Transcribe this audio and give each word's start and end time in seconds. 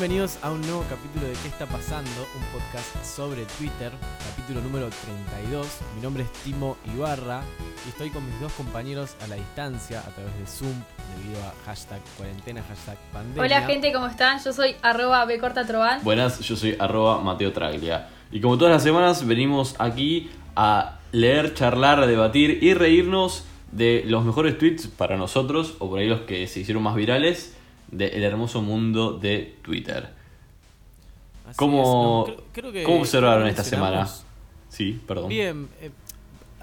Bienvenidos 0.00 0.38
a 0.40 0.50
un 0.50 0.62
nuevo 0.62 0.82
capítulo 0.88 1.26
de 1.26 1.34
¿Qué 1.42 1.48
está 1.48 1.66
pasando? 1.66 2.10
Un 2.34 2.58
podcast 2.58 3.04
sobre 3.04 3.44
Twitter, 3.58 3.92
capítulo 4.30 4.62
número 4.62 4.88
32. 4.88 5.66
Mi 5.94 6.00
nombre 6.00 6.22
es 6.22 6.32
Timo 6.42 6.78
Ibarra 6.96 7.42
y 7.84 7.90
estoy 7.90 8.08
con 8.08 8.24
mis 8.24 8.40
dos 8.40 8.50
compañeros 8.54 9.14
a 9.22 9.26
la 9.26 9.34
distancia 9.34 10.00
a 10.00 10.08
través 10.14 10.32
de 10.38 10.46
Zoom 10.46 10.72
debido 11.18 11.38
a 11.44 11.52
hashtag 11.66 12.00
cuarentena, 12.16 12.62
hashtag 12.66 12.96
pandemia. 13.12 13.42
Hola 13.42 13.66
gente, 13.66 13.92
¿cómo 13.92 14.06
están? 14.06 14.42
Yo 14.42 14.54
soy 14.54 14.74
arroba 14.80 15.26
bcortatrovan. 15.26 16.02
Buenas, 16.02 16.40
yo 16.40 16.56
soy 16.56 16.76
arroba 16.78 17.20
Mateo 17.20 17.52
Traglia. 17.52 18.08
Y 18.32 18.40
como 18.40 18.56
todas 18.56 18.72
las 18.72 18.82
semanas 18.82 19.26
venimos 19.26 19.74
aquí 19.78 20.30
a 20.56 20.98
leer, 21.12 21.52
charlar, 21.52 22.06
debatir 22.06 22.64
y 22.64 22.72
reírnos 22.72 23.44
de 23.70 24.04
los 24.06 24.24
mejores 24.24 24.56
tweets 24.56 24.86
para 24.86 25.18
nosotros, 25.18 25.74
o 25.78 25.90
por 25.90 25.98
ahí 25.98 26.08
los 26.08 26.22
que 26.22 26.46
se 26.46 26.60
hicieron 26.60 26.82
más 26.82 26.94
virales, 26.94 27.54
del 27.90 28.22
hermoso 28.22 28.62
mundo 28.62 29.12
de 29.18 29.56
Twitter. 29.62 30.10
Así 31.46 31.56
¿Cómo, 31.56 31.82
es, 31.82 31.88
no, 31.88 32.24
creo- 32.36 32.44
creo 32.52 32.72
que- 32.72 32.84
¿cómo 32.84 33.00
observaron 33.00 33.46
esta 33.48 33.64
semana? 33.64 34.08
Sí, 34.68 35.00
perdón. 35.06 35.28
Bien, 35.28 35.68
eh, 35.80 35.90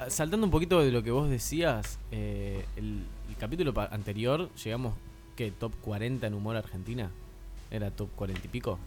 saltando 0.07 0.45
un 0.45 0.51
poquito 0.51 0.81
de 0.81 0.91
lo 0.91 1.03
que 1.03 1.11
vos 1.11 1.29
decías, 1.29 1.99
eh, 2.11 2.65
el, 2.77 3.03
el 3.29 3.35
capítulo 3.37 3.73
anterior 3.91 4.49
llegamos, 4.63 4.93
¿qué? 5.35 5.51
¿Top 5.51 5.73
40 5.81 6.27
en 6.27 6.33
humor 6.33 6.55
argentina? 6.55 7.09
¿Era 7.69 7.91
top 7.91 8.09
40 8.15 8.41
y 8.45 8.47
pico? 8.47 8.79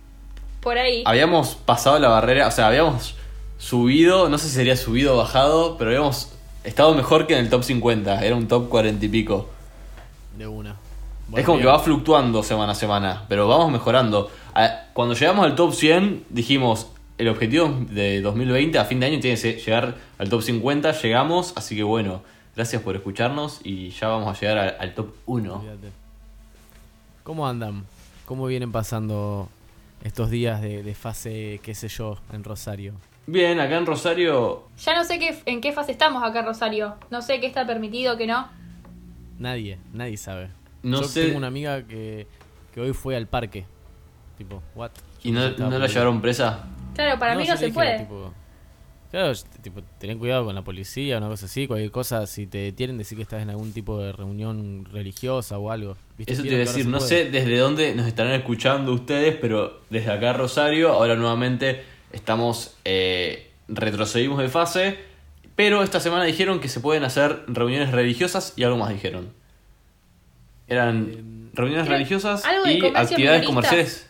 Por 0.62 0.78
ahí. 0.78 1.02
Habíamos 1.06 1.54
pasado 1.54 1.98
la 1.98 2.08
barrera, 2.08 2.48
o 2.48 2.50
sea, 2.50 2.68
habíamos 2.68 3.14
subido, 3.58 4.30
no 4.30 4.38
sé 4.38 4.48
si 4.48 4.54
sería 4.54 4.76
subido 4.76 5.14
o 5.14 5.18
bajado, 5.18 5.76
pero 5.76 5.90
habíamos 5.90 6.32
estado 6.64 6.94
mejor 6.94 7.26
que 7.26 7.34
en 7.34 7.40
el 7.40 7.50
top 7.50 7.62
50, 7.62 8.24
era 8.24 8.36
un 8.36 8.48
top 8.48 8.70
40 8.70 9.04
y 9.04 9.08
pico. 9.10 9.48
De 10.38 10.46
una. 10.46 10.76
Es 11.36 11.44
como 11.44 11.58
que 11.58 11.66
va 11.66 11.78
fluctuando 11.78 12.42
semana 12.42 12.72
a 12.72 12.74
semana, 12.74 13.24
pero 13.28 13.46
vamos 13.48 13.70
mejorando. 13.70 14.30
A- 14.54 14.84
Cuando 14.92 15.14
llegamos 15.14 15.44
al 15.44 15.54
top 15.54 15.72
100, 15.74 16.24
dijimos, 16.30 16.88
el 17.18 17.28
objetivo 17.28 17.68
de 17.90 18.20
2020 18.20 18.78
a 18.78 18.84
fin 18.84 19.00
de 19.00 19.06
año 19.06 19.20
tiene 19.20 19.34
que 19.36 19.40
ser 19.40 19.56
llegar 19.58 19.94
al 20.18 20.28
top 20.28 20.42
50, 20.42 20.92
llegamos, 21.00 21.52
así 21.56 21.76
que 21.76 21.82
bueno, 21.82 22.22
gracias 22.56 22.82
por 22.82 22.96
escucharnos 22.96 23.60
y 23.64 23.90
ya 23.90 24.08
vamos 24.08 24.28
a 24.36 24.40
llegar 24.40 24.58
al, 24.58 24.76
al 24.80 24.94
top 24.94 25.14
1. 25.26 25.54
Olvídate. 25.54 25.88
¿Cómo 27.22 27.46
andan? 27.46 27.84
¿Cómo 28.24 28.46
vienen 28.46 28.72
pasando 28.72 29.48
estos 30.04 30.30
días 30.30 30.60
de, 30.62 30.82
de 30.82 30.94
fase, 30.94 31.60
qué 31.62 31.74
sé 31.74 31.88
yo, 31.88 32.18
en 32.32 32.42
Rosario? 32.44 32.94
Bien, 33.26 33.60
acá 33.60 33.76
en 33.76 33.86
Rosario, 33.86 34.64
Ya 34.84 34.94
no 34.94 35.04
sé 35.04 35.18
qué, 35.18 35.38
en 35.46 35.60
qué 35.60 35.72
fase 35.72 35.92
estamos 35.92 36.22
acá, 36.24 36.42
Rosario. 36.42 36.94
No 37.10 37.22
sé 37.22 37.38
qué 37.40 37.46
está 37.46 37.66
permitido, 37.66 38.16
qué 38.16 38.26
no. 38.26 38.48
Nadie, 39.38 39.78
nadie 39.92 40.16
sabe. 40.16 40.48
No 40.82 41.00
yo 41.02 41.08
sé- 41.08 41.24
tengo 41.26 41.38
una 41.38 41.46
amiga 41.48 41.82
que, 41.86 42.26
que 42.74 42.80
hoy 42.80 42.92
fue 42.92 43.16
al 43.16 43.26
parque. 43.26 43.64
Tipo, 44.38 44.62
what? 44.74 44.90
¿y 45.22 45.32
no, 45.32 45.40
la 45.50 45.86
llevaron 45.86 46.20
presa? 46.22 46.64
Claro, 46.94 47.18
para 47.18 47.34
mí 47.36 47.44
yo 47.44 47.52
no 47.54 47.58
se 47.60 47.68
puede. 47.70 47.98
tipo, 47.98 48.32
claro, 49.10 49.32
yo- 49.34 49.42
tipo, 49.62 49.82
tener 49.98 50.16
cuidado 50.16 50.46
con 50.46 50.54
la 50.54 50.62
policía, 50.62 51.18
una 51.18 51.28
cosa 51.28 51.44
así, 51.46 51.66
cualquier 51.66 51.90
cosa, 51.90 52.26
si 52.26 52.46
te 52.46 52.58
detienen, 52.58 52.96
decir 52.96 53.16
que 53.18 53.22
estás 53.22 53.42
en 53.42 53.50
algún 53.50 53.72
tipo 53.72 53.98
de 53.98 54.12
reunión 54.12 54.86
religiosa 54.90 55.58
o 55.58 55.70
algo. 55.70 55.96
¿Viste? 56.16 56.32
Eso 56.32 56.42
te 56.42 56.48
iba 56.48 56.56
a 56.56 56.60
decir, 56.60 56.86
no 56.86 57.00
sé 57.00 57.30
desde 57.30 57.58
dónde 57.58 57.94
nos 57.94 58.06
estarán 58.06 58.32
escuchando 58.32 58.92
ustedes, 58.94 59.36
pero 59.40 59.80
desde 59.90 60.10
acá 60.10 60.32
Rosario, 60.32 60.90
ahora 60.92 61.16
nuevamente 61.16 61.82
estamos, 62.12 62.76
eh, 62.86 63.50
retrocedimos 63.68 64.38
de 64.38 64.48
fase, 64.48 64.98
pero 65.54 65.82
esta 65.82 66.00
semana 66.00 66.24
dijeron 66.24 66.58
que 66.60 66.68
se 66.68 66.80
pueden 66.80 67.04
hacer 67.04 67.44
reuniones 67.46 67.92
religiosas 67.92 68.54
y 68.56 68.62
algo 68.64 68.78
más 68.78 68.88
dijeron. 68.90 69.38
Eran 70.70 71.50
reuniones 71.52 71.84
creo- 71.86 71.96
religiosas 71.98 72.42
y 72.42 72.78
comercio 72.78 72.96
actividades 72.98 73.40
minoristas. 73.40 73.46
comerciales. 73.46 74.06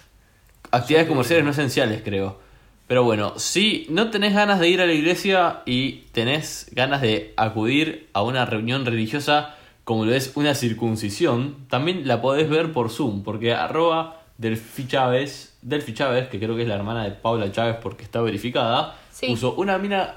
Actividades 0.71 1.09
comerciales 1.09 1.45
no 1.45 1.51
esenciales, 1.51 2.03
creo. 2.05 2.39
Pero 2.87 3.03
bueno, 3.05 3.35
si 3.39 3.87
no 3.89 4.11
tenés 4.11 4.35
ganas 4.35 4.59
de 4.61 4.69
ir 4.69 4.81
a 4.81 4.87
la 4.87 4.93
iglesia 4.93 5.63
y 5.65 6.03
tenés 6.13 6.69
ganas 6.73 7.03
de 7.03 7.33
acudir 7.37 8.09
a 8.13 8.23
una 8.23 8.45
reunión 8.47 8.85
religiosa 8.85 9.55
como 9.85 10.05
lo 10.05 10.15
es 10.15 10.33
una 10.37 10.55
circuncisión, 10.55 11.67
también 11.69 12.07
la 12.07 12.21
podés 12.21 12.49
ver 12.49 12.73
por 12.73 12.91
Zoom, 12.91 13.23
porque 13.25 13.53
arroba 13.55 14.21
Delfi 14.39 14.87
Chávez, 14.87 15.57
Delfi 15.63 15.95
Chávez, 15.95 16.29
que 16.29 16.39
creo 16.39 16.55
que 16.57 16.63
es 16.63 16.69
la 16.69 16.75
hermana 16.77 17.05
de 17.05 17.11
Paula 17.13 17.51
Chávez 17.51 17.77
porque 17.83 18.05
está 18.05 18.21
verificada, 18.21 18.97
Sí. 19.13 19.27
puso 19.29 19.55
una 19.55 19.79
mina, 19.79 20.17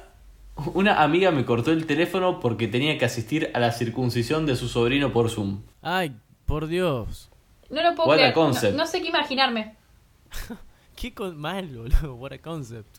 una 0.74 1.02
amiga 1.04 1.32
me 1.32 1.46
cortó 1.46 1.72
el 1.72 1.86
teléfono 1.86 2.40
porque 2.40 2.68
tenía 2.68 2.98
que 2.98 3.06
asistir 3.06 3.50
a 3.54 3.60
la 3.60 3.72
circuncisión 3.72 4.46
de 4.46 4.56
su 4.56 4.68
sobrino 4.68 5.12
por 5.12 5.30
Zoom. 5.30 5.62
Ay, 5.82 6.12
por 6.54 6.68
Dios. 6.68 7.32
No 7.72 7.82
lo 7.82 7.96
puedo 7.96 8.10
What 8.10 8.18
creer. 8.18 8.34
Concept. 8.36 8.76
no 8.78 8.86
sé 8.86 9.02
qué 9.02 9.08
imaginarme. 9.08 9.76
Qué 10.96 11.12
con 11.14 11.36
mal, 11.36 11.68
boludo. 11.76 12.14
What 12.16 12.34
a 12.34 12.38
concept. 12.38 12.98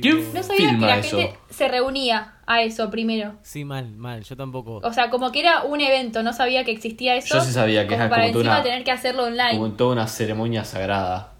¿Quién 0.00 0.32
No 0.32 0.42
sabía 0.42 0.70
que 0.70 0.76
la 0.78 0.96
eso? 0.98 1.18
gente 1.18 1.38
se 1.50 1.68
reunía 1.68 2.36
a 2.46 2.62
eso 2.62 2.90
primero. 2.90 3.34
Sí, 3.42 3.64
mal, 3.66 3.90
mal. 3.96 4.24
Yo 4.24 4.36
tampoco. 4.36 4.80
O 4.82 4.92
sea, 4.94 5.10
como 5.10 5.30
que 5.30 5.40
era 5.40 5.64
un 5.64 5.80
evento, 5.82 6.22
no 6.22 6.32
sabía 6.32 6.64
que 6.64 6.70
existía 6.72 7.14
eso. 7.16 7.34
Yo 7.34 7.40
sí 7.44 7.52
sabía 7.52 7.82
que 7.82 7.90
como 7.94 8.00
era 8.04 8.08
para 8.10 8.22
como 8.28 8.38
encima 8.38 8.54
una- 8.54 8.62
tener 8.62 8.82
que 8.84 8.90
hacerlo 8.90 9.24
online. 9.24 9.52
Como 9.58 9.70
toda 9.72 9.92
una 9.92 10.06
ceremonia 10.08 10.64
sagrada. 10.64 11.34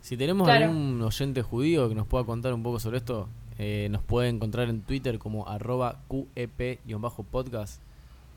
Si 0.00 0.16
tenemos 0.16 0.46
Claro. 0.46 0.66
algún 0.66 1.02
oyente 1.02 1.42
judío 1.42 1.88
que 1.88 1.94
nos 1.96 2.06
pueda 2.06 2.24
contar 2.24 2.54
un 2.54 2.62
poco 2.62 2.78
sobre 2.78 2.98
esto, 2.98 3.28
eh, 3.58 3.88
nos 3.90 4.02
puede 4.04 4.28
encontrar 4.28 4.68
en 4.70 4.80
Twitter 4.82 5.18
como 5.18 5.46
arroba 5.48 6.00
QEP-podcast 6.08 7.82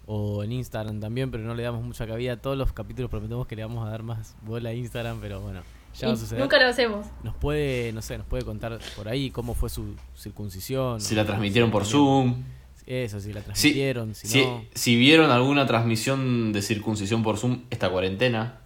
o 0.05 0.43
en 0.43 0.51
Instagram 0.51 0.99
también, 0.99 1.31
pero 1.31 1.43
no 1.43 1.55
le 1.55 1.63
damos 1.63 1.83
mucha 1.83 2.07
cabida. 2.07 2.37
Todos 2.37 2.57
los 2.57 2.73
capítulos 2.73 3.09
prometemos 3.09 3.47
que 3.47 3.55
le 3.55 3.63
vamos 3.63 3.85
a 3.87 3.91
dar 3.91 4.03
más 4.03 4.35
bola 4.41 4.69
a 4.69 4.73
Instagram, 4.73 5.19
pero 5.21 5.41
bueno, 5.41 5.61
ya 5.97 6.07
va 6.07 6.13
a 6.13 6.17
suceder. 6.17 6.41
nunca 6.41 6.59
lo 6.59 6.67
hacemos. 6.67 7.05
Nos 7.23 7.35
puede, 7.35 7.91
no 7.93 8.01
sé, 8.01 8.17
nos 8.17 8.27
puede 8.27 8.43
contar 8.43 8.79
por 8.95 9.07
ahí 9.07 9.31
cómo 9.31 9.53
fue 9.53 9.69
su 9.69 9.95
circuncisión. 10.15 10.99
Si 11.01 11.15
la 11.15 11.25
transmitieron 11.25 11.71
por. 11.71 11.85
Zoom. 11.85 12.43
Eso, 12.87 13.19
si 13.19 13.31
la 13.31 13.41
transmitieron, 13.41 14.15
si, 14.15 14.27
si, 14.27 14.43
no. 14.43 14.65
si 14.73 14.97
vieron 14.97 15.29
alguna 15.29 15.65
transmisión 15.65 16.51
de 16.51 16.61
circuncisión 16.61 17.23
por 17.23 17.37
Zoom 17.37 17.61
esta 17.69 17.89
cuarentena. 17.89 18.57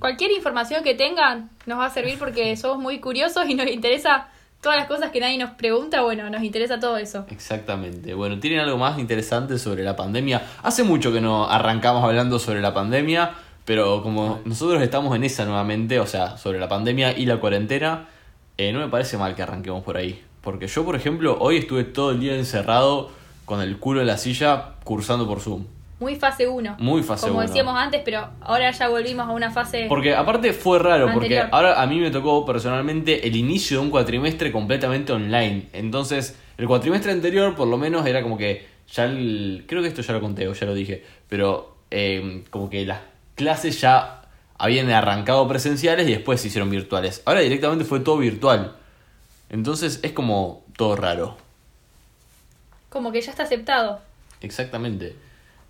Cualquier 0.00 0.32
información 0.32 0.82
que 0.82 0.94
tengan 0.94 1.50
nos 1.66 1.78
va 1.78 1.86
a 1.86 1.90
servir 1.90 2.18
porque 2.18 2.56
somos 2.58 2.78
muy 2.78 2.98
curiosos 2.98 3.48
y 3.48 3.54
nos 3.54 3.68
interesa 3.68 4.28
todas 4.66 4.80
las 4.80 4.88
cosas 4.88 5.12
que 5.12 5.20
nadie 5.20 5.38
nos 5.38 5.50
pregunta. 5.50 6.02
Bueno, 6.02 6.28
nos 6.28 6.42
interesa 6.42 6.80
todo 6.80 6.96
eso. 6.96 7.24
Exactamente. 7.30 8.14
Bueno, 8.14 8.40
¿tienen 8.40 8.58
algo 8.58 8.76
más 8.76 8.98
interesante 8.98 9.60
sobre 9.60 9.84
la 9.84 9.94
pandemia? 9.94 10.42
Hace 10.64 10.82
mucho 10.82 11.12
que 11.12 11.20
no 11.20 11.48
arrancamos 11.48 12.02
hablando 12.02 12.40
sobre 12.40 12.60
la 12.60 12.74
pandemia, 12.74 13.30
pero 13.64 14.02
como 14.02 14.40
nosotros 14.44 14.82
estamos 14.82 15.14
en 15.14 15.22
esa 15.22 15.44
nuevamente, 15.44 16.00
o 16.00 16.06
sea, 16.08 16.36
sobre 16.36 16.58
la 16.58 16.68
pandemia 16.68 17.16
y 17.16 17.26
la 17.26 17.38
cuarentena, 17.38 18.08
eh, 18.58 18.72
no 18.72 18.80
me 18.80 18.88
parece 18.88 19.16
mal 19.16 19.36
que 19.36 19.42
arranquemos 19.42 19.84
por 19.84 19.98
ahí. 19.98 20.20
Porque 20.40 20.66
yo, 20.66 20.84
por 20.84 20.96
ejemplo, 20.96 21.36
hoy 21.38 21.58
estuve 21.58 21.84
todo 21.84 22.10
el 22.10 22.18
día 22.18 22.34
encerrado 22.34 23.12
con 23.44 23.60
el 23.60 23.78
culo 23.78 24.00
en 24.00 24.08
la 24.08 24.18
silla 24.18 24.72
cursando 24.82 25.28
por 25.28 25.38
Zoom. 25.38 25.75
Muy 25.98 26.16
fase 26.16 26.46
1. 26.46 26.76
Muy 26.78 27.02
fase 27.02 27.26
Como 27.26 27.38
uno. 27.38 27.46
decíamos 27.46 27.74
antes, 27.74 28.02
pero 28.04 28.28
ahora 28.40 28.70
ya 28.70 28.88
volvimos 28.88 29.26
a 29.26 29.30
una 29.32 29.50
fase. 29.50 29.86
Porque 29.88 30.14
aparte 30.14 30.52
fue 30.52 30.78
raro, 30.78 31.10
porque 31.14 31.40
ahora 31.40 31.80
a 31.80 31.86
mí 31.86 31.98
me 32.00 32.10
tocó 32.10 32.44
personalmente 32.44 33.26
el 33.26 33.34
inicio 33.34 33.78
de 33.78 33.84
un 33.84 33.90
cuatrimestre 33.90 34.52
completamente 34.52 35.12
online. 35.12 35.68
Entonces, 35.72 36.36
el 36.58 36.66
cuatrimestre 36.66 37.12
anterior 37.12 37.54
por 37.54 37.66
lo 37.68 37.78
menos 37.78 38.06
era 38.06 38.22
como 38.22 38.36
que 38.36 38.66
ya 38.92 39.04
el... 39.04 39.64
Creo 39.66 39.80
que 39.80 39.88
esto 39.88 40.02
ya 40.02 40.12
lo 40.12 40.20
conté 40.20 40.46
o 40.48 40.52
ya 40.52 40.66
lo 40.66 40.74
dije, 40.74 41.02
pero 41.28 41.76
eh, 41.90 42.44
como 42.50 42.68
que 42.68 42.84
las 42.84 43.00
clases 43.34 43.80
ya 43.80 44.22
habían 44.58 44.90
arrancado 44.90 45.48
presenciales 45.48 46.06
y 46.08 46.12
después 46.12 46.42
se 46.42 46.48
hicieron 46.48 46.68
virtuales. 46.68 47.22
Ahora 47.24 47.40
directamente 47.40 47.86
fue 47.86 48.00
todo 48.00 48.18
virtual. 48.18 48.76
Entonces 49.48 50.00
es 50.02 50.12
como 50.12 50.62
todo 50.76 50.94
raro. 50.94 51.38
Como 52.90 53.12
que 53.12 53.22
ya 53.22 53.30
está 53.30 53.44
aceptado. 53.44 54.00
Exactamente. 54.42 55.16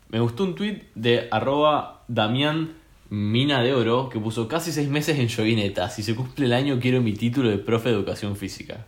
Me 0.09 0.21
gustó 0.21 0.45
un 0.45 0.55
tweet 0.55 0.83
de 0.95 1.29
arroba 1.31 2.05
Damián 2.09 2.75
Mina 3.11 3.63
de 3.63 3.73
Oro 3.75 4.09
que 4.09 4.19
puso 4.19 4.49
casi 4.49 4.73
seis 4.73 4.89
meses 4.89 5.19
en 5.19 5.29
yoguineta. 5.29 5.89
Si 5.91 6.03
se 6.03 6.15
cumple 6.15 6.47
el 6.47 6.53
año 6.53 6.79
quiero 6.81 7.01
mi 7.03 7.13
título 7.13 7.49
de 7.51 7.59
profe 7.59 7.89
de 7.91 7.95
educación 7.97 8.37
física. 8.37 8.87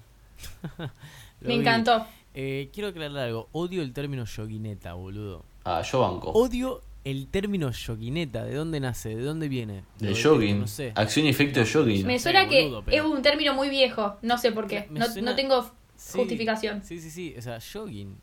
Me 1.40 1.54
encantó. 1.54 2.04
Eh, 2.34 2.70
quiero 2.72 2.88
aclarar 2.88 3.18
algo. 3.18 3.48
Odio 3.52 3.82
el 3.82 3.92
término 3.92 4.24
yoguineta, 4.24 4.94
boludo. 4.94 5.44
Ah, 5.64 5.82
yo 5.82 6.00
banco. 6.00 6.30
Odio 6.30 6.82
el 7.04 7.26
término 7.28 7.70
yoguineta, 7.70 8.44
¿de 8.44 8.54
dónde 8.54 8.80
nace? 8.80 9.14
¿De 9.16 9.22
dónde 9.22 9.48
viene? 9.48 9.84
Del 9.98 10.10
detesto, 10.10 10.34
jogging. 10.34 10.60
No 10.60 10.66
sé. 10.66 10.92
Acción 10.94 11.26
y 11.26 11.30
efecto 11.30 11.60
de 11.60 11.66
jogging. 11.66 12.06
Me 12.06 12.18
suena 12.18 12.48
que 12.48 12.64
boludo, 12.64 12.82
pero- 12.84 12.96
es 12.96 13.10
un 13.10 13.22
término 13.22 13.54
muy 13.54 13.70
viejo, 13.70 14.16
no 14.22 14.36
sé 14.38 14.52
por 14.52 14.66
qué. 14.66 14.86
No, 14.90 15.06
suena- 15.06 15.30
no 15.30 15.36
tengo 15.36 15.62
Sí, 15.96 16.18
justificación. 16.18 16.82
Sí, 16.84 17.00
sí, 17.00 17.10
sí. 17.10 17.34
O 17.38 17.42
sea, 17.42 17.58
jogging. 17.60 18.16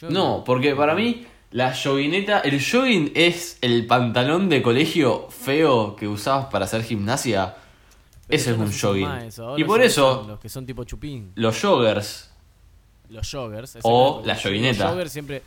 Jogging. 0.00 0.14
No, 0.14 0.44
porque 0.44 0.74
para 0.76 0.94
mí 0.94 1.24
la 1.50 1.74
joguineta, 1.74 2.40
el 2.40 2.60
jogging 2.62 3.12
es 3.14 3.58
el 3.62 3.86
pantalón 3.86 4.48
de 4.48 4.62
colegio 4.62 5.28
feo 5.30 5.96
que 5.96 6.06
usabas 6.08 6.46
para 6.46 6.64
hacer 6.66 6.82
gimnasia. 6.82 7.54
Pero 8.26 8.36
Ese 8.36 8.46
ya 8.46 8.52
es 8.52 8.58
no 8.58 8.64
un 8.64 8.72
jogging. 8.72 9.08
eso, 9.28 9.58
Y 9.58 9.64
por 9.64 9.80
eso 9.82 10.24
Los 10.28 10.40
que 10.40 10.48
son 10.48 10.66
tipo 10.66 10.84
chupín. 10.84 11.32
los 11.36 11.60
joggers, 11.62 12.30
Los 13.08 13.30
joggers. 13.30 13.78
O 13.82 14.22
la 14.24 14.34
joguineta. 14.36 14.88
Jogger 14.88 15.08
siempre. 15.08 15.42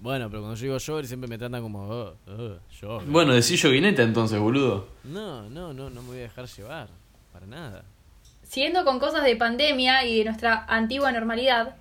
Bueno, 0.00 0.28
pero 0.28 0.42
cuando 0.42 0.56
yo 0.56 0.62
digo 0.64 0.76
jogger 0.84 1.06
siempre 1.06 1.28
me 1.28 1.38
tratan 1.38 1.62
como. 1.62 1.88
"Oh, 1.88 2.14
oh, 2.26 2.56
jogger". 2.80 3.08
bueno, 3.08 3.32
decís 3.32 3.62
joguineta 3.62 4.02
entonces, 4.02 4.38
boludo. 4.40 4.88
No, 5.04 5.48
no, 5.48 5.72
no, 5.72 5.88
no 5.88 6.02
me 6.02 6.08
voy 6.08 6.18
a 6.18 6.22
dejar 6.22 6.46
llevar. 6.48 6.88
Para 7.32 7.46
nada. 7.46 7.84
Siguiendo 8.42 8.84
con 8.84 8.98
cosas 8.98 9.24
de 9.24 9.36
pandemia 9.36 10.04
y 10.04 10.18
de 10.18 10.24
nuestra 10.26 10.64
antigua 10.68 11.12
normalidad, 11.12 11.76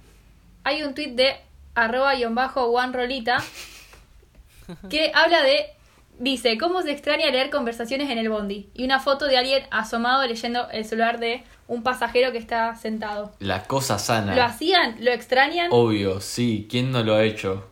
hay 0.64 0.84
un 0.84 0.94
tuit 0.94 1.16
de 1.16 1.36
arroba 1.76 2.16
guion 2.16 2.34
bajo 2.36 2.66
one 2.66 2.94
rolita 2.94 3.44
que 4.90 5.12
habla 5.14 5.44
de, 5.44 5.68
dice, 6.20 6.58
¿cómo 6.58 6.82
se 6.82 6.92
extraña 6.92 7.30
leer 7.30 7.50
conversaciones 7.50 8.10
en 8.10 8.18
el 8.18 8.30
bondi? 8.30 8.70
Y 8.74 8.86
una 8.86 9.00
foto 9.00 9.26
de 9.26 9.38
alguien 9.38 9.64
asomado 9.72 10.26
leyendo 10.26 10.70
el 10.72 10.86
celular 10.86 11.20
de 11.20 11.44
un 11.68 11.84
pasajero 11.84 12.32
que 12.32 12.38
está 12.38 12.76
sentado. 12.76 13.32
La 13.40 13.64
cosa 13.64 14.00
sana. 14.00 14.36
¿Lo 14.36 14.44
hacían? 14.44 14.98
¿Lo 15.00 15.12
extrañan? 15.12 15.68
Obvio, 15.72 16.22
sí. 16.22 16.68
¿Quién 16.70 16.92
no 16.92 17.04
lo 17.04 17.16
ha 17.16 17.24
hecho? 17.24 17.68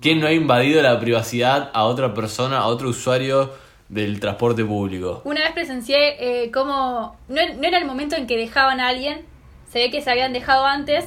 ¿Quién 0.00 0.20
no 0.20 0.26
ha 0.26 0.32
invadido 0.32 0.80
la 0.82 0.98
privacidad 1.00 1.70
a 1.74 1.84
otra 1.84 2.14
persona, 2.14 2.58
a 2.58 2.66
otro 2.66 2.90
usuario 2.90 3.52
del 3.88 4.20
transporte 4.20 4.64
público? 4.64 5.22
Una 5.24 5.42
vez 5.42 5.52
presencié 5.52 6.44
eh, 6.44 6.50
cómo... 6.50 7.18
No, 7.28 7.40
no 7.54 7.66
era 7.66 7.78
el 7.78 7.84
momento 7.84 8.14
en 8.14 8.26
que 8.26 8.36
dejaban 8.36 8.80
a 8.80 8.88
alguien, 8.88 9.26
se 9.70 9.80
ve 9.80 9.90
que 9.90 10.00
se 10.00 10.10
habían 10.10 10.32
dejado 10.32 10.66
antes 10.66 11.06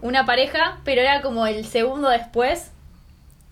una 0.00 0.24
pareja, 0.26 0.78
pero 0.84 1.00
era 1.00 1.22
como 1.22 1.46
el 1.46 1.64
segundo 1.64 2.08
después. 2.08 2.70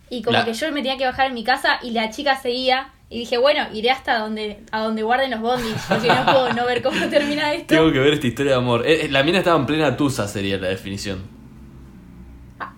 Y 0.08 0.22
como 0.22 0.38
La- 0.38 0.44
que 0.44 0.54
yo 0.54 0.68
me 0.72 0.82
tenía 0.82 0.96
que 0.96 1.04
bajar 1.06 1.26
en 1.26 1.34
mi 1.34 1.42
casa 1.44 1.78
y 1.82 1.90
la 1.90 2.10
chica 2.10 2.36
seguía. 2.40 2.92
Y 3.08 3.20
dije, 3.20 3.38
bueno, 3.38 3.66
iré 3.72 3.90
hasta 3.90 4.18
donde, 4.18 4.64
a 4.72 4.80
donde 4.82 5.02
guarden 5.04 5.30
los 5.30 5.40
bondis, 5.40 5.74
porque 5.88 6.08
no 6.08 6.24
puedo 6.24 6.52
no 6.54 6.66
ver 6.66 6.82
cómo 6.82 7.06
termina 7.10 7.52
esto. 7.52 7.74
Tengo 7.76 7.92
que 7.92 8.00
ver 8.00 8.14
esta 8.14 8.26
historia 8.26 8.52
de 8.52 8.58
amor. 8.58 8.84
Eh, 8.86 9.04
eh, 9.06 9.08
la 9.08 9.22
mina 9.22 9.38
estaba 9.38 9.58
en 9.58 9.66
plena 9.66 9.96
tusa, 9.96 10.26
sería 10.26 10.58
la 10.58 10.68
definición. 10.68 11.22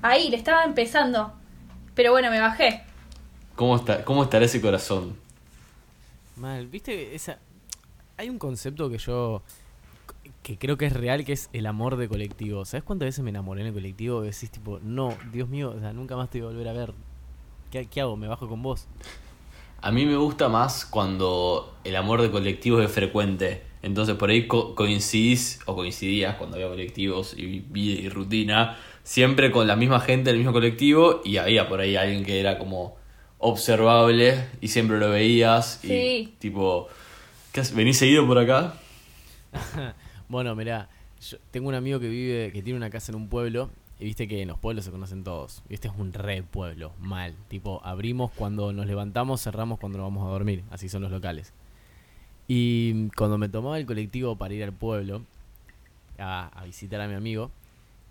Ahí, 0.02 0.28
le 0.28 0.36
estaba 0.36 0.64
empezando. 0.64 1.32
Pero 1.94 2.12
bueno, 2.12 2.30
me 2.30 2.40
bajé. 2.40 2.82
¿Cómo, 3.56 3.76
está, 3.76 4.04
¿Cómo 4.04 4.22
estará 4.22 4.44
ese 4.44 4.60
corazón? 4.60 5.16
Mal, 6.36 6.66
viste, 6.66 7.14
esa. 7.14 7.38
Hay 8.16 8.28
un 8.30 8.38
concepto 8.38 8.88
que 8.90 8.98
yo. 8.98 9.42
Que 10.48 10.56
creo 10.56 10.78
que 10.78 10.86
es 10.86 10.94
real, 10.94 11.26
que 11.26 11.34
es 11.34 11.50
el 11.52 11.66
amor 11.66 11.96
de 11.96 12.08
colectivo. 12.08 12.64
¿Sabes 12.64 12.82
cuántas 12.82 13.06
veces 13.08 13.22
me 13.22 13.28
enamoré 13.28 13.60
en 13.60 13.66
el 13.66 13.74
colectivo? 13.74 14.22
Y 14.24 14.28
decís, 14.28 14.50
tipo, 14.50 14.80
no, 14.82 15.18
Dios 15.30 15.46
mío, 15.46 15.74
o 15.76 15.78
sea, 15.78 15.92
nunca 15.92 16.16
más 16.16 16.30
te 16.30 16.40
voy 16.40 16.48
a 16.48 16.52
volver 16.52 16.68
a 16.68 16.72
ver. 16.72 16.94
¿Qué, 17.70 17.84
qué 17.84 18.00
hago? 18.00 18.16
¿Me 18.16 18.28
bajo 18.28 18.48
con 18.48 18.62
vos? 18.62 18.86
A 19.82 19.92
mí 19.92 20.06
me 20.06 20.16
gusta 20.16 20.48
más 20.48 20.86
cuando 20.86 21.74
el 21.84 21.94
amor 21.96 22.22
de 22.22 22.30
colectivos 22.30 22.82
es 22.82 22.90
frecuente. 22.90 23.62
Entonces 23.82 24.16
por 24.16 24.30
ahí 24.30 24.48
co- 24.48 24.74
coincidís 24.74 25.60
o 25.66 25.76
coincidías 25.76 26.36
cuando 26.36 26.56
había 26.56 26.68
colectivos 26.70 27.34
y 27.36 27.60
vida 27.60 28.00
y 28.00 28.08
rutina, 28.08 28.78
siempre 29.04 29.50
con 29.50 29.66
la 29.66 29.76
misma 29.76 30.00
gente 30.00 30.30
del 30.30 30.38
mismo 30.38 30.54
colectivo 30.54 31.20
y 31.26 31.36
había 31.36 31.68
por 31.68 31.80
ahí 31.80 31.94
alguien 31.94 32.24
que 32.24 32.40
era 32.40 32.58
como 32.58 32.96
observable 33.36 34.46
y 34.62 34.68
siempre 34.68 34.98
lo 34.98 35.10
veías 35.10 35.84
y 35.84 35.88
Sí. 35.88 36.34
tipo, 36.38 36.88
¿qué 37.52 37.60
haces? 37.60 37.76
¿venís 37.76 37.98
seguido 37.98 38.26
por 38.26 38.38
acá? 38.38 38.74
Bueno, 40.28 40.54
mirá, 40.54 40.88
yo 41.20 41.38
tengo 41.50 41.68
un 41.68 41.74
amigo 41.74 41.98
que 42.00 42.08
vive, 42.08 42.52
que 42.52 42.62
tiene 42.62 42.76
una 42.76 42.90
casa 42.90 43.12
en 43.12 43.16
un 43.16 43.28
pueblo, 43.28 43.70
y 43.98 44.04
viste 44.04 44.28
que 44.28 44.42
en 44.42 44.48
los 44.48 44.58
pueblos 44.58 44.84
se 44.84 44.90
conocen 44.90 45.24
todos. 45.24 45.62
Y 45.68 45.74
este 45.74 45.88
es 45.88 45.94
un 45.96 46.12
re 46.12 46.42
pueblo, 46.42 46.92
mal. 47.00 47.34
Tipo, 47.48 47.80
abrimos 47.84 48.30
cuando 48.32 48.72
nos 48.72 48.86
levantamos, 48.86 49.42
cerramos 49.42 49.78
cuando 49.80 49.98
nos 49.98 50.06
vamos 50.06 50.26
a 50.26 50.30
dormir. 50.30 50.62
Así 50.70 50.88
son 50.88 51.02
los 51.02 51.10
locales. 51.10 51.52
Y 52.46 53.08
cuando 53.10 53.38
me 53.38 53.48
tomaba 53.48 53.78
el 53.78 53.86
colectivo 53.86 54.36
para 54.36 54.54
ir 54.54 54.62
al 54.62 54.72
pueblo, 54.72 55.22
a, 56.18 56.46
a 56.48 56.64
visitar 56.64 57.00
a 57.00 57.08
mi 57.08 57.14
amigo, 57.14 57.50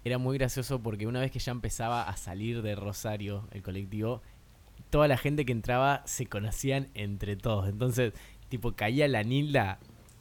era 0.03 0.17
muy 0.17 0.37
gracioso 0.37 0.79
porque 0.79 1.07
una 1.07 1.19
vez 1.19 1.31
que 1.31 1.39
ya 1.39 1.51
empezaba 1.51 2.03
a 2.03 2.17
salir 2.17 2.61
de 2.61 2.75
Rosario 2.75 3.47
el 3.51 3.61
colectivo, 3.61 4.21
toda 4.89 5.07
la 5.07 5.17
gente 5.17 5.45
que 5.45 5.51
entraba 5.51 6.03
se 6.05 6.25
conocían 6.25 6.89
entre 6.93 7.35
todos. 7.35 7.69
Entonces, 7.69 8.13
tipo, 8.49 8.73
caía 8.73 9.07
la 9.07 9.23
Nilda 9.23 9.79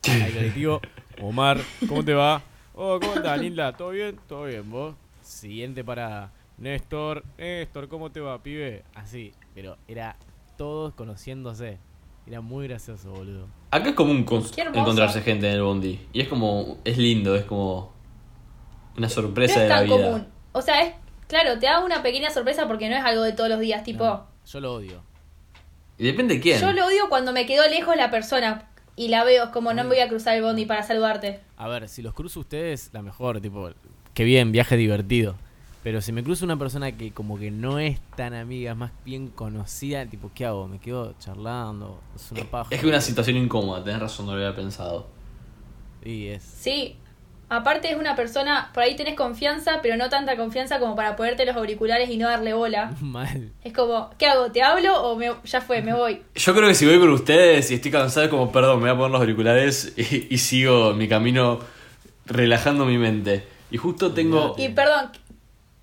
al 0.08 0.32
colectivo. 0.32 0.80
Omar, 1.22 1.58
¿cómo 1.88 2.04
te 2.04 2.14
va? 2.14 2.42
Oh, 2.74 2.98
¿cómo 3.00 3.14
estás, 3.14 3.40
Nilda? 3.40 3.72
¿Todo 3.72 3.90
bien? 3.90 4.18
Todo 4.28 4.44
bien, 4.44 4.70
vos. 4.70 4.94
Siguiente 5.22 5.82
parada. 5.82 6.30
Néstor, 6.58 7.24
Néstor, 7.38 7.88
¿cómo 7.88 8.10
te 8.10 8.20
va, 8.20 8.42
pibe? 8.42 8.82
Así, 8.94 9.32
pero 9.54 9.76
era 9.88 10.16
todos 10.56 10.94
conociéndose. 10.94 11.78
Era 12.26 12.40
muy 12.40 12.66
gracioso, 12.66 13.10
boludo. 13.12 13.46
Acá 13.70 13.90
es 13.90 13.94
común 13.94 14.24
con- 14.24 14.48
Qué 14.50 14.62
hermoso. 14.62 14.80
encontrarse 14.80 15.22
gente 15.22 15.48
en 15.48 15.54
el 15.54 15.62
bondi 15.62 16.00
y 16.12 16.20
es 16.20 16.28
como, 16.28 16.78
es 16.84 16.98
lindo, 16.98 17.36
es 17.36 17.44
como 17.44 17.92
una 18.96 19.06
No 19.06 19.12
sorpresa 19.12 19.54
es 19.54 19.60
de 19.62 19.68
la 19.68 19.76
tan 19.76 19.84
vida. 19.86 19.96
común. 19.96 20.26
O 20.52 20.60
sea, 20.62 20.82
es 20.82 20.94
claro, 21.28 21.58
te 21.58 21.66
da 21.66 21.84
una 21.84 22.02
pequeña 22.02 22.30
sorpresa 22.30 22.66
porque 22.66 22.88
no 22.88 22.96
es 22.96 23.04
algo 23.04 23.22
de 23.22 23.32
todos 23.32 23.48
los 23.48 23.60
días. 23.60 23.84
Tipo, 23.84 24.04
No, 24.04 24.26
yo 24.44 24.60
lo 24.60 24.74
odio. 24.74 25.02
Y 25.98 26.04
depende 26.04 26.34
de 26.34 26.40
quién. 26.40 26.60
yo 26.60 26.72
lo 26.72 26.86
odio 26.86 27.08
cuando 27.08 27.32
me 27.32 27.46
quedo 27.46 27.66
lejos 27.68 27.96
la 27.96 28.10
persona 28.10 28.68
y 28.96 29.08
la 29.08 29.24
veo. 29.24 29.44
Es 29.44 29.50
como 29.50 29.72
no 29.72 29.84
me 29.84 29.90
voy 29.90 30.00
a 30.00 30.08
cruzar 30.08 30.36
el 30.36 30.42
bondi 30.42 30.66
para 30.66 30.82
saludarte. 30.82 31.40
A 31.56 31.68
ver, 31.68 31.88
si 31.88 32.02
los 32.02 32.14
cruzo 32.14 32.40
ustedes, 32.40 32.90
la 32.92 33.02
mejor, 33.02 33.40
tipo, 33.40 33.70
qué 34.14 34.24
bien, 34.24 34.52
viaje 34.52 34.76
divertido. 34.76 35.36
Pero 35.82 36.00
si 36.02 36.10
me 36.10 36.24
cruzo 36.24 36.44
una 36.44 36.58
persona 36.58 36.90
que 36.90 37.12
como 37.12 37.38
que 37.38 37.52
no 37.52 37.78
es 37.78 38.00
tan 38.16 38.34
amiga, 38.34 38.72
es 38.72 38.76
más 38.76 38.90
bien 39.04 39.28
conocida, 39.28 40.04
tipo, 40.06 40.32
¿qué 40.34 40.44
hago? 40.44 40.66
¿Me 40.66 40.80
quedo 40.80 41.14
charlando? 41.20 42.00
Es 42.16 42.32
una 42.32 42.42
paja. 42.42 42.74
Es 42.74 42.80
que 42.80 42.88
una 42.88 43.00
situación 43.00 43.36
incómoda, 43.36 43.84
tenés 43.84 44.00
razón, 44.00 44.26
no 44.26 44.32
lo 44.32 44.38
había 44.38 44.56
pensado. 44.56 45.06
Y 46.04 46.26
es... 46.26 46.42
Sí. 46.42 46.96
Aparte 47.48 47.90
es 47.90 47.96
una 47.96 48.16
persona, 48.16 48.70
por 48.74 48.82
ahí 48.82 48.96
tenés 48.96 49.14
confianza, 49.14 49.78
pero 49.80 49.96
no 49.96 50.08
tanta 50.08 50.36
confianza 50.36 50.80
como 50.80 50.96
para 50.96 51.14
ponerte 51.14 51.46
los 51.46 51.54
auriculares 51.54 52.10
y 52.10 52.16
no 52.16 52.28
darle 52.28 52.54
bola. 52.54 52.92
Mal. 53.00 53.52
Es 53.62 53.72
como, 53.72 54.10
¿qué 54.18 54.26
hago? 54.26 54.50
¿Te 54.50 54.62
hablo 54.62 55.00
o 55.00 55.16
me, 55.16 55.30
ya 55.44 55.60
fue, 55.60 55.80
me 55.80 55.94
voy? 55.94 56.22
Yo 56.34 56.54
creo 56.54 56.68
que 56.68 56.74
si 56.74 56.86
voy 56.86 56.98
con 56.98 57.10
ustedes 57.10 57.70
y 57.70 57.74
estoy 57.74 57.92
cansado, 57.92 58.26
es 58.26 58.30
como, 58.30 58.50
perdón, 58.50 58.78
me 58.78 58.90
voy 58.90 58.90
a 58.90 58.96
poner 58.96 59.10
los 59.12 59.20
auriculares 59.20 59.92
y, 59.96 60.34
y 60.34 60.38
sigo 60.38 60.92
mi 60.94 61.06
camino 61.08 61.60
relajando 62.26 62.84
mi 62.84 62.98
mente. 62.98 63.46
Y 63.70 63.76
justo 63.76 64.12
tengo. 64.12 64.54
Y 64.58 64.70
perdón, 64.70 65.10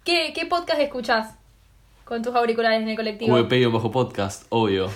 ¿qué, 0.04 0.34
qué 0.36 0.46
podcast 0.46 0.82
escuchás 0.82 1.36
con 2.04 2.22
tus 2.22 2.36
auriculares 2.36 2.82
en 2.82 2.90
el 2.90 2.96
colectivo? 2.98 3.36
Un 3.36 3.74
bajo 3.74 3.92
podcast, 3.92 4.46
obvio. 4.50 4.90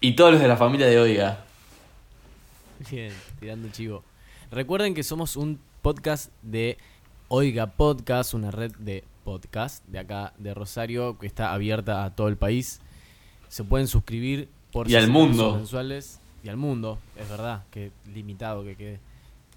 y 0.00 0.14
todos 0.14 0.32
los 0.32 0.40
de 0.40 0.46
la 0.48 0.56
familia 0.56 0.86
de 0.86 1.00
Oiga. 1.00 1.44
Bien, 2.90 3.12
tirando 3.40 3.68
chivo. 3.70 4.04
Recuerden 4.54 4.94
que 4.94 5.02
somos 5.02 5.36
un 5.36 5.58
podcast 5.82 6.30
de 6.42 6.78
Oiga 7.26 7.72
Podcast, 7.72 8.34
una 8.34 8.52
red 8.52 8.70
de 8.78 9.02
podcast 9.24 9.84
de 9.88 9.98
acá 9.98 10.32
de 10.38 10.54
Rosario 10.54 11.18
que 11.18 11.26
está 11.26 11.52
abierta 11.52 12.04
a 12.04 12.14
todo 12.14 12.28
el 12.28 12.36
país. 12.36 12.80
Se 13.48 13.64
pueden 13.64 13.88
suscribir 13.88 14.48
por 14.70 14.88
Y 14.88 14.94
al 14.94 15.06
60 15.06 15.18
mundo. 15.18 15.56
mensuales 15.56 16.20
y 16.44 16.50
al 16.50 16.56
mundo, 16.56 17.00
es 17.16 17.28
verdad, 17.28 17.64
que 17.72 17.90
limitado 18.14 18.62
que 18.62 18.76
quede. 18.76 19.00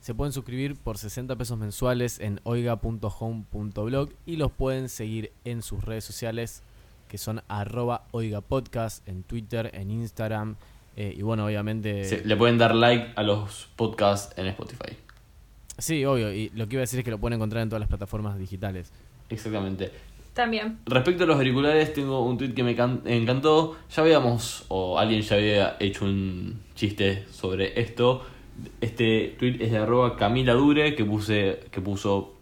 Se 0.02 0.16
pueden 0.16 0.34
suscribir 0.34 0.76
por 0.76 0.98
60 0.98 1.36
pesos 1.36 1.60
mensuales 1.60 2.20
en 2.20 2.42
oiga.home.blog 2.44 4.10
y 4.26 4.38
los 4.38 4.52
pueden 4.52 4.90
seguir 4.90 5.32
en 5.46 5.62
sus 5.62 5.84
redes 5.84 6.06
sociales 6.06 6.64
que 7.08 7.20
son 7.20 7.44
arroba 7.48 8.08
oiga 8.10 8.42
podcast 8.42 9.08
en 9.08 9.22
Twitter, 9.22 9.70
en 9.76 9.92
Instagram 9.92 10.56
eh, 10.98 11.14
y 11.18 11.22
bueno, 11.22 11.46
obviamente... 11.46 12.22
Le 12.26 12.36
pueden 12.36 12.58
dar 12.58 12.76
like 12.76 13.14
a 13.16 13.24
los 13.24 13.70
podcasts 13.78 14.38
en 14.38 14.48
Spotify. 14.48 14.98
Sí, 15.78 16.04
obvio. 16.04 16.34
Y 16.34 16.50
lo 16.56 16.68
que 16.68 16.76
iba 16.76 16.82
a 16.82 16.84
decir 16.84 17.00
es 17.00 17.06
que 17.06 17.12
lo 17.12 17.20
pueden 17.20 17.36
encontrar 17.36 17.64
en 17.64 17.70
todas 17.70 17.80
las 17.80 17.88
plataformas 17.88 18.38
digitales. 18.38 18.92
Exactamente. 19.30 19.92
También. 20.34 20.80
Respecto 20.86 21.24
a 21.24 21.28
los 21.28 21.38
auriculares, 21.38 21.94
tengo 21.94 22.24
un 22.24 22.38
tweet 22.38 22.54
que 22.54 22.64
me 22.64 22.76
can- 22.76 23.02
encantó. 23.06 23.78
Ya 23.96 24.02
habíamos, 24.04 24.66
o 24.68 25.00
alguien 25.00 25.22
ya 25.22 25.36
había 25.36 25.78
hecho 25.80 26.06
un 26.06 26.62
chiste 26.76 27.26
sobre 27.32 27.80
esto. 27.80 28.26
Este 28.82 29.36
tweet 29.40 29.58
es 29.62 29.72
de 29.72 29.78
arroba 29.78 30.16
Camila 30.16 30.54
Dure 30.54 30.96
que 30.96 31.06
puse, 31.06 31.60
que 31.72 31.80
puso 31.82 32.34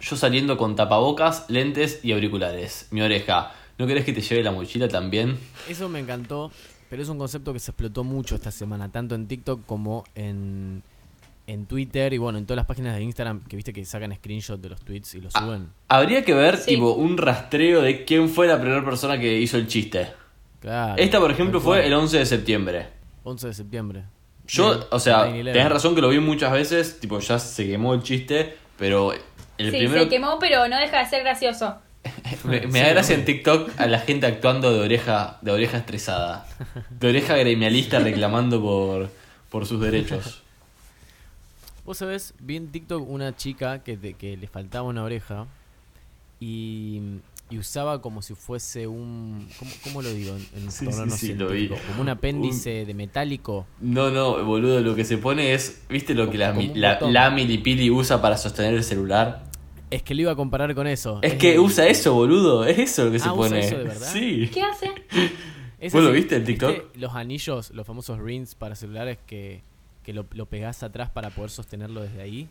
yo 0.00 0.16
saliendo 0.16 0.56
con 0.56 0.76
tapabocas, 0.76 1.48
lentes 1.48 2.04
y 2.04 2.12
auriculares. 2.12 2.88
Mi 2.90 3.00
oreja. 3.00 3.52
¿No 3.78 3.86
querés 3.86 4.04
que 4.04 4.12
te 4.12 4.22
lleve 4.22 4.42
la 4.42 4.52
mochila 4.52 4.88
también? 4.88 5.38
Eso 5.68 5.88
me 5.88 5.98
encantó, 6.00 6.50
pero 6.90 7.02
es 7.02 7.08
un 7.08 7.18
concepto 7.18 7.52
que 7.52 7.58
se 7.58 7.70
explotó 7.70 8.04
mucho 8.04 8.34
esta 8.34 8.50
semana, 8.50 8.90
tanto 8.90 9.14
en 9.14 9.26
TikTok 9.26 9.64
como 9.66 10.04
en, 10.14 10.82
en 11.46 11.66
Twitter 11.66 12.12
y 12.12 12.18
bueno, 12.18 12.38
en 12.38 12.46
todas 12.46 12.56
las 12.56 12.66
páginas 12.66 12.96
de 12.96 13.02
Instagram 13.02 13.40
que 13.44 13.56
viste 13.56 13.72
que 13.72 13.84
sacan 13.84 14.14
screenshot 14.14 14.60
de 14.60 14.68
los 14.70 14.80
tweets 14.80 15.14
y 15.14 15.20
los 15.20 15.34
Ah. 15.36 15.40
suben. 15.40 15.68
Habría 15.88 16.24
que 16.24 16.34
ver 16.34 16.56
Sí. 16.58 16.74
tipo 16.74 16.92
un 16.92 17.16
rastreo 17.18 17.82
de 17.82 18.04
quién 18.04 18.28
fue 18.28 18.46
la 18.46 18.60
primera 18.60 18.84
persona 18.84 19.18
que 19.18 19.38
hizo 19.38 19.56
el 19.56 19.66
chiste. 19.66 20.08
Claro. 20.60 20.94
Esta, 20.96 21.20
por 21.20 21.30
ejemplo, 21.30 21.60
fue 21.60 21.76
cual. 21.78 21.86
el 21.86 21.94
11 21.94 22.18
de 22.18 22.26
septiembre. 22.26 22.88
11 23.24 23.46
de 23.48 23.54
septiembre. 23.54 24.04
Yo, 24.48 24.70
Bien, 24.74 24.86
o 24.90 24.98
sea, 25.00 25.26
9/11. 25.28 25.52
tenés 25.52 25.68
razón 25.72 25.94
que 25.94 26.00
lo 26.00 26.08
vi 26.08 26.20
muchas 26.20 26.52
veces, 26.52 27.00
tipo, 27.00 27.18
ya 27.18 27.38
se 27.38 27.66
quemó 27.66 27.94
el 27.94 28.02
chiste, 28.02 28.56
pero 28.78 29.12
el 29.12 29.70
sí, 29.72 29.78
primero... 29.78 30.04
se 30.04 30.08
quemó, 30.08 30.38
pero 30.38 30.68
no 30.68 30.78
deja 30.78 31.00
de 31.00 31.06
ser 31.06 31.22
gracioso. 31.24 31.76
Me, 32.44 32.60
me 32.66 32.72
Sí, 32.72 32.78
da 32.80 32.88
gracia 32.90 33.14
en 33.14 33.24
TikTok 33.24 33.70
a 33.78 33.86
la 33.86 33.98
gente 34.00 34.26
actuando 34.26 34.72
de 34.72 34.80
oreja, 34.80 35.38
de 35.42 35.50
oreja 35.52 35.78
estresada. 35.78 36.46
De 36.90 37.08
oreja 37.08 37.36
gremialista 37.36 37.98
reclamando 37.98 38.60
por, 38.60 39.10
por 39.50 39.66
sus 39.66 39.80
derechos. 39.80 40.42
Vos 41.84 41.98
sabés, 41.98 42.34
vi 42.40 42.56
en 42.56 42.68
TikTok 42.72 43.08
una 43.08 43.36
chica 43.36 43.82
que, 43.84 43.96
te- 43.96 44.14
que 44.14 44.36
le 44.36 44.48
faltaba 44.48 44.88
una 44.88 45.04
oreja 45.04 45.46
y, 46.40 47.00
y 47.50 47.58
usaba 47.58 48.02
como 48.02 48.22
si 48.22 48.34
fuese 48.34 48.86
un... 48.86 49.48
¿Cómo, 49.56 49.70
cómo 49.82 50.02
lo 50.02 50.12
digo? 50.12 50.36
En, 50.36 50.48
en 50.64 50.70
Sí, 50.70 50.84
tono 50.84 51.02
sí, 51.02 51.06
no 51.06 51.16
sí, 51.16 51.34
lo 51.34 51.50
vi. 51.50 51.68
científico? 51.68 51.84
Como 51.86 52.02
un 52.02 52.08
apéndice 52.08 52.84
de 52.84 52.94
metálico. 52.94 53.66
No, 53.80 54.10
no, 54.10 54.42
boludo, 54.44 54.80
lo 54.80 54.94
que 54.94 55.04
se 55.04 55.18
pone 55.18 55.52
es, 55.54 55.82
¿viste 55.88 56.14
lo 56.14 56.30
que 56.30 56.38
la, 56.38 56.52
la, 56.74 56.98
la 57.02 57.30
milipili 57.30 57.90
usa 57.90 58.22
para 58.22 58.36
sostener 58.38 58.74
el 58.74 58.82
celular? 58.84 59.44
Es 59.90 60.02
que 60.02 60.14
lo 60.14 60.22
iba 60.22 60.32
a 60.32 60.36
comparar 60.36 60.74
con 60.74 60.86
eso. 60.86 61.20
Es 61.22 61.34
que 61.34 61.54
el- 61.54 61.60
usa 61.60 61.86
eso, 61.86 62.12
boludo, 62.14 62.64
es 62.64 62.78
eso 62.78 63.04
lo 63.06 63.12
que 63.12 63.18
se 63.18 63.28
Ah, 63.28 63.32
¿usa 63.34 63.48
pone. 63.50 63.60
eso 63.60 63.78
de 63.78 63.84
verdad? 63.84 64.12
Sí. 64.12 64.50
¿Qué 64.52 64.62
hace? 64.62 64.90
es 65.80 65.92
¿Vos 65.92 66.02
lo 66.02 66.10
viste 66.12 66.36
en 66.36 66.44
¿viste 66.44 66.66
TikTok? 66.66 66.96
Los 66.96 67.14
anillos, 67.14 67.70
los 67.70 67.86
famosos 67.86 68.18
rings 68.18 68.54
para 68.54 68.74
celulares 68.74 69.18
que, 69.26 69.62
que 70.02 70.12
lo, 70.12 70.26
lo 70.32 70.46
pegás 70.46 70.82
atrás 70.82 71.10
para 71.10 71.30
poder 71.30 71.50
sostenerlo 71.50 72.02
desde 72.02 72.20
ahí. 72.22 72.48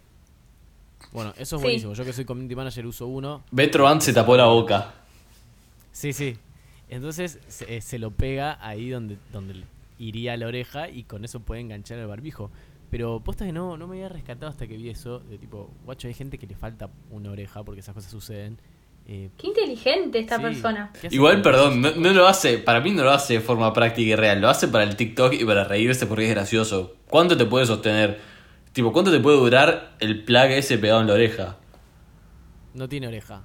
Bueno, 1.11 1.31
eso 1.37 1.57
es 1.57 1.61
Sí. 1.61 1.65
buenísimo. 1.65 1.93
Yo 1.93 2.05
que 2.05 2.13
soy 2.13 2.23
community 2.25 2.55
manager 2.55 2.85
uso 2.85 3.05
uno. 3.07 3.43
Betro 3.51 3.87
Ant 3.87 4.01
se 4.01 4.13
tapó 4.13 4.37
la 4.37 4.45
boca. 4.45 4.93
Sí, 5.91 6.13
sí. 6.13 6.37
Entonces 6.89 7.39
se, 7.47 7.77
eh, 7.77 7.81
se 7.81 7.99
lo 7.99 8.11
pega 8.11 8.57
ahí 8.65 8.89
donde, 8.89 9.17
donde 9.33 9.55
iría 9.99 10.37
la 10.37 10.47
oreja 10.47 10.89
y 10.89 11.03
con 11.03 11.25
eso 11.25 11.39
puede 11.41 11.61
enganchar 11.61 11.97
el 11.99 12.07
barbijo. 12.07 12.49
Pero 12.89 13.19
posta 13.19 13.45
que 13.45 13.51
no, 13.51 13.77
no 13.77 13.87
me 13.87 13.97
había 13.97 14.09
rescatado 14.09 14.49
hasta 14.49 14.67
que 14.67 14.77
vi 14.77 14.89
eso. 14.89 15.19
De 15.19 15.37
tipo, 15.37 15.71
guacho, 15.83 16.07
hay 16.07 16.13
gente 16.13 16.37
que 16.37 16.47
le 16.47 16.55
falta 16.55 16.89
una 17.09 17.31
oreja 17.31 17.63
porque 17.63 17.81
esas 17.81 17.93
cosas 17.93 18.11
suceden. 18.11 18.59
Eh, 19.07 19.29
Qué 19.37 19.47
inteligente 19.47 20.19
esta 20.19 20.37
sí, 20.37 20.41
persona. 20.41 20.91
¿qué 20.99 21.07
hace 21.07 21.15
Igual, 21.15 21.41
perdón, 21.41 21.81
no, 21.81 21.91
no 21.91 22.11
lo 22.11 22.27
hace, 22.27 22.57
para 22.57 22.79
mí 22.79 22.91
no 22.91 23.03
lo 23.03 23.11
hace 23.11 23.33
de 23.33 23.39
forma 23.39 23.71
práctica 23.71 24.09
y 24.09 24.15
real, 24.15 24.41
lo 24.41 24.49
hace 24.49 24.67
para 24.67 24.83
el 24.83 24.95
TikTok 24.95 25.33
y 25.33 25.45
para 25.45 25.63
reírse 25.63 26.07
porque 26.07 26.25
es 26.27 26.31
gracioso. 26.31 26.95
¿Cuánto 27.07 27.37
te 27.37 27.45
puede 27.45 27.67
sostener? 27.67 28.19
Tipo, 28.73 28.91
¿cuánto 28.91 29.11
te 29.11 29.19
puede 29.19 29.37
durar 29.37 29.95
el 29.99 30.23
plug 30.23 30.45
ese 30.51 30.77
pegado 30.77 31.01
en 31.01 31.07
la 31.07 31.13
oreja? 31.13 31.57
No 32.73 32.89
tiene 32.89 33.07
oreja. 33.07 33.41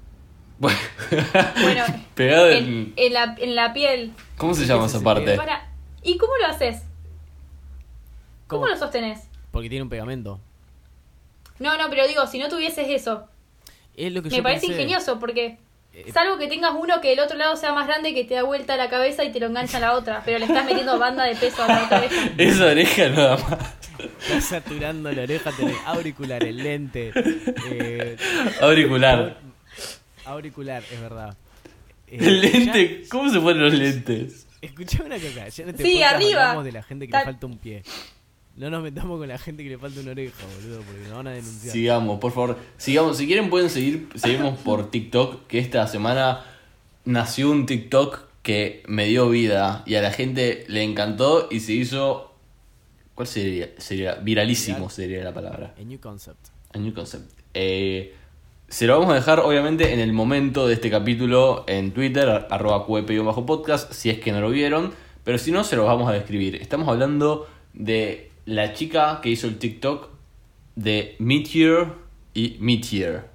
Bueno, 0.58 0.78
Bueno, 1.62 1.84
pegado 2.14 2.50
en, 2.50 2.64
en... 2.64 2.94
en 2.96 3.12
la, 3.12 3.36
en 3.38 3.54
la 3.54 3.72
piel. 3.72 4.12
¿Cómo 4.36 4.54
se 4.54 4.66
llama 4.66 4.86
esa 4.86 5.00
parte? 5.00 5.38
¿Y 6.02 6.16
cómo 6.16 6.32
lo 6.38 6.46
haces? 6.46 6.82
¿Cómo, 8.46 8.62
¿Cómo? 8.62 8.66
lo 8.66 8.76
sostenés? 8.76 9.29
Porque 9.50 9.68
tiene 9.68 9.82
un 9.82 9.88
pegamento. 9.90 10.40
No, 11.58 11.76
no, 11.76 11.90
pero 11.90 12.06
digo, 12.08 12.26
si 12.26 12.38
no 12.38 12.48
tuvieses 12.48 12.88
eso, 12.88 13.26
Es 13.96 14.12
lo 14.12 14.22
que 14.22 14.30
me 14.30 14.36
yo 14.36 14.42
parece 14.42 14.66
pensé. 14.66 14.74
ingenioso 14.82 15.18
porque 15.18 15.58
Eh, 15.92 16.10
salvo 16.12 16.38
que 16.38 16.46
tengas 16.46 16.72
uno 16.78 17.00
que 17.00 17.12
el 17.12 17.18
otro 17.20 17.36
lado 17.36 17.56
sea 17.56 17.72
más 17.72 17.86
grande 17.88 18.14
que 18.14 18.24
te 18.24 18.34
da 18.34 18.44
vuelta 18.44 18.76
la 18.76 18.88
cabeza 18.88 19.24
y 19.24 19.32
te 19.32 19.40
lo 19.40 19.46
engancha 19.46 19.78
a 19.78 19.80
la 19.80 19.92
otra, 19.94 20.22
pero 20.24 20.38
le 20.38 20.44
estás 20.46 20.64
metiendo 20.64 20.98
banda 20.98 21.24
de 21.24 21.34
peso 21.34 21.62
a 21.64 21.66
la 21.66 21.84
otra 21.84 21.98
oreja. 21.98 22.30
Esa 22.38 22.66
oreja 22.66 23.08
nada 23.08 23.36
más. 23.36 23.74
Estás 24.22 24.44
saturando 24.44 25.10
la 25.12 25.22
oreja, 25.22 25.50
tenés 25.52 25.76
auricular, 25.84 26.42
el 26.44 26.56
lente. 26.58 27.12
eh, 27.70 28.16
Auricular. 28.62 29.36
auricular, 30.24 30.82
es 30.90 31.00
verdad. 31.00 31.36
Eh, 32.06 32.18
El 32.20 32.40
ya- 32.40 32.48
lente, 32.50 33.02
¿cómo 33.10 33.28
se 33.30 33.40
ponen 33.40 33.62
los 33.62 33.74
lentes? 33.74 34.46
Escuchame 34.62 35.06
una 35.06 35.16
cosa, 35.16 35.48
ya 35.48 35.62
en 35.64 35.70
este 35.70 35.82
Sí, 35.82 36.02
arriba. 36.02 36.42
hablamos 36.42 36.64
de 36.64 36.72
la 36.72 36.82
gente 36.82 37.06
que 37.06 37.12
Ta- 37.12 37.18
le 37.20 37.24
falta 37.24 37.46
un 37.46 37.58
pie. 37.58 37.82
No 38.56 38.68
nos 38.68 38.82
metamos 38.82 39.18
con 39.18 39.28
la 39.28 39.38
gente 39.38 39.62
que 39.62 39.70
le 39.70 39.78
falta 39.78 40.00
una 40.00 40.10
oreja, 40.10 40.44
boludo, 40.56 40.82
porque 40.82 41.00
nos 41.08 41.16
van 41.16 41.26
a 41.28 41.30
denunciar. 41.30 41.72
Sigamos, 41.72 42.18
por 42.18 42.32
favor. 42.32 42.58
Sigamos. 42.76 43.16
Si 43.16 43.26
quieren 43.26 43.48
pueden 43.48 43.70
seguir, 43.70 44.08
seguimos 44.16 44.58
por 44.58 44.90
TikTok, 44.90 45.46
que 45.46 45.58
esta 45.58 45.86
semana 45.86 46.44
nació 47.04 47.50
un 47.50 47.64
TikTok 47.66 48.20
que 48.42 48.82
me 48.86 49.06
dio 49.06 49.28
vida 49.30 49.82
y 49.86 49.94
a 49.94 50.02
la 50.02 50.10
gente 50.12 50.64
le 50.68 50.82
encantó 50.82 51.48
y 51.50 51.60
se 51.60 51.72
hizo... 51.72 52.34
¿Cuál 53.14 53.28
sería? 53.28 53.68
sería 53.78 54.14
viralísimo 54.14 54.76
Viral. 54.78 54.90
sería 54.90 55.24
la 55.24 55.34
palabra. 55.34 55.74
A 55.78 55.82
new 55.82 56.00
concept. 56.00 56.48
A 56.74 56.78
new 56.78 56.92
concept. 56.94 57.30
Eh, 57.54 58.14
se 58.68 58.86
lo 58.86 58.98
vamos 58.98 59.12
a 59.12 59.16
dejar 59.16 59.40
obviamente 59.40 59.92
en 59.92 60.00
el 60.00 60.12
momento 60.12 60.66
de 60.66 60.74
este 60.74 60.90
capítulo 60.90 61.64
en 61.66 61.92
Twitter, 61.92 62.28
ar- 62.28 62.48
arroba 62.50 62.86
bajo 62.86 63.44
podcast 63.46 63.92
si 63.92 64.08
es 64.10 64.20
que 64.20 64.32
no 64.32 64.40
lo 64.40 64.50
vieron. 64.50 64.92
Pero 65.22 65.36
si 65.36 65.52
no, 65.52 65.64
se 65.64 65.76
los 65.76 65.84
vamos 65.86 66.08
a 66.08 66.12
describir. 66.12 66.56
Estamos 66.56 66.88
hablando 66.88 67.46
de 67.74 68.29
la 68.50 68.72
chica 68.72 69.20
que 69.22 69.30
hizo 69.30 69.46
el 69.46 69.58
TikTok 69.58 70.08
de 70.74 71.14
Meteor 71.20 71.96
y 72.34 72.56
Meteor. 72.58 73.28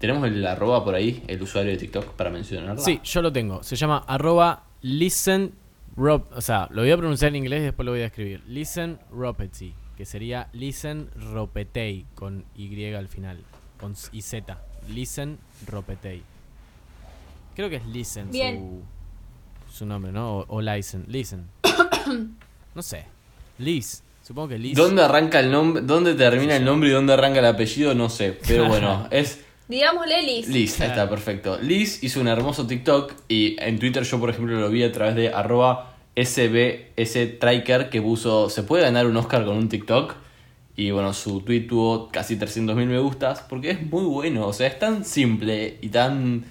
¿Tenemos 0.00 0.26
el 0.26 0.44
arroba 0.44 0.84
por 0.84 0.96
ahí, 0.96 1.22
el 1.28 1.40
usuario 1.40 1.70
de 1.70 1.78
TikTok, 1.78 2.14
para 2.14 2.28
mencionarla? 2.28 2.82
Sí, 2.82 3.00
yo 3.04 3.22
lo 3.22 3.32
tengo. 3.32 3.62
Se 3.62 3.76
llama 3.76 3.98
arroba 4.08 4.64
listen 4.82 5.52
rob, 5.96 6.26
o 6.34 6.40
sea, 6.40 6.68
lo 6.72 6.82
voy 6.82 6.90
a 6.90 6.96
pronunciar 6.96 7.28
en 7.30 7.36
inglés 7.36 7.60
y 7.60 7.64
después 7.64 7.86
lo 7.86 7.92
voy 7.92 8.00
a 8.00 8.06
escribir. 8.06 8.42
Listen 8.48 8.98
ropety, 9.12 9.72
que 9.96 10.04
sería 10.04 10.48
listen 10.52 11.10
ropetei 11.32 12.04
con 12.16 12.44
Y 12.56 12.92
al 12.94 13.06
final, 13.06 13.38
con 13.78 13.94
y 14.10 14.22
Z. 14.22 14.58
Listen 14.88 15.38
ropetei. 15.66 16.22
Creo 17.54 17.70
que 17.70 17.76
es 17.76 17.86
listen 17.86 18.32
Bien. 18.32 18.82
su, 19.68 19.78
su 19.78 19.86
nombre, 19.86 20.10
¿no? 20.10 20.38
O, 20.38 20.56
o 20.56 20.60
listen, 20.60 21.04
listen. 21.06 21.46
no 22.74 22.82
sé. 22.82 23.06
Liz, 23.58 24.04
supongo 24.28 24.48
que 24.48 24.58
Liz. 24.58 24.76
¿Dónde 24.76 25.02
arranca 25.02 25.40
el 25.40 25.50
nombre? 25.50 25.82
¿Dónde 25.82 26.14
termina 26.14 26.54
el 26.54 26.62
nombre 26.62 26.90
y 26.90 26.92
dónde 26.92 27.14
arranca 27.14 27.38
el 27.38 27.46
apellido? 27.46 27.94
No 27.94 28.10
sé. 28.10 28.38
Pero 28.46 28.66
bueno, 28.68 29.08
es 29.10 29.42
Digámosle 29.68 30.22
Liz. 30.22 30.48
Liz, 30.48 30.78
ahí 30.82 30.88
está, 30.88 31.08
perfecto. 31.08 31.58
Liz 31.62 32.02
hizo 32.02 32.20
un 32.20 32.28
hermoso 32.28 32.66
TikTok 32.66 33.12
y 33.28 33.56
en 33.58 33.78
Twitter 33.78 34.02
yo, 34.02 34.20
por 34.20 34.28
ejemplo, 34.28 34.60
lo 34.60 34.68
vi 34.68 34.82
a 34.82 34.92
través 34.92 35.14
de 35.14 35.28
arroba 35.28 35.94
sbstriker 36.14 37.88
que 37.88 38.02
puso, 38.02 38.50
¿se 38.50 38.62
puede 38.64 38.82
ganar 38.82 39.06
un 39.06 39.16
Oscar 39.16 39.46
con 39.46 39.56
un 39.56 39.70
TikTok? 39.70 40.14
Y 40.76 40.90
bueno, 40.90 41.14
su 41.14 41.40
tweet 41.40 41.66
tuvo 41.66 42.08
casi 42.08 42.36
300.000 42.36 42.74
me 42.86 42.98
gustas 42.98 43.40
porque 43.40 43.70
es 43.70 43.82
muy 43.82 44.04
bueno, 44.04 44.46
o 44.46 44.52
sea, 44.52 44.66
es 44.66 44.78
tan 44.78 45.06
simple 45.06 45.78
y 45.80 45.88
tan... 45.88 46.44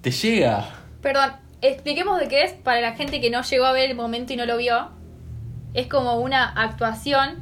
te 0.00 0.10
llega. 0.10 0.84
Perdón, 1.02 1.32
expliquemos 1.60 2.18
de 2.20 2.28
qué 2.28 2.42
es 2.42 2.52
para 2.52 2.80
la 2.80 2.92
gente 2.96 3.20
que 3.20 3.30
no 3.30 3.42
llegó 3.42 3.66
a 3.66 3.72
ver 3.72 3.90
el 3.90 3.96
momento 3.96 4.32
y 4.32 4.36
no 4.36 4.46
lo 4.46 4.56
vio. 4.56 4.95
Es 5.76 5.86
como 5.86 6.18
una 6.20 6.48
actuación 6.48 7.36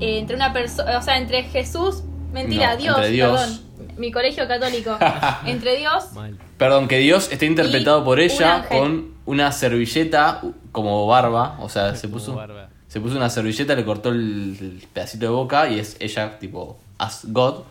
eh, 0.00 0.18
entre 0.20 0.36
una 0.36 0.52
persona, 0.52 0.98
o 0.98 1.02
sea, 1.02 1.18
entre 1.18 1.42
Jesús, 1.42 2.04
mentira, 2.32 2.74
No, 2.74 2.76
Dios, 2.80 2.96
entre 2.96 3.10
Dios. 3.10 3.40
perdón, 3.40 3.96
mi 3.98 4.12
colegio 4.12 4.46
católico, 4.46 4.96
entre 5.46 5.76
Dios 5.76 6.12
Mal. 6.12 6.38
Perdón, 6.56 6.86
que 6.86 6.98
Dios 6.98 7.32
está 7.32 7.44
interpretado 7.44 8.04
por 8.04 8.20
ella 8.20 8.66
con 8.68 9.14
una 9.26 9.50
servilleta 9.50 10.40
como 10.72 11.06
barba, 11.06 11.56
o 11.60 11.68
sea, 11.68 11.94
se 11.96 12.08
puso... 12.08 12.40
Se 12.88 13.00
puso 13.02 13.16
una 13.16 13.28
servilleta, 13.28 13.74
le 13.74 13.84
cortó 13.84 14.08
el, 14.08 14.56
el 14.58 14.88
pedacito 14.90 15.26
de 15.26 15.30
boca 15.30 15.68
y 15.68 15.78
es 15.78 15.96
ella, 16.00 16.38
tipo, 16.38 16.78
as 16.96 17.20
God, 17.26 17.64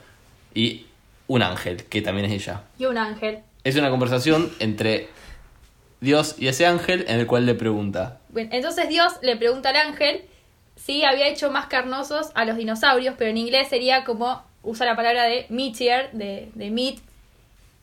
y 0.54 0.86
un 1.28 1.42
ángel, 1.42 1.86
que 1.86 2.04
también 2.04 2.28
es 2.32 2.34
ella. 2.34 2.62
y 2.78 2.86
un 2.86 3.00
ángel. 3.00 3.40
Es 3.64 3.76
una 3.76 3.90
conversación 3.90 4.52
entre 4.60 5.10
Dios 6.02 6.36
y 6.38 6.48
ese 6.50 6.68
ángel 6.68 7.04
en 7.08 7.20
el 7.20 7.26
cual 7.26 7.48
le 7.48 7.56
pregunta. 7.56 8.20
Entonces 8.40 8.90
Dios 8.90 9.14
le 9.22 9.36
pregunta 9.36 9.70
al 9.70 9.78
ángel 9.78 10.22
si 10.76 11.04
había 11.04 11.28
hecho 11.28 11.52
más 11.52 11.68
carnosos 11.68 12.32
a 12.36 12.46
los 12.46 12.58
dinosaurios, 12.58 13.16
pero 13.18 13.32
en 13.32 13.38
inglés 13.38 13.68
sería 13.70 14.04
como 14.04 14.44
usa 14.64 14.86
la 14.86 14.96
palabra 14.96 15.24
de 15.24 15.46
meteor, 15.50 16.12
de, 16.12 16.50
de 16.54 16.72
meat. 16.72 16.98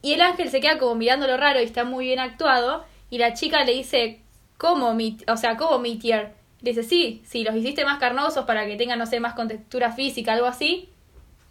Y 0.03 0.13
el 0.13 0.21
ángel 0.21 0.51
se 0.51 0.61
queda 0.61 0.79
como 0.79 0.95
mirándolo 0.95 1.37
raro 1.37 1.61
y 1.61 1.65
está 1.65 1.85
muy 1.85 2.07
bien 2.07 2.19
actuado. 2.19 2.85
Y 3.11 3.19
la 3.19 3.35
chica 3.35 3.65
le 3.65 3.73
dice, 3.73 4.21
¿cómo 4.59 4.95
meat? 4.95 5.29
O 5.29 5.37
sea, 5.37 5.57
¿cómo 5.57 5.79
meteor? 5.79 6.31
Le 6.61 6.71
dice, 6.71 6.83
sí, 6.83 7.23
sí, 7.27 7.43
los 7.45 7.55
hiciste 7.57 7.85
más 7.85 7.99
carnosos 7.99 8.45
para 8.45 8.67
que 8.67 8.77
tengan, 8.77 8.99
no 8.99 9.07
sé, 9.07 9.21
más 9.21 9.35
contextura 9.35 9.93
física, 9.93 10.35
algo 10.35 10.47
así. 10.47 10.89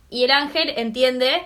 Y 0.10 0.24
el 0.24 0.32
ángel 0.32 0.74
entiende 0.78 1.44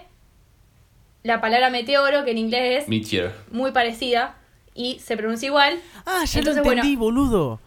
la 1.24 1.42
palabra 1.42 1.70
meteoro, 1.70 2.24
que 2.24 2.32
en 2.32 2.38
inglés 2.38 2.84
es 2.84 2.90
Meteor. 2.90 3.34
muy 3.52 3.72
parecida 3.72 4.36
y 4.78 5.00
se 5.00 5.18
pronuncia 5.18 5.48
igual. 5.48 5.80
Ah, 6.06 6.24
ya 6.26 6.40
Entonces, 6.40 6.64
lo 6.64 6.72
entendí, 6.72 6.96
bueno. 6.96 7.00
boludo. 7.22 7.60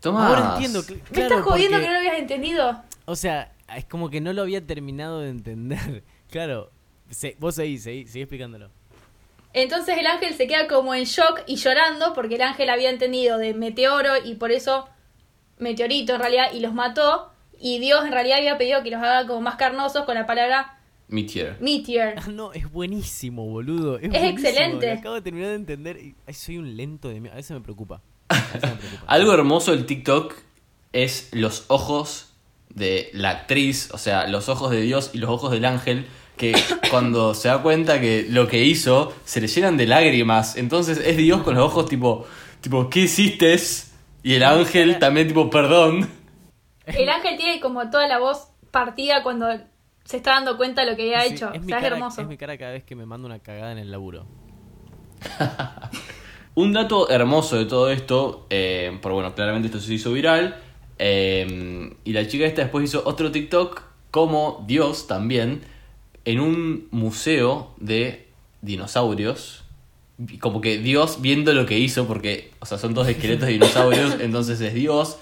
Tomás. 0.00 0.28
Ahora 0.30 0.52
entiendo. 0.54 0.82
¿Me 1.10 1.22
estás 1.22 1.42
jodiendo 1.42 1.76
porque- 1.76 1.80
que 1.80 1.86
no 1.86 1.92
lo 1.92 1.98
habías 1.98 2.18
entendido? 2.18 2.82
O 3.06 3.16
sea, 3.16 3.52
es 3.76 3.84
como 3.84 4.08
que 4.10 4.20
no 4.20 4.32
lo 4.32 4.42
había 4.42 4.64
terminado 4.66 5.20
de 5.20 5.30
entender. 5.30 6.02
Claro. 6.30 6.70
Se- 7.10 7.36
vos 7.38 7.54
seguís, 7.54 7.82
seguís, 7.84 8.10
seguí 8.10 8.22
explicándolo. 8.22 8.70
Entonces 9.52 9.96
el 9.98 10.06
ángel 10.06 10.34
se 10.34 10.48
queda 10.48 10.66
como 10.66 10.94
en 10.96 11.04
shock 11.04 11.42
y 11.46 11.56
llorando 11.56 12.12
porque 12.12 12.34
el 12.36 12.42
ángel 12.42 12.70
había 12.70 12.90
entendido 12.90 13.38
de 13.38 13.54
meteoro 13.54 14.10
y 14.24 14.34
por 14.34 14.50
eso 14.50 14.88
meteorito 15.58 16.14
en 16.14 16.20
realidad 16.20 16.46
y 16.52 16.58
los 16.60 16.74
mató. 16.74 17.30
Y 17.60 17.78
Dios 17.78 18.04
en 18.04 18.10
realidad 18.12 18.38
había 18.38 18.58
pedido 18.58 18.82
que 18.82 18.90
los 18.90 19.00
haga 19.00 19.26
como 19.28 19.40
más 19.42 19.54
carnosos 19.56 20.04
con 20.06 20.16
la 20.16 20.26
palabra 20.26 20.76
Meteor. 21.08 21.56
Meteor. 21.60 22.14
Ah, 22.16 22.28
no, 22.30 22.52
es 22.52 22.70
buenísimo, 22.70 23.44
boludo. 23.46 23.98
Es, 23.98 24.04
Es 24.04 24.10
buenísimo, 24.10 24.48
excelente. 24.48 24.86
lo 24.94 24.98
acabo 25.00 25.14
de 25.16 25.22
terminar 25.22 25.48
de 25.50 25.54
entender. 25.56 25.98
ay, 26.26 26.34
soy 26.34 26.58
un 26.58 26.76
lento 26.76 27.08
de 27.08 27.20
mierda. 27.20 27.34
A 27.34 27.36
veces 27.36 27.50
me 27.52 27.60
preocupa. 27.60 28.00
A 28.28 28.34
veces 28.54 28.62
me 28.70 28.76
preocupa. 28.76 29.02
Algo 29.06 29.32
hermoso 29.34 29.70
del 29.72 29.86
TikTok 29.86 30.34
es 30.92 31.28
los 31.32 31.64
ojos 31.68 32.30
de 32.70 33.10
la 33.12 33.30
actriz, 33.30 33.90
o 33.92 33.98
sea, 33.98 34.26
los 34.26 34.48
ojos 34.48 34.70
de 34.70 34.80
Dios 34.80 35.10
y 35.12 35.18
los 35.18 35.30
ojos 35.30 35.50
del 35.52 35.64
ángel, 35.64 36.06
que 36.36 36.54
cuando 36.90 37.34
se 37.34 37.48
da 37.48 37.62
cuenta 37.62 38.00
que 38.00 38.26
lo 38.28 38.48
que 38.48 38.64
hizo 38.64 39.12
se 39.24 39.40
le 39.40 39.46
llenan 39.48 39.76
de 39.76 39.86
lágrimas. 39.86 40.56
Entonces 40.56 40.98
es 40.98 41.16
Dios 41.16 41.42
con 41.42 41.54
los 41.54 41.64
ojos 41.64 41.86
tipo, 41.86 42.26
tipo, 42.60 42.88
¿qué 42.90 43.00
hiciste? 43.00 43.56
Y 44.22 44.34
el 44.34 44.42
ángel 44.42 44.98
también 44.98 45.28
tipo, 45.28 45.50
perdón. 45.50 46.08
El 46.86 47.08
ángel 47.08 47.36
tiene 47.36 47.60
como 47.60 47.90
toda 47.90 48.08
la 48.08 48.18
voz 48.18 48.48
partida 48.70 49.22
cuando 49.22 49.46
se 50.04 50.16
está 50.18 50.32
dando 50.32 50.56
cuenta 50.56 50.84
de 50.84 50.90
lo 50.90 50.96
que 50.96 51.02
había 51.14 51.22
Sí, 51.28 51.34
hecho. 51.34 51.46
es 51.52 51.60
o 51.62 51.64
sea, 51.64 51.76
es 51.78 51.82
cara- 51.82 51.96
hermoso. 51.96 52.20
Es 52.22 52.28
mi 52.28 52.36
cara 52.36 52.56
cada 52.58 52.72
vez 52.72 52.84
que 52.84 52.94
me 52.94 53.06
mando 53.06 53.26
una 53.26 53.38
cagada 53.38 53.72
en 53.72 53.78
el 53.78 53.90
laburo. 53.90 54.26
Un 56.56 56.72
dato 56.72 57.08
hermoso 57.10 57.56
de 57.56 57.64
todo 57.66 57.90
esto, 57.90 58.46
eh, 58.50 58.96
pero 59.02 59.14
bueno, 59.16 59.34
claramente 59.34 59.66
esto 59.68 59.80
se 59.80 59.94
hizo 59.94 60.12
viral. 60.12 60.56
eh, 60.98 61.92
y 62.04 62.12
la 62.12 62.28
chica 62.28 62.44
esta 62.44 62.62
después 62.62 62.84
hizo 62.84 63.02
otro 63.04 63.32
TikTok 63.32 63.82
como 64.12 64.64
Dios 64.68 65.08
también, 65.08 65.62
en 66.24 66.38
un 66.38 66.86
museo 66.92 67.74
de 67.78 68.28
dinosaurios. 68.62 69.64
Como 70.38 70.60
que 70.60 70.78
Dios 70.78 71.20
viendo 71.20 71.52
lo 71.52 71.66
que 71.66 71.76
hizo, 71.80 72.06
porque, 72.06 72.52
o 72.60 72.66
sea, 72.66 72.78
son 72.78 72.94
dos 72.94 73.08
esqueletos 73.08 73.46
de 73.46 73.54
dinosaurios, 73.54 74.16
entonces 74.20 74.60
es 74.60 74.72
Dios, 74.74 75.18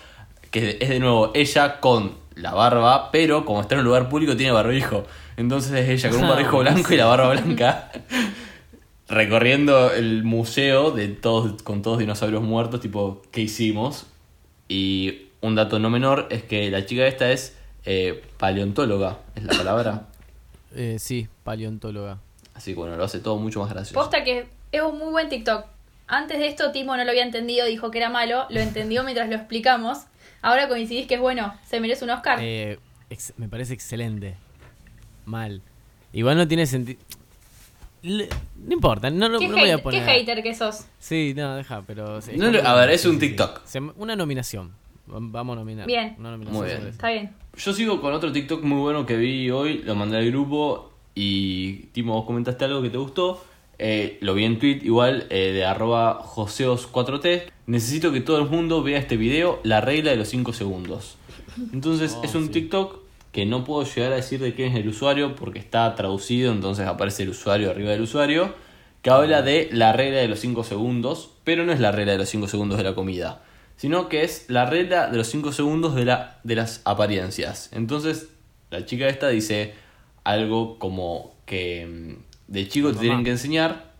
que 0.51 0.77
es 0.79 0.89
de 0.91 1.01
nuevo 1.01 1.31
ella 1.35 1.81
con 1.81 2.13
la 2.35 2.53
barba, 2.53 3.11
pero 3.11 3.45
como 3.45 3.61
está 3.61 3.75
en 3.75 3.81
un 3.81 3.87
lugar 3.87 4.09
público 4.09 4.37
tiene 4.37 4.53
barbijo. 4.53 5.05
Entonces 5.37 5.73
es 5.73 5.89
ella 5.89 6.11
con 6.11 6.21
un 6.21 6.25
Ah, 6.27 6.31
barbijo 6.31 6.59
blanco 6.59 6.93
y 6.93 6.97
la 6.97 7.07
barba 7.07 7.31
blanca 7.33 7.91
recorriendo 9.13 9.93
el 9.93 10.25
museo 10.25 10.91
de 10.91 11.09
todos 11.09 11.63
con 11.63 11.83
todos 11.83 11.99
dinosaurios 11.99 12.43
muertos, 12.43 12.81
tipo, 12.81 13.23
¿qué 13.31 13.43
hicimos? 13.43 14.07
Y 14.69 15.27
un 15.43 15.55
dato 15.55 15.79
no 15.79 15.91
menor 15.91 16.29
es 16.31 16.43
que 16.43 16.71
la 16.71 16.87
chica 16.87 17.07
esta 17.07 17.31
es 17.31 17.57
eh, 17.85 18.23
paleontóloga, 18.39 19.19
es 19.35 19.45
la 19.45 19.57
palabra. 19.57 20.07
Eh, 20.75 20.97
sí, 20.99 21.29
paleontóloga. 21.45 22.17
Así 22.55 22.73
que 22.73 22.79
bueno, 22.79 22.97
lo 22.97 23.05
hace 23.05 23.19
todo 23.19 23.37
mucho 23.37 23.61
más 23.61 23.69
gracioso. 23.69 23.93
Posta 23.93 24.25
que 24.25 24.47
es 24.73 24.81
un 24.81 24.97
muy 24.97 25.11
buen 25.11 25.29
TikTok. 25.29 25.67
Antes 26.07 26.39
de 26.39 26.47
esto, 26.47 26.73
Timo 26.73 26.97
no 26.97 27.05
lo 27.05 27.11
había 27.11 27.25
entendido, 27.25 27.67
dijo 27.67 27.91
que 27.91 27.99
era 27.99 28.09
malo, 28.09 28.47
lo 28.49 28.59
entendió 28.59 29.05
mientras 29.05 29.29
lo 29.29 29.35
explicamos. 29.35 29.99
Ahora 30.43 30.69
coincidís 30.69 31.07
que 31.07 31.15
es 31.15 31.21
bueno, 31.21 31.55
se 31.65 31.81
merece 31.81 32.05
un 32.05 32.11
Oscar. 32.11 32.39
Eh, 32.41 32.79
me 33.37 33.49
parece 33.49 33.75
excelente. 33.75 34.35
Mal. 35.25 35.63
Igual 36.13 36.37
no 36.37 36.49
tiene 36.49 36.67
sentido. 36.67 37.01
No 38.03 38.73
importa, 38.73 39.11
no, 39.11 39.29
no, 39.29 39.39
¿Qué, 39.39 39.47
no 39.49 39.55
me 39.55 39.63
voy 39.63 39.71
a 39.71 39.79
poner. 39.79 40.05
qué 40.05 40.11
hater 40.11 40.43
que 40.43 40.55
sos? 40.55 40.87
Sí, 40.99 41.35
no, 41.37 41.55
deja, 41.55 41.83
pero. 41.87 42.21
sí, 42.21 42.33
No, 42.37 42.47
a 42.47 42.75
ver, 42.75 42.91
es 42.91 43.07
un 43.07 43.19
TikTok. 43.21 43.63
Una 43.97 44.17
nominación. 44.17 44.73
Vamos 45.07 45.55
a 45.55 45.61
nominar. 45.61 45.87
Bien. 45.87 46.17
Una 46.19 46.33
nominación 46.33 46.63
Muy 46.65 46.75
bien. 46.75 46.89
Está 46.89 47.11
bien. 47.11 47.31
Yo 47.57 47.73
sigo 47.73 48.01
con 48.01 48.13
otro 48.13 48.33
TikTok 48.33 48.63
muy 48.65 48.81
bueno 48.81 49.07
que 49.07 49.17
vi 49.17 49.51
hoy, 49.51 49.79
lo 49.79 49.95
mandé 49.95 50.17
al 50.17 50.27
grupo 50.31 50.93
y 51.15 51.87
Timo, 51.93 52.15
vos 52.15 52.25
comentaste 52.25 52.65
algo 52.65 52.83
que 52.83 52.91
te 52.91 52.99
gustó. 52.99 53.45
Eh, 53.79 54.19
lo 54.21 54.35
vi 54.35 54.45
en 54.45 54.59
tweet 54.59 54.81
igual 54.83 55.27
eh, 55.31 55.53
de 55.53 55.65
arroba 55.65 56.23
joseos4t. 56.25 57.51
Necesito 57.73 58.13
que 58.13 58.21
todo 58.21 58.39
el 58.39 58.51
mundo 58.51 58.83
vea 58.83 58.99
este 58.99 59.17
video, 59.17 59.59
la 59.63 59.81
regla 59.81 60.11
de 60.11 60.19
los 60.19 60.29
5 60.29 60.53
segundos. 60.53 61.17
Entonces 61.73 62.19
Oh, 62.19 62.23
es 62.23 62.35
un 62.35 62.45
sí. 62.49 62.51
TikTok 62.51 62.99
que 63.33 63.47
no 63.47 63.65
puedo 63.65 63.83
llegar 63.85 64.13
a 64.13 64.17
decir 64.17 64.41
de 64.41 64.55
quién 64.55 64.73
es 64.73 64.79
el 64.79 64.89
usuario 64.89 65.35
porque 65.35 65.59
está 65.59 65.95
traducido, 65.95 66.53
entonces 66.53 66.87
aparece 66.87 67.23
el 67.23 67.31
usuario 67.31 67.71
arriba 67.71 67.93
del 67.93 68.03
usuario, 68.03 68.55
que 69.01 69.09
habla 69.09 69.41
de 69.41 69.71
la 69.73 69.95
regla 69.95 70.19
de 70.19 70.29
los 70.29 70.41
5 70.41 70.65
segundos, 70.65 71.31
pero 71.45 71.65
no 71.65 71.73
es 71.73 71.81
la 71.81 71.93
regla 71.93 72.13
de 72.13 72.19
los 72.19 72.29
5 72.29 72.47
segundos 72.47 72.77
de 72.77 72.85
la 72.85 72.95
comida, 72.95 73.43
sino 73.79 74.11
que 74.11 74.23
es 74.23 74.45
la 74.49 74.67
regla 74.67 75.09
de 75.09 75.17
los 75.17 75.29
5 75.29 75.51
segundos 75.53 75.95
de, 75.95 76.05
la, 76.05 76.41
de 76.45 76.57
las 76.57 76.83
apariencias. 76.85 77.71
Entonces 77.73 78.29
la 78.69 78.85
chica 78.85 79.09
esta 79.09 79.31
dice 79.31 79.73
algo 80.25 80.79
como 80.79 81.33
que 81.47 81.87
mm, 81.87 82.53
de 82.53 82.69
chico 82.69 82.93
te 82.93 82.99
tienen 82.99 83.25
que 83.25 83.31
enseñar 83.31 83.92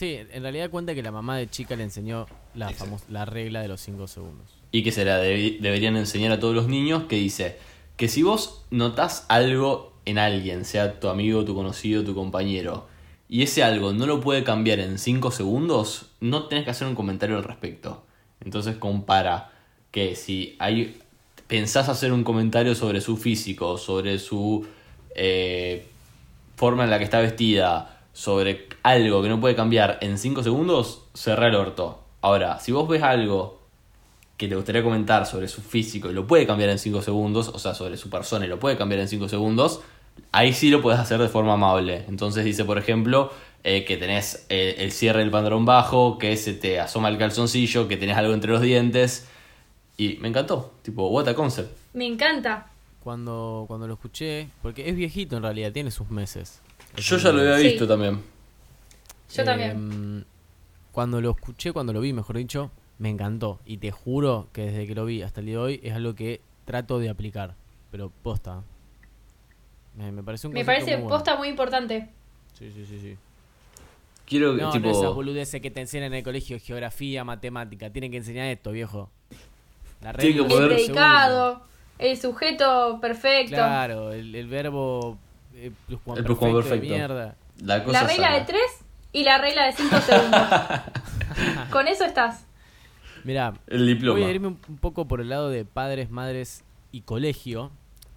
Sí, 0.00 0.16
en 0.32 0.42
realidad 0.42 0.70
cuenta 0.70 0.94
que 0.94 1.02
la 1.02 1.10
mamá 1.12 1.36
de 1.36 1.46
chica 1.50 1.76
le 1.76 1.82
enseñó 1.82 2.24
la, 2.54 2.70
famos- 2.70 3.02
la 3.10 3.26
regla 3.26 3.60
de 3.60 3.68
los 3.68 3.82
5 3.82 4.06
segundos. 4.06 4.46
y 4.72 4.82
que 4.82 4.92
se 4.92 5.04
la 5.04 5.18
debe- 5.22 5.58
deberían 5.60 5.94
enseñar 5.98 6.32
a 6.32 6.40
todos 6.40 6.54
los 6.54 6.68
niños, 6.68 7.02
que 7.04 7.16
dice 7.16 7.58
que 7.98 8.08
si 8.08 8.22
vos 8.22 8.64
notás 8.70 9.26
algo 9.28 9.92
en 10.06 10.16
alguien, 10.18 10.64
sea 10.64 10.98
tu 11.00 11.08
amigo, 11.10 11.44
tu 11.44 11.54
conocido, 11.54 12.02
tu 12.02 12.14
compañero, 12.14 12.86
y 13.28 13.42
ese 13.42 13.62
algo 13.62 13.92
no 13.92 14.06
lo 14.06 14.22
puede 14.22 14.42
cambiar 14.42 14.78
en 14.80 14.98
5 14.98 15.30
segundos, 15.32 16.06
no 16.20 16.44
tenés 16.44 16.64
que 16.64 16.70
hacer 16.70 16.88
un 16.88 16.94
comentario 16.94 17.36
al 17.36 17.44
respecto. 17.44 18.02
Entonces 18.42 18.76
compara 18.76 19.52
que 19.90 20.16
si 20.16 20.56
hay 20.60 20.96
pensás 21.46 21.90
hacer 21.90 22.10
un 22.14 22.24
comentario 22.24 22.74
sobre 22.74 23.02
su 23.02 23.18
físico, 23.18 23.76
sobre 23.76 24.18
su 24.18 24.66
eh, 25.14 25.84
forma 26.56 26.84
en 26.84 26.90
la 26.90 26.96
que 26.96 27.04
está 27.04 27.20
vestida, 27.20 27.99
sobre 28.20 28.68
algo 28.82 29.22
que 29.22 29.30
no 29.30 29.40
puede 29.40 29.54
cambiar 29.54 29.96
en 30.02 30.18
5 30.18 30.42
segundos, 30.42 31.04
cerrá 31.14 31.48
el 31.48 31.54
orto. 31.54 32.04
Ahora, 32.20 32.60
si 32.60 32.70
vos 32.70 32.86
ves 32.86 33.02
algo 33.02 33.58
que 34.36 34.46
te 34.46 34.56
gustaría 34.56 34.82
comentar 34.82 35.24
sobre 35.24 35.48
su 35.48 35.62
físico 35.62 36.10
y 36.10 36.12
lo 36.12 36.26
puede 36.26 36.46
cambiar 36.46 36.68
en 36.68 36.78
5 36.78 37.00
segundos, 37.00 37.48
o 37.48 37.58
sea, 37.58 37.72
sobre 37.72 37.96
su 37.96 38.10
persona 38.10 38.44
y 38.44 38.48
lo 38.48 38.58
puede 38.58 38.76
cambiar 38.76 39.00
en 39.00 39.08
5 39.08 39.26
segundos, 39.30 39.80
ahí 40.32 40.52
sí 40.52 40.68
lo 40.68 40.82
puedes 40.82 41.00
hacer 41.00 41.18
de 41.18 41.30
forma 41.30 41.54
amable. 41.54 42.04
Entonces 42.08 42.44
dice, 42.44 42.66
por 42.66 42.76
ejemplo, 42.76 43.32
eh, 43.64 43.86
que 43.86 43.96
tenés 43.96 44.44
eh, 44.50 44.74
el 44.80 44.92
cierre 44.92 45.20
del 45.20 45.30
pantalón 45.30 45.64
bajo, 45.64 46.18
que 46.18 46.36
se 46.36 46.52
te 46.52 46.78
asoma 46.78 47.08
el 47.08 47.16
calzoncillo, 47.16 47.88
que 47.88 47.96
tenés 47.96 48.18
algo 48.18 48.34
entre 48.34 48.52
los 48.52 48.60
dientes. 48.60 49.30
Y 49.96 50.18
me 50.20 50.28
encantó, 50.28 50.74
tipo, 50.82 51.08
what 51.08 51.26
a 51.26 51.34
concept. 51.34 51.74
Me 51.94 52.04
encanta. 52.04 52.66
Cuando, 53.02 53.64
cuando 53.66 53.88
lo 53.88 53.94
escuché, 53.94 54.50
porque 54.60 54.90
es 54.90 54.94
viejito 54.94 55.38
en 55.38 55.42
realidad, 55.42 55.72
tiene 55.72 55.90
sus 55.90 56.10
meses. 56.10 56.60
Yo 56.96 57.16
ya 57.16 57.32
lo 57.32 57.40
había 57.40 57.58
Sí. 57.58 57.64
visto 57.68 57.86
también. 57.86 58.22
Yo 59.32 59.44
también. 59.44 59.70
Em, 59.70 60.24
Cuando 60.92 61.20
lo 61.20 61.30
escuché, 61.30 61.72
cuando 61.72 61.92
lo 61.92 62.00
vi, 62.00 62.12
mejor 62.12 62.36
dicho, 62.36 62.70
me 62.98 63.08
encantó. 63.10 63.60
Y 63.64 63.76
te 63.76 63.90
juro 63.92 64.48
que 64.52 64.62
desde 64.62 64.86
que 64.88 64.94
lo 64.96 65.04
vi 65.04 65.22
hasta 65.22 65.38
el 65.40 65.46
día 65.46 65.54
de 65.56 65.60
hoy 65.62 65.80
es 65.84 65.94
algo 65.94 66.14
que 66.16 66.40
trato 66.64 66.98
de 66.98 67.08
aplicar. 67.08 67.54
Pero 67.92 68.10
posta. 68.22 68.62
Me, 69.96 70.10
me 70.12 70.22
parece 70.22 70.48
un 70.48 70.52
Me 70.52 70.64
parece 70.64 70.92
muy 70.92 71.02
bueno. 71.02 71.08
posta 71.08 71.36
muy 71.36 71.48
importante. 71.48 72.08
Sí, 72.58 72.70
sí, 72.74 72.84
sí, 72.86 72.98
sí. 73.00 73.16
Quiero 74.26 74.54
que, 74.56 74.62
No, 74.62 74.70
tipo. 74.72 74.86
no 74.88 74.92
esas 74.92 75.14
boludeces 75.14 75.60
que 75.60 75.70
te 75.70 75.80
enseñan 75.80 76.08
en 76.12 76.14
el 76.18 76.24
colegio, 76.24 76.58
geografía, 76.60 77.22
matemática. 77.24 77.90
Tienen 77.90 78.10
que 78.10 78.16
enseñar 78.18 78.46
esto, 78.46 78.72
viejo. 78.72 79.10
La 80.02 80.12
Tiene 80.12 80.36
que 80.36 80.42
regla 80.42 80.62
El 80.64 80.68
predicado, 80.68 81.62
el 81.98 82.16
sujeto 82.16 82.98
perfecto. 83.00 83.54
Claro, 83.56 84.12
el, 84.12 84.34
el 84.34 84.46
verbo 84.48 85.18
eh, 85.66 85.72
El 86.16 86.24
de 86.24 86.80
mierda. 86.80 87.36
la 87.62 87.84
cosa 87.84 88.02
La 88.02 88.08
regla 88.08 88.26
sana. 88.28 88.38
de 88.38 88.44
3 88.46 88.60
y 89.12 89.24
la 89.24 89.38
regla 89.38 89.66
de 89.66 89.72
5 89.72 89.96
segundos. 90.00 90.40
Con 91.70 91.88
eso 91.88 92.04
estás. 92.04 92.44
Mirá, 93.24 93.54
El 93.66 93.86
diploma. 93.86 94.18
voy 94.18 94.28
a 94.28 94.32
irme 94.32 94.48
un, 94.48 94.58
un 94.68 94.78
poco 94.78 95.06
por 95.06 95.20
el 95.20 95.28
lado 95.28 95.50
de 95.50 95.64
padres, 95.64 96.10
madres 96.10 96.64
y 96.92 97.02
colegio, 97.02 97.70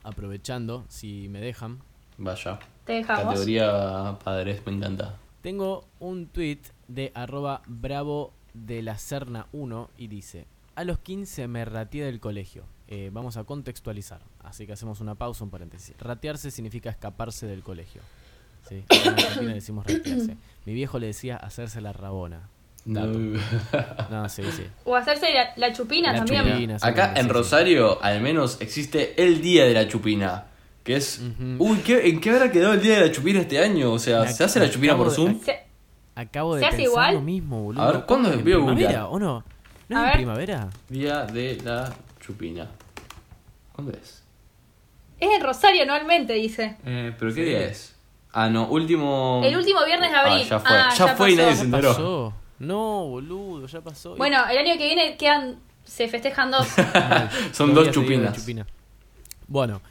aprovechando, 0.03 0.85
si 0.87 1.27
me 1.29 1.39
dejan. 1.41 1.79
Vaya. 2.17 2.59
Te 2.85 2.93
dejamos. 2.93 3.25
Categoría 3.25 4.17
padres, 4.23 4.61
me 4.65 4.73
encanta. 4.73 5.15
Tengo 5.41 5.85
un 5.99 6.27
tweet 6.27 6.59
de 6.87 7.11
arroba 7.15 7.61
bravo 7.65 8.31
de 8.53 8.81
la 8.81 8.97
Serna 8.97 9.47
1 9.51 9.89
y 9.97 10.07
dice, 10.07 10.45
a 10.75 10.83
los 10.83 10.99
15 10.99 11.47
me 11.47 11.65
rateé 11.65 12.05
del 12.05 12.19
colegio. 12.19 12.63
Eh, 12.87 13.09
vamos 13.11 13.37
a 13.37 13.43
contextualizar, 13.43 14.19
así 14.43 14.67
que 14.67 14.73
hacemos 14.73 14.99
una 14.99 15.15
pausa, 15.15 15.43
un 15.43 15.49
paréntesis. 15.49 15.95
Ratearse 15.99 16.51
significa 16.51 16.89
escaparse 16.89 17.47
del 17.47 17.63
colegio. 17.63 18.01
¿sí? 18.67 18.83
En 18.89 19.09
Argentina 19.13 19.41
le 19.49 19.53
decimos 19.55 19.85
ratearse. 19.87 20.37
Mi 20.65 20.73
viejo 20.73 20.99
le 20.99 21.07
decía 21.07 21.37
hacerse 21.37 21.81
la 21.81 21.93
rabona. 21.93 22.49
Dato. 22.85 23.17
No, 24.11 24.27
sí, 24.29 24.43
sí. 24.51 24.63
O 24.83 24.95
hacerse 24.95 25.27
la, 25.33 25.53
la 25.55 25.73
chupina 25.73 26.11
La 26.11 26.19
también. 26.19 26.43
chupina. 26.45 26.79
sí, 26.79 26.85
Acá 26.87 27.13
sí, 27.13 27.19
en 27.21 27.25
sí. 27.27 27.31
Rosario, 27.31 28.03
al 28.03 28.21
menos, 28.21 28.57
existe 28.61 29.23
el 29.23 29.41
día 29.41 29.63
de 29.65 29.73
la 29.73 29.87
chupina. 29.87 30.45
Que 30.83 30.97
es. 30.97 31.21
Uy, 31.59 31.77
¿qué- 31.77 32.09
¿en 32.09 32.19
qué 32.19 32.29
habrá 32.31 32.51
quedado 32.51 32.73
el 32.73 32.81
día 32.81 32.95
de 32.99 33.07
la 33.07 33.11
chupina 33.11 33.39
este 33.39 33.57
año? 33.63 33.91
O 33.93 33.99
sea, 33.99 34.27
¿se 34.27 34.43
hace 34.43 34.59
la 34.59 34.69
chupina 34.69 34.97
por 34.97 35.09
de- 35.09 35.15
Zoom? 35.15 35.39
Se- 35.41 35.63
Acabo 36.15 36.55
de 36.55 36.59
¿Se 36.61 36.65
hace 36.67 36.77
pensar 36.77 36.91
igual? 36.91 37.13
lo 37.15 37.21
mismo, 37.21 37.63
boludo. 37.63 37.81
A 37.81 37.91
ver, 37.91 38.05
¿cuándo 38.05 38.29
¿En 38.31 38.43
voy 38.43 38.51
a 38.51 38.55
primavera 38.57 38.87
googlear? 38.87 39.07
o 39.09 39.17
no? 39.19 39.43
¿No 39.89 39.97
es 39.97 40.03
en 40.03 40.05
ver. 40.05 40.13
primavera? 40.15 40.69
Día 40.89 41.25
de 41.25 41.57
la 41.63 41.93
chupina. 42.19 42.69
¿Cuándo 43.73 43.91
es? 43.93 44.23
Es 45.19 45.29
en 45.31 45.41
Rosario 45.43 45.83
anualmente, 45.83 46.33
dice. 46.33 46.77
Eh, 46.85 47.13
¿Pero 47.17 47.33
qué 47.33 47.43
Sí. 47.43 47.49
día 47.49 47.65
es? 47.65 47.95
Ah, 48.31 48.49
no, 48.49 48.67
último. 48.67 49.41
El 49.43 49.55
último 49.55 49.85
viernes 49.85 50.11
de 50.11 50.17
abril. 50.17 50.41
Ah, 50.41 50.49
ya 50.49 50.59
fue. 50.59 50.69
Ah, 50.77 50.89
ya, 50.97 51.05
ya 51.07 51.15
fue 51.15 51.31
y 51.31 51.35
pasó. 51.35 51.43
nadie 51.43 51.55
se 51.55 51.61
¿Ya 51.61 51.65
enteró. 51.65 51.89
pasó? 51.89 52.33
No, 52.59 53.05
boludo, 53.07 53.67
ya 53.67 53.81
pasó. 53.81 54.15
Bueno, 54.15 54.37
el 54.49 54.57
año 54.57 54.77
que 54.77 54.85
viene 54.85 55.17
quedan. 55.17 55.59
Se 55.83 56.07
festejan 56.07 56.49
dos. 56.49 56.65
Son 57.51 57.73
Dos 57.73 57.91
chupinas. 57.91 58.35
chupina. 58.35 58.65
Bueno, 59.47 59.81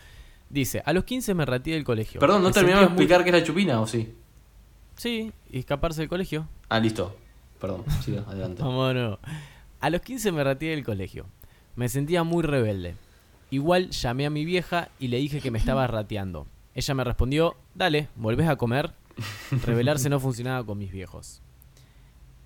Dice, 0.49 0.83
a 0.85 0.93
los 0.93 1.05
15 1.05 1.33
me 1.33 1.47
retiré 1.47 1.77
del 1.77 1.85
colegio. 1.85 2.21
Perdón, 2.21 2.43
¿no 2.43 2.51
terminamos 2.51 2.81
de 2.83 2.89
sentía 2.89 2.95
muy- 2.95 3.03
explicar 3.05 3.25
qué 3.25 3.31
es 3.31 3.41
la 3.43 3.47
chupina 3.47 3.81
o 3.81 3.87
sí? 3.87 4.15
Sí, 4.97 5.33
y 5.51 5.59
escaparse 5.61 6.03
del 6.03 6.11
colegio. 6.11 6.47
Ah, 6.69 6.79
listo. 6.79 7.17
Perdón, 7.59 7.85
siga, 8.05 8.23
adelante. 8.29 8.63
Vamos 8.63 8.89
de 8.89 8.95
nuevo. 9.01 9.19
A 9.83 9.91
los 9.91 10.01
15 10.01 10.31
me 10.31 10.45
retiré 10.45 10.77
del 10.77 10.85
colegio. 10.85 11.27
Me 11.75 11.89
sentía 11.89 12.23
muy 12.23 12.45
rebelde. 12.45 12.95
Igual 13.51 13.91
llamé 13.91 14.27
a 14.27 14.31
mi 14.31 14.45
vieja 14.45 14.89
y 15.01 15.09
le 15.09 15.17
dije 15.17 15.41
que 15.41 15.51
me 15.51 15.59
estaba 15.59 15.89
rateando. 15.89 16.47
Ella 16.73 16.95
me 16.95 17.03
respondió, 17.03 17.57
dale, 17.75 18.09
¿volvés 18.15 18.49
a 18.49 18.55
comer? 18.55 18.93
Rebelarse 19.67 20.09
no 20.09 20.21
funcionaba 20.21 20.65
con 20.65 20.79
mis 20.79 20.93
viejos. 20.93 21.43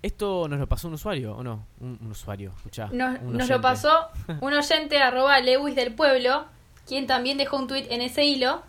Esto 0.01 0.47
nos 0.47 0.59
lo 0.59 0.67
pasó 0.67 0.87
un 0.87 0.95
usuario, 0.95 1.35
¿o 1.37 1.43
no? 1.43 1.63
Un, 1.79 1.99
un 2.01 2.09
usuario, 2.09 2.53
escuchá. 2.57 2.89
Nos, 2.91 3.21
un 3.21 3.37
nos 3.37 3.47
lo 3.47 3.61
pasó 3.61 4.07
un 4.41 4.53
oyente 4.53 4.97
arroba 4.97 5.39
Lewis 5.39 5.75
del 5.75 5.93
pueblo, 5.93 6.45
quien 6.87 7.05
también 7.05 7.37
dejó 7.37 7.57
un 7.57 7.67
tweet 7.67 7.85
en 7.91 8.01
ese 8.01 8.25
hilo, 8.25 8.63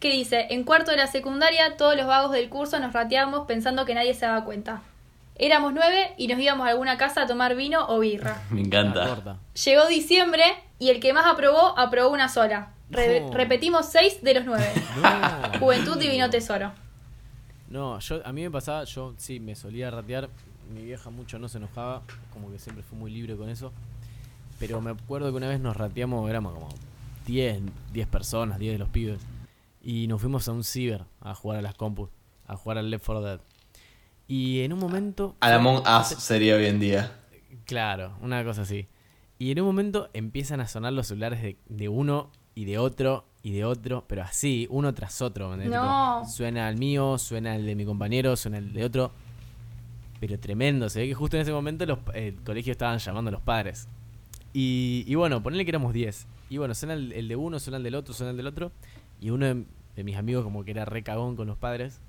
que 0.00 0.10
dice, 0.10 0.48
en 0.50 0.64
cuarto 0.64 0.90
de 0.90 0.96
la 0.96 1.06
secundaria 1.06 1.76
todos 1.76 1.96
los 1.96 2.08
vagos 2.08 2.32
del 2.32 2.48
curso 2.48 2.80
nos 2.80 2.92
rateamos 2.92 3.46
pensando 3.46 3.84
que 3.84 3.94
nadie 3.94 4.14
se 4.14 4.26
daba 4.26 4.44
cuenta. 4.44 4.82
Éramos 5.38 5.72
nueve 5.72 6.14
y 6.16 6.26
nos 6.28 6.38
íbamos 6.40 6.66
a 6.66 6.70
alguna 6.70 6.96
casa 6.98 7.22
a 7.22 7.26
tomar 7.26 7.54
vino 7.54 7.86
o 7.88 8.00
birra. 8.00 8.42
Me 8.50 8.60
encanta. 8.62 9.38
Llegó 9.64 9.86
diciembre 9.86 10.42
y 10.78 10.90
el 10.90 11.00
que 11.00 11.12
más 11.12 11.26
aprobó, 11.26 11.78
aprobó 11.78 12.10
una 12.10 12.28
sola. 12.28 12.74
Re- 12.90 13.20
No. 13.20 13.32
Repetimos 13.32 13.86
seis 13.86 14.22
de 14.22 14.34
los 14.34 14.44
nueve. 14.44 14.70
No. 15.00 15.58
Juventud 15.60 15.96
divino 15.98 16.28
tesoro. 16.30 16.72
No, 17.68 17.98
yo, 18.00 18.20
a 18.26 18.32
mí 18.32 18.42
me 18.42 18.50
pasaba, 18.50 18.84
yo 18.84 19.14
sí, 19.18 19.40
me 19.40 19.54
solía 19.54 19.90
ratear. 19.90 20.28
Mi 20.74 20.82
vieja 20.82 21.08
mucho 21.10 21.38
no 21.38 21.48
se 21.48 21.58
enojaba, 21.58 22.02
como 22.32 22.50
que 22.50 22.58
siempre 22.58 22.82
fue 22.82 22.98
muy 22.98 23.10
libre 23.10 23.36
con 23.36 23.48
eso. 23.48 23.72
Pero 24.58 24.80
me 24.80 24.90
acuerdo 24.90 25.30
que 25.30 25.36
una 25.36 25.48
vez 25.48 25.60
nos 25.60 25.76
rateamos, 25.76 26.28
éramos 26.28 26.52
como 26.54 26.68
10, 27.26 27.60
10 27.92 28.06
personas, 28.08 28.58
10 28.58 28.72
de 28.74 28.78
los 28.78 28.88
pibes. 28.88 29.20
Y 29.82 30.08
nos 30.08 30.20
fuimos 30.20 30.48
a 30.48 30.52
un 30.52 30.64
ciber 30.64 31.04
a 31.20 31.34
jugar 31.34 31.58
a 31.58 31.62
las 31.62 31.74
compus, 31.74 32.10
a 32.46 32.56
jugar 32.56 32.78
al 32.78 32.90
Left 32.90 33.06
4 33.06 33.22
Dead. 33.22 33.40
Y 34.28 34.60
en 34.60 34.74
un 34.74 34.78
momento... 34.78 35.34
Al 35.40 35.54
Among 35.54 35.82
Us 35.88 36.08
sería 36.18 36.54
hoy 36.54 36.66
en 36.66 36.78
día. 36.78 37.12
Claro, 37.64 38.14
una 38.20 38.44
cosa 38.44 38.62
así. 38.62 38.86
Y 39.38 39.50
en 39.50 39.60
un 39.60 39.66
momento 39.66 40.10
empiezan 40.12 40.60
a 40.60 40.68
sonar 40.68 40.92
los 40.92 41.06
celulares 41.06 41.42
de, 41.42 41.56
de 41.68 41.88
uno 41.88 42.30
y 42.54 42.66
de 42.66 42.76
otro 42.78 43.24
y 43.42 43.52
de 43.52 43.64
otro, 43.64 44.04
pero 44.06 44.22
así, 44.22 44.66
uno 44.70 44.92
tras 44.92 45.22
otro. 45.22 45.56
No. 45.56 45.62
Tipo, 45.62 46.24
suena 46.30 46.68
el 46.68 46.76
mío, 46.76 47.16
suena 47.16 47.56
el 47.56 47.64
de 47.64 47.74
mi 47.74 47.86
compañero, 47.86 48.36
suena 48.36 48.58
el 48.58 48.72
de 48.72 48.84
otro. 48.84 49.12
Pero 50.20 50.38
tremendo, 50.38 50.88
se 50.90 51.00
ve 51.00 51.08
que 51.08 51.14
justo 51.14 51.36
en 51.36 51.42
ese 51.42 51.52
momento 51.52 51.86
los, 51.86 51.98
el 52.12 52.34
colegio 52.42 52.72
estaban 52.72 52.98
llamando 52.98 53.30
a 53.30 53.32
los 53.32 53.40
padres. 53.40 53.88
Y, 54.52 55.04
y 55.06 55.14
bueno, 55.14 55.42
ponele 55.42 55.64
que 55.64 55.70
éramos 55.70 55.94
10. 55.94 56.26
Y 56.50 56.58
bueno, 56.58 56.74
suena 56.74 56.94
el, 56.94 57.12
el 57.12 57.28
de 57.28 57.36
uno, 57.36 57.60
suena 57.60 57.78
el 57.78 57.84
del 57.84 57.94
otro, 57.94 58.12
suena 58.12 58.32
el 58.32 58.36
del 58.36 58.48
otro. 58.48 58.72
Y 59.20 59.30
uno 59.30 59.46
de, 59.46 59.64
de 59.94 60.04
mis 60.04 60.16
amigos, 60.16 60.44
como 60.44 60.64
que 60.64 60.72
era 60.72 60.84
re 60.84 61.02
cagón 61.02 61.36
con 61.36 61.46
los 61.46 61.56
padres, 61.56 62.00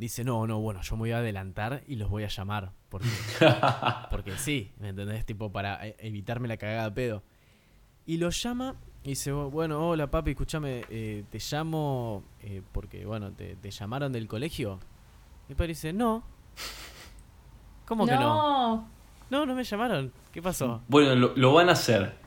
dice: 0.00 0.24
No, 0.24 0.46
no, 0.46 0.60
bueno, 0.60 0.80
yo 0.82 0.96
me 0.96 1.00
voy 1.00 1.12
a 1.12 1.18
adelantar 1.18 1.82
y 1.86 1.96
los 1.96 2.08
voy 2.10 2.24
a 2.24 2.28
llamar. 2.28 2.72
Porque, 2.88 3.08
porque 4.10 4.36
sí, 4.36 4.72
¿me 4.78 4.88
entendés? 4.88 5.24
Tipo, 5.24 5.52
para 5.52 5.86
e- 5.86 5.96
evitarme 5.98 6.48
la 6.48 6.56
cagada 6.56 6.84
de 6.84 6.92
pedo. 6.92 7.22
Y 8.06 8.16
lo 8.16 8.30
llama 8.30 8.74
y 9.04 9.10
dice: 9.10 9.32
Bueno, 9.32 9.88
hola 9.88 10.10
papi, 10.10 10.32
escúchame, 10.32 10.84
eh, 10.90 11.24
te 11.30 11.38
llamo 11.38 12.24
eh, 12.42 12.62
porque, 12.72 13.04
bueno, 13.06 13.32
te, 13.32 13.56
te 13.56 13.70
llamaron 13.70 14.12
del 14.12 14.26
colegio. 14.26 14.80
Mi 15.48 15.54
padre 15.54 15.68
dice: 15.68 15.92
No. 15.92 16.24
¿Cómo 17.86 18.06
que 18.06 18.12
no? 18.12 18.20
no. 18.20 18.88
No, 19.30 19.46
no 19.46 19.54
me 19.54 19.62
llamaron. 19.62 20.12
¿Qué 20.32 20.42
pasó? 20.42 20.82
Bueno, 20.88 21.14
lo, 21.14 21.36
lo 21.36 21.52
van 21.52 21.68
a 21.68 21.72
hacer. 21.72 22.19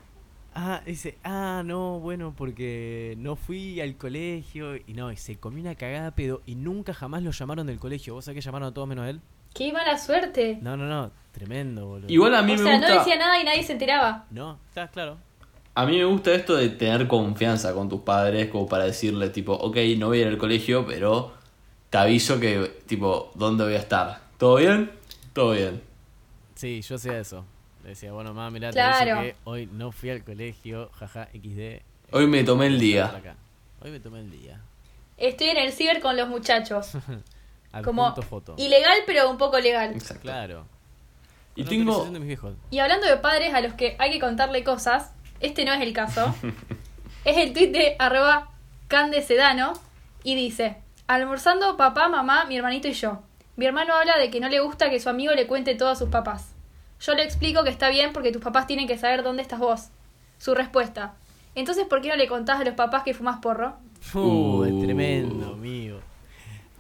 Ah, 0.56 0.82
dice, 0.86 1.18
ah, 1.24 1.64
no, 1.66 2.00
bueno, 2.00 2.34
porque 2.38 3.16
no 3.18 3.36
fui 3.36 3.82
al 3.82 3.96
colegio 3.98 4.76
y 4.76 4.94
no, 4.94 5.12
y 5.12 5.18
se 5.18 5.38
comió 5.38 5.62
una 5.62 5.76
cagada 5.76 6.06
de 6.06 6.12
pedo 6.12 6.42
y 6.46 6.56
nunca 6.56 6.94
jamás 6.94 7.24
lo 7.24 7.32
llamaron 7.32 7.66
del 7.66 7.80
colegio. 7.80 8.14
¿Vos 8.14 8.26
sabés 8.26 8.36
que 8.38 8.46
llamaron 8.46 8.68
a 8.68 8.74
todos 8.74 8.88
menos 8.88 9.06
a 9.06 9.10
él? 9.10 9.22
Qué 9.54 9.72
mala 9.74 9.98
suerte. 9.98 10.60
No, 10.62 10.78
no, 10.78 10.86
no, 10.86 11.12
tremendo, 11.32 11.88
boludo. 11.88 12.08
Igual 12.12 12.36
a 12.36 12.42
mí 12.44 12.54
o 12.54 12.56
me 12.58 12.64
sea, 12.64 12.74
gusta. 12.78 12.90
no 12.90 13.00
decía 13.00 13.16
nada 13.18 13.40
y 13.42 13.44
nadie 13.46 13.64
se 13.64 13.74
enteraba. 13.74 14.26
No, 14.32 14.60
está 14.68 14.88
claro. 14.90 15.18
A 15.76 15.86
mí 15.88 15.98
me 15.98 16.06
gusta 16.06 16.34
esto 16.34 16.56
de 16.56 16.70
tener 16.70 17.08
confianza 17.08 17.74
con 17.74 17.90
tus 17.90 18.02
padres, 18.02 18.50
como 18.50 18.68
para 18.68 18.86
decirle, 18.86 19.30
tipo, 19.30 19.54
ok, 19.54 19.78
no 19.98 20.08
voy 20.08 20.20
a 20.20 20.22
ir 20.22 20.28
al 20.28 20.38
colegio, 20.38 20.86
pero 20.86 21.34
te 21.90 21.98
aviso 21.98 22.40
que, 22.40 22.82
tipo, 22.86 23.32
¿dónde 23.34 23.64
voy 23.64 23.74
a 23.74 23.80
estar? 23.80 24.22
¿Todo 24.38 24.58
bien? 24.58 24.92
Todo 25.34 25.54
bien. 25.54 25.82
Sí, 26.54 26.82
yo 26.82 26.96
hacía 26.96 27.18
eso. 27.20 27.44
Le 27.84 27.90
decía, 27.90 28.14
bueno, 28.14 28.34
mamá, 28.34 28.50
mirá, 28.50 28.70
te 28.70 28.76
Claro. 28.76 29.22
que 29.22 29.36
hoy 29.44 29.70
no 29.72 29.92
fui 29.92 30.10
al 30.10 30.24
colegio, 30.24 30.90
jaja, 30.98 31.28
XD. 31.34 31.82
Hoy 32.12 32.28
me 32.28 32.44
tomé 32.44 32.68
el 32.68 32.80
día. 32.80 33.22
Hoy 33.82 33.92
me 33.92 34.00
tomé 34.00 34.20
el 34.20 34.32
día. 34.32 34.62
Estoy 35.18 35.50
en 35.50 35.58
el 35.58 35.74
ciber 35.74 36.00
con 36.02 36.16
los 36.16 36.30
muchachos. 36.30 36.92
Como 37.84 38.16
foto. 38.22 38.54
ilegal, 38.58 39.00
pero 39.06 39.30
un 39.30 39.38
poco 39.38 39.60
legal. 39.60 39.94
Exacto. 39.94 40.22
Claro. 40.22 40.66
Y 41.56 41.64
tengo. 41.66 41.92
autorización 41.92 42.14
de 42.14 42.20
mis 42.20 42.28
viejos. 42.28 42.54
Y 42.70 42.80
hablando 42.80 43.08
de 43.08 43.18
padres 43.18 43.54
a 43.54 43.62
los 43.62 43.74
que 43.74 43.96
hay 44.00 44.12
que 44.12 44.20
contarle 44.20 44.64
cosas, 44.64 45.12
este 45.40 45.66
no 45.66 45.74
es 45.74 45.82
el 45.82 45.92
caso. 45.92 46.34
es 47.26 47.38
el 47.38 47.52
tweet 47.52 47.72
de 47.72 47.96
arroba 48.00 48.50
candecedano 48.88 49.74
y 50.24 50.36
dice, 50.36 50.78
almorzando 51.08 51.76
papá, 51.76 52.08
mamá, 52.10 52.46
mi 52.46 52.58
hermanito 52.58 52.88
y 52.88 52.94
yo. 52.94 53.22
Mi 53.56 53.66
hermano 53.66 53.96
habla 53.96 54.18
de 54.18 54.30
que 54.30 54.40
no 54.40 54.50
le 54.50 54.60
gusta 54.62 54.90
que 54.90 55.00
su 55.00 55.10
amigo 55.10 55.34
le 55.34 55.48
cuente 55.48 55.76
todo 55.76 55.90
a 55.90 55.96
sus 55.96 56.10
papás. 56.10 56.53
Yo 57.06 57.16
le 57.16 57.24
explico 57.24 57.64
que 57.64 57.70
está 57.70 57.90
bien 57.90 58.14
porque 58.14 58.32
tus 58.32 58.42
papás 58.42 58.66
tienen 58.68 58.88
que 58.88 58.98
saber 58.98 59.24
dónde 59.24 59.42
estás 59.42 59.60
vos. 59.60 59.90
Su 60.38 60.56
respuesta. 60.56 61.14
Entonces, 61.56 61.86
¿por 61.86 62.02
qué 62.02 62.10
no 62.10 62.16
le 62.16 62.28
contás 62.28 62.60
a 62.60 62.64
los 62.64 62.74
papás 62.76 63.04
que 63.04 63.14
fumas 63.14 63.40
porro? 63.40 63.76
Uh, 64.14 64.64
es 64.64 64.72
Uh. 64.72 64.82
tremendo, 64.84 65.54
amigo. 65.54 65.98
Lo 65.98 66.02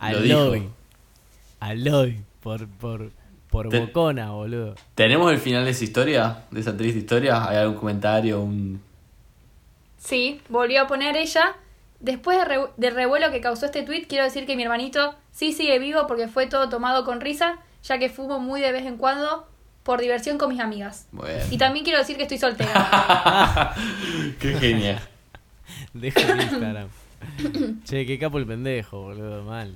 Al 0.07 0.23
dijo. 0.23 0.39
lobby. 0.39 0.69
Al 1.59 1.83
lobby. 1.83 2.21
Por, 2.41 2.67
por, 2.67 3.11
por 3.49 3.69
Te- 3.69 3.79
bocona, 3.79 4.31
boludo. 4.31 4.75
¿Tenemos 4.95 5.31
el 5.31 5.37
final 5.39 5.63
de 5.65 5.71
esa 5.71 5.83
historia? 5.83 6.43
¿De 6.51 6.59
esa 6.59 6.75
triste 6.75 6.99
historia? 6.99 7.47
¿Hay 7.47 7.57
algún 7.57 7.75
comentario? 7.77 8.41
Un... 8.41 8.81
Sí, 9.97 10.41
volvió 10.49 10.81
a 10.83 10.87
poner 10.87 11.15
ella. 11.15 11.55
Después 11.99 12.37
de 12.37 12.45
re- 12.45 12.67
del 12.75 12.95
revuelo 12.95 13.31
que 13.31 13.39
causó 13.39 13.65
este 13.65 13.83
tweet, 13.83 14.07
quiero 14.07 14.25
decir 14.25 14.45
que 14.45 14.57
mi 14.57 14.63
hermanito 14.63 15.15
sí 15.31 15.53
sigue 15.53 15.79
vivo 15.79 16.05
porque 16.07 16.27
fue 16.27 16.47
todo 16.47 16.67
tomado 16.67 17.05
con 17.05 17.21
risa, 17.21 17.59
ya 17.83 17.97
que 17.97 18.09
fumo 18.09 18.39
muy 18.39 18.59
de 18.59 18.73
vez 18.73 18.85
en 18.85 18.97
cuando 18.97 19.47
por 19.83 20.01
diversión 20.01 20.37
con 20.37 20.49
mis 20.49 20.59
amigas. 20.59 21.07
Bueno. 21.11 21.43
Y 21.51 21.57
también 21.57 21.83
quiero 21.83 21.99
decir 21.99 22.17
que 22.17 22.23
estoy 22.23 22.37
soltera. 22.37 23.73
Qué 24.39 24.53
genial. 24.55 24.99
Deja 25.93 26.19
el 26.21 26.41
Instagram. 26.41 26.87
che, 27.85 28.05
qué 28.05 28.19
capo 28.19 28.37
el 28.37 28.45
pendejo, 28.45 29.01
boludo. 29.01 29.43
Mal. 29.43 29.73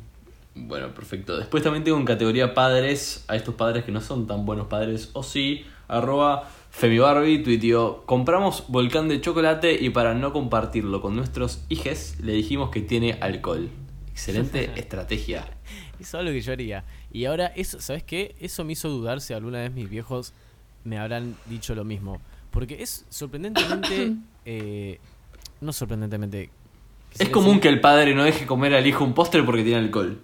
Bueno, 0.56 0.94
perfecto. 0.94 1.38
Después 1.38 1.64
también 1.64 1.84
tengo 1.84 1.98
en 1.98 2.06
categoría 2.06 2.54
padres, 2.54 3.24
a 3.28 3.36
estos 3.36 3.56
padres 3.56 3.84
que 3.84 3.92
no 3.92 4.02
son 4.02 4.28
tan 4.28 4.46
buenos 4.46 4.68
padres, 4.68 5.12
o 5.14 5.24
sí, 5.24 5.66
arroba 5.88 6.50
FemiBarbie 6.72 7.44
tuiteó, 7.44 8.04
compramos 8.06 8.66
volcán 8.68 9.08
de 9.08 9.22
chocolate 9.22 9.78
y 9.80 9.90
para 9.90 10.14
no 10.14 10.34
compartirlo 10.34 11.02
con 11.02 11.16
nuestros 11.16 11.64
hijes, 11.70 12.20
le 12.22 12.34
dijimos 12.34 12.70
que 12.70 12.82
tiene 12.82 13.18
alcohol. 13.22 13.70
Excelente 14.12 14.72
estrategia. 14.76 15.46
Eso 16.00 16.20
es 16.20 16.26
lo 16.26 16.32
que 16.32 16.42
yo 16.42 16.54
haría. 16.54 16.84
Y 17.12 17.26
ahora, 17.26 17.48
eso, 17.48 17.80
¿sabes 17.80 18.04
qué? 18.04 18.36
Eso 18.40 18.64
me 18.64 18.74
hizo 18.74 18.90
dudar 18.90 19.22
si 19.22 19.34
alguna 19.34 19.60
vez 19.60 19.72
mis 19.74 19.90
viejos 19.90 20.34
me 20.84 20.98
habrán 20.98 21.36
dicho 21.46 21.74
lo 21.76 21.84
mismo. 21.84 22.20
Porque 22.52 22.82
es 22.84 23.06
sorprendentemente. 23.10 24.16
eh, 24.46 25.00
no 25.62 25.74
sorprendentemente. 25.74 26.50
Es 27.18 27.30
común 27.30 27.56
decir- 27.56 27.62
que 27.62 27.70
el 27.70 27.82
padre 27.82 28.14
no 28.14 28.24
deje 28.24 28.46
comer 28.46 28.74
al 28.76 28.86
hijo 28.86 29.04
un 29.04 29.14
postre 29.14 29.44
porque 29.44 29.64
tiene 29.64 29.80
alcohol. 29.80 30.22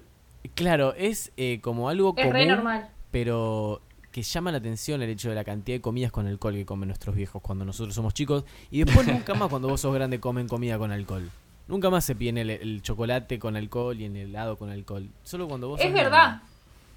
Claro, 0.56 0.94
es 0.96 1.32
eh, 1.38 1.60
como 1.62 1.90
algo 1.90 2.10
es 2.18 2.24
común. 2.24 2.34
re 2.34 2.46
normal. 2.46 2.90
pero 3.12 3.82
que 4.12 4.22
llama 4.22 4.52
la 4.52 4.58
atención 4.60 5.02
el 5.02 5.10
hecho 5.10 5.30
de 5.30 5.36
la 5.36 5.44
cantidad 5.44 5.78
de 5.78 5.82
comidas 5.82 6.12
con 6.12 6.28
alcohol 6.28 6.54
que 6.54 6.66
comen 6.66 6.88
nuestros 6.90 7.16
viejos 7.16 7.42
cuando 7.42 7.66
nosotros 7.66 7.96
somos 7.96 8.14
chicos 8.14 8.44
y 8.70 8.84
después 8.84 9.08
nunca 9.08 9.34
más 9.34 9.50
cuando 9.50 9.70
vos 9.70 9.82
sos 9.82 9.94
grande 9.96 10.20
comen 10.20 10.48
comida 10.48 10.78
con 10.78 10.92
alcohol. 10.92 11.32
Nunca 11.68 11.90
más 11.90 12.04
se 12.06 12.14
piden 12.14 12.38
el, 12.38 12.50
el 12.52 12.82
chocolate 12.84 13.40
con 13.40 13.56
alcohol 13.56 14.00
y 14.00 14.06
el 14.06 14.16
helado 14.18 14.58
con 14.58 14.70
alcohol. 14.70 15.10
Solo 15.24 15.48
cuando 15.48 15.70
vos 15.70 15.80
Es 15.80 15.86
sos 15.88 15.94
verdad. 15.94 16.10
grande. 16.12 16.46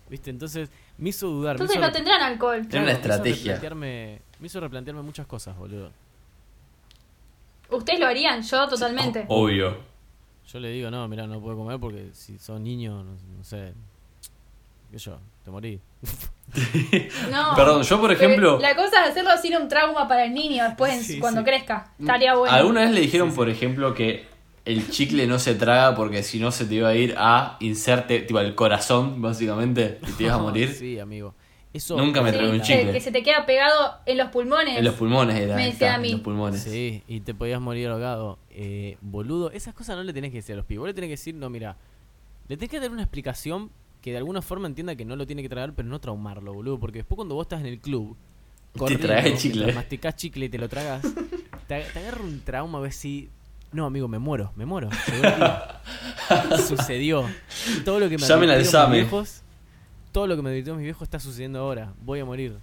¿Viste? 0.09 0.31
Entonces 0.31 0.69
me 0.99 1.09
hizo 1.11 1.27
dudar. 1.29 1.55
me 1.59 1.65
Entonces 1.65 1.77
hizo 1.77 1.87
no 1.87 1.93
tendrán 1.93 2.23
alcohol. 2.23 2.67
Tiene 2.69 2.85
una 2.87 2.93
me 2.95 2.99
hizo 2.99 3.01
estrategia. 3.11 3.61
replantearme- 3.61 4.19
Me 4.39 4.47
hizo 4.47 4.61
replantearme 4.61 5.03
muchas 5.03 5.27
cosas, 5.27 5.57
boludo. 5.57 5.91
Ustedes 7.71 7.99
lo 7.99 8.07
harían, 8.07 8.43
yo 8.43 8.69
totalmente. 8.69 9.25
Obvio. 9.29 9.77
Yo 10.53 10.61
le 10.61 10.71
digo, 10.71 10.91
no, 10.91 11.09
mira, 11.09 11.27
no 11.27 11.41
puedo 11.41 11.57
comer 11.57 11.81
porque 11.81 12.11
si 12.13 12.39
sos 12.39 12.61
niño, 12.61 13.03
no, 13.03 13.13
no 13.39 13.43
sé. 13.45 13.73
¿Qué 14.93 14.99
yo? 14.99 15.19
Te 15.45 15.51
morí. 15.51 15.81
No. 17.31 17.57
Perdón, 17.57 17.83
yo 17.83 18.01
por 18.01 18.13
ejemplo, 18.13 18.61
La 18.61 18.77
cosa 18.77 19.03
es 19.05 19.11
hacerlo 19.11 19.31
sin 19.43 19.57
un 19.57 19.67
trauma 19.69 20.07
para 20.07 20.25
el 20.27 20.33
niño 20.33 20.63
después 20.63 21.05
Sí, 21.05 21.19
cuando 21.19 21.41
sí. 21.41 21.45
crezca. 21.45 21.91
Estaría 21.99 22.37
bueno. 22.37 22.55
¿alguna 22.55 22.83
vez 22.83 22.93
le 22.93 23.01
dijeron, 23.01 23.35
por 23.35 23.49
ejemplo, 23.49 23.93
que 23.95 24.29
el 24.67 24.91
chicle 24.91 25.27
no 25.27 25.39
se 25.39 25.55
traga 25.55 25.95
porque 25.95 26.23
si 26.23 26.39
no 26.39 26.51
se 26.53 26.67
te 26.67 26.75
iba 26.75 26.89
a 26.89 26.95
ir 26.95 27.15
a 27.17 27.57
inserte, 27.61 28.21
tipo, 28.21 28.39
al 28.39 28.55
corazón, 28.55 29.23
básicamente, 29.23 29.99
y 30.07 30.13
te 30.13 30.25
ibas 30.25 30.35
a 30.37 30.39
morir? 30.43 30.73
Sí, 30.75 30.99
amigo. 30.99 31.35
Eso, 31.73 31.97
Nunca 31.99 32.23
me 32.23 32.31
Sí, 32.31 32.37
tragué 32.39 32.53
un 32.53 32.61
chicle. 32.63 32.93
Que 32.93 33.01
se 33.01 33.13
te 33.13 33.23
queda 33.23 33.45
pegado 33.45 33.99
en 34.07 34.17
los 34.17 34.31
pulmones. 34.31 34.79
En 34.79 34.85
los 34.85 34.95
pulmones 34.95 35.37
era. 35.37 35.57
Me 35.57 35.67
decía 35.67 35.95
a 35.95 35.99
mí. 35.99 36.09
En 36.09 36.13
los 36.15 36.21
pulmones. 36.23 36.63
Sí, 36.63 37.03
y 37.07 37.21
te 37.21 37.35
podías 37.35 37.61
morir 37.61 37.89
ahogado. 37.89 38.39
Eh, 38.51 38.97
boludo, 39.03 39.51
esas 39.51 39.75
cosas 39.75 39.97
no 39.97 40.03
le 40.03 40.13
tenés 40.15 40.31
que 40.31 40.39
decir 40.39 40.55
a 40.55 40.57
los 40.57 40.65
pibes. 40.65 40.81
Vos 40.81 40.89
le 40.89 40.95
tenés 40.95 41.09
que 41.09 41.13
decir, 41.13 41.35
no, 41.35 41.51
mira, 41.51 41.77
le 42.49 42.57
tenés 42.57 42.71
que 42.71 42.81
dar 42.81 42.91
una 42.91 43.03
explicación 43.03 43.71
que 44.01 44.11
de 44.13 44.17
alguna 44.19 44.41
forma 44.41 44.67
entienda 44.69 44.95
que 44.97 45.05
no 45.05 45.17
lo 45.17 45.27
tiene 45.27 45.43
que 45.43 45.49
tragar, 45.51 45.75
pero 45.75 45.87
no 45.87 46.01
traumarlo, 46.01 46.55
boludo. 46.55 46.79
Porque 46.79 47.01
después 47.01 47.17
cuando 47.17 47.35
vos 47.35 47.45
estás 47.45 47.61
en 47.61 47.67
el 47.67 47.79
club, 47.79 48.17
corriendo, 48.79 49.07
tragás 49.09 49.27
el 49.27 49.37
chicle. 49.37 49.57
mientras 49.65 49.77
masticás 49.77 50.17
chicle 50.17 50.47
y 50.47 50.49
te 50.49 50.57
lo 50.59 50.69
tragas, 50.71 51.03
te, 51.67 51.81
te 51.83 51.99
agarra 51.99 52.23
un 52.25 52.41
trauma 52.41 52.79
a 52.79 52.81
ver 52.81 52.93
si... 52.93 53.29
No, 53.77 53.85
amigo, 53.85 54.09
me 54.09 54.19
muero, 54.19 54.53
me 54.57 54.65
muero. 54.65 54.89
Sucedió. 56.67 57.27
Todo 57.85 58.01
lo 58.01 58.09
que 58.09 58.17
me 58.17 58.27
Llamen 58.27 58.49
mis 58.59 58.73
viejos, 58.91 59.43
todo 60.13 60.27
lo 60.27 60.35
que 60.35 60.41
me 60.41 60.49
advirtieron 60.49 60.79
mis 60.79 60.87
viejos 60.87 61.03
está 61.03 61.21
sucediendo 61.21 61.59
ahora. 61.59 61.93
Voy 62.01 62.21
a 62.21 62.25
morir. 62.25 62.57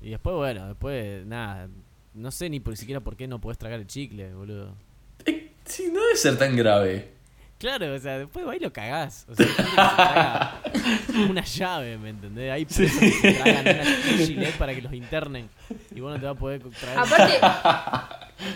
Y 0.00 0.08
después, 0.08 0.34
bueno, 0.34 0.66
después, 0.68 1.26
nada. 1.26 1.68
No 2.14 2.30
sé 2.30 2.48
ni 2.48 2.58
por 2.58 2.74
siquiera 2.78 3.00
por 3.00 3.16
qué 3.16 3.28
no 3.28 3.38
podés 3.38 3.58
tragar 3.58 3.80
el 3.80 3.86
chicle, 3.86 4.32
boludo. 4.32 4.74
Eh, 5.26 5.52
Sí, 5.66 5.90
no 5.92 6.00
debe 6.00 6.16
ser 6.16 6.38
tan 6.38 6.56
grave. 6.56 7.12
Claro, 7.58 7.92
o 7.92 7.98
sea, 7.98 8.18
después 8.18 8.46
va 8.46 8.54
y 8.54 8.60
lo 8.60 8.72
cagás. 8.72 9.26
O 9.28 9.34
sea, 9.34 9.46
que 9.46 9.52
se 9.52 9.62
traga 9.72 10.62
una 11.28 11.42
llave, 11.42 11.98
¿me 11.98 12.10
entendés? 12.10 12.52
Hay 12.52 12.64
presos 12.64 13.00
que 13.00 13.10
se 13.10 13.32
tragan 13.32 13.62
una 13.62 13.82
un 13.82 14.18
gilet 14.18 14.56
para 14.56 14.74
que 14.74 14.82
los 14.82 14.92
internen. 14.92 15.48
Y 15.92 16.00
vos 16.00 16.12
no 16.12 16.20
te 16.20 16.26
vas 16.26 16.36
a 16.36 16.38
poder 16.38 16.62
tragar. 16.62 17.04
Aparte, 17.04 17.40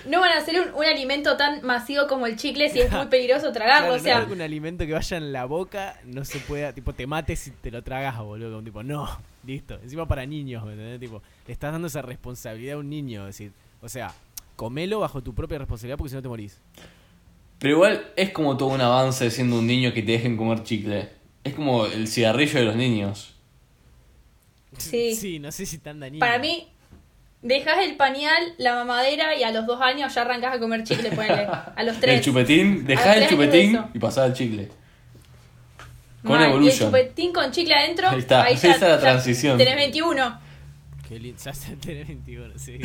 no 0.07 0.21
van 0.21 0.31
a 0.31 0.37
hacer 0.39 0.61
un, 0.61 0.75
un 0.75 0.85
alimento 0.85 1.37
tan 1.37 1.67
masivo 1.67 2.07
como 2.07 2.29
el 2.29 2.37
chicle 2.37 2.69
si 2.71 2.81
es 2.81 2.93
muy 2.93 3.07
peligroso 3.07 3.51
tragarlo. 3.51 3.89
Claro, 3.89 4.01
o 4.01 4.05
sea, 4.05 4.21
no 4.21 4.27
que 4.29 4.33
un 4.35 4.41
alimento 4.41 4.87
que 4.87 4.93
vaya 4.93 5.17
en 5.17 5.33
la 5.33 5.47
boca 5.47 5.97
no 6.05 6.25
se 6.25 6.39
pueda, 6.39 6.73
tipo, 6.73 6.93
te 6.93 7.09
mates 7.09 7.41
si 7.41 7.51
te 7.51 7.73
lo 7.73 7.83
tragas, 7.83 8.17
boludo. 8.21 8.51
Como 8.53 8.63
tipo, 8.63 8.85
no, 8.85 9.09
listo. 9.45 9.81
Encima 9.83 10.07
para 10.07 10.25
niños, 10.27 10.65
¿me 10.65 10.75
entendés? 10.75 11.01
Tipo, 11.01 11.23
le 11.49 11.53
estás 11.53 11.73
dando 11.73 11.89
esa 11.89 12.03
responsabilidad 12.03 12.77
a 12.77 12.79
un 12.79 12.89
niño. 12.89 13.23
Es 13.23 13.37
decir, 13.37 13.53
o 13.81 13.89
sea, 13.89 14.15
comelo 14.55 15.01
bajo 15.01 15.21
tu 15.23 15.35
propia 15.35 15.59
responsabilidad 15.59 15.99
porque 15.99 16.11
si 16.11 16.15
no 16.15 16.23
te 16.23 16.29
morís. 16.29 16.61
Pero 17.63 17.75
igual 17.75 18.05
es 18.17 18.31
como 18.31 18.57
todo 18.57 18.71
un 18.71 18.81
avance 18.81 19.31
siendo 19.31 19.61
un 19.61 19.69
niño 19.69 19.93
que 19.95 20.03
te 20.03 20.11
dejen 20.11 20.37
comer 20.37 20.65
chicle. 20.65 21.09
Es 21.45 21.55
como 21.55 21.87
el 21.87 22.09
cigarrillo 22.09 22.59
de 22.59 22.65
los 22.67 22.75
niños. 22.75 23.37
Sí. 24.77 25.15
Sí, 25.15 25.39
no 25.39 25.53
sé 25.53 25.65
si 25.65 25.79
tan 25.79 26.01
dañino. 26.01 26.19
para 26.19 26.41
mí, 26.41 26.67
dejas 27.41 27.79
el 27.85 27.95
pañal, 27.97 28.55
la 28.59 28.75
mamadera 28.75 29.37
y 29.37 29.45
a 29.45 29.53
los 29.53 29.65
dos 29.65 29.81
años 29.81 30.13
ya 30.13 30.23
arrancas 30.23 30.57
a 30.57 30.59
comer 30.59 30.83
chicle, 30.83 31.11
ponele. 31.13 31.47
A 31.77 31.83
los 31.85 31.97
tres. 32.01 32.17
El 32.19 32.25
chupetín, 32.25 32.85
dejás 32.85 33.15
el 33.15 33.23
de 33.23 33.29
chupetín 33.29 33.79
y 33.95 33.99
pasás 34.01 34.25
al 34.25 34.35
chicle. 34.35 34.69
Con 36.25 36.33
Mal, 36.33 36.41
Y 36.41 36.45
el 36.47 36.51
Evolution. 36.51 36.89
chupetín 36.89 37.33
con 37.33 37.53
chicle 37.53 37.75
adentro. 37.77 38.09
Ahí 38.09 38.19
está, 38.19 38.43
ahí 38.43 38.55
esa 38.55 38.69
ya, 38.71 38.75
es 38.75 38.81
la 38.81 38.99
transición. 38.99 39.57
Tenés 39.57 39.77
21. 39.77 40.41
Qué 41.09 41.21
lindo. 41.21 41.41
Ya 41.45 41.53
tiene 41.81 42.03
21, 42.03 42.59
sí. 42.59 42.81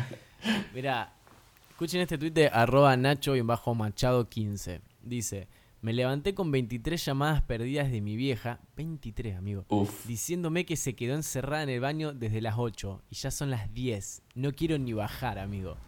Mira, 0.74 1.12
escuchen 1.80 2.02
este 2.02 2.18
tuit 2.18 2.34
de 2.34 2.48
arroba 2.48 2.94
nacho 2.98 3.34
y 3.36 3.40
bajo 3.40 3.74
machado 3.74 4.28
15. 4.28 4.82
Dice, 5.02 5.48
me 5.80 5.94
levanté 5.94 6.34
con 6.34 6.50
23 6.50 7.02
llamadas 7.02 7.40
perdidas 7.40 7.90
de 7.90 8.02
mi 8.02 8.16
vieja, 8.16 8.60
23 8.76 9.38
amigo, 9.38 9.64
Uf. 9.70 10.04
diciéndome 10.06 10.66
que 10.66 10.76
se 10.76 10.94
quedó 10.94 11.14
encerrada 11.14 11.62
en 11.62 11.70
el 11.70 11.80
baño 11.80 12.12
desde 12.12 12.42
las 12.42 12.56
8 12.58 13.00
y 13.10 13.14
ya 13.14 13.30
son 13.30 13.48
las 13.48 13.72
10. 13.72 14.20
No 14.34 14.52
quiero 14.52 14.76
ni 14.76 14.92
bajar, 14.92 15.38
amigo. 15.38 15.78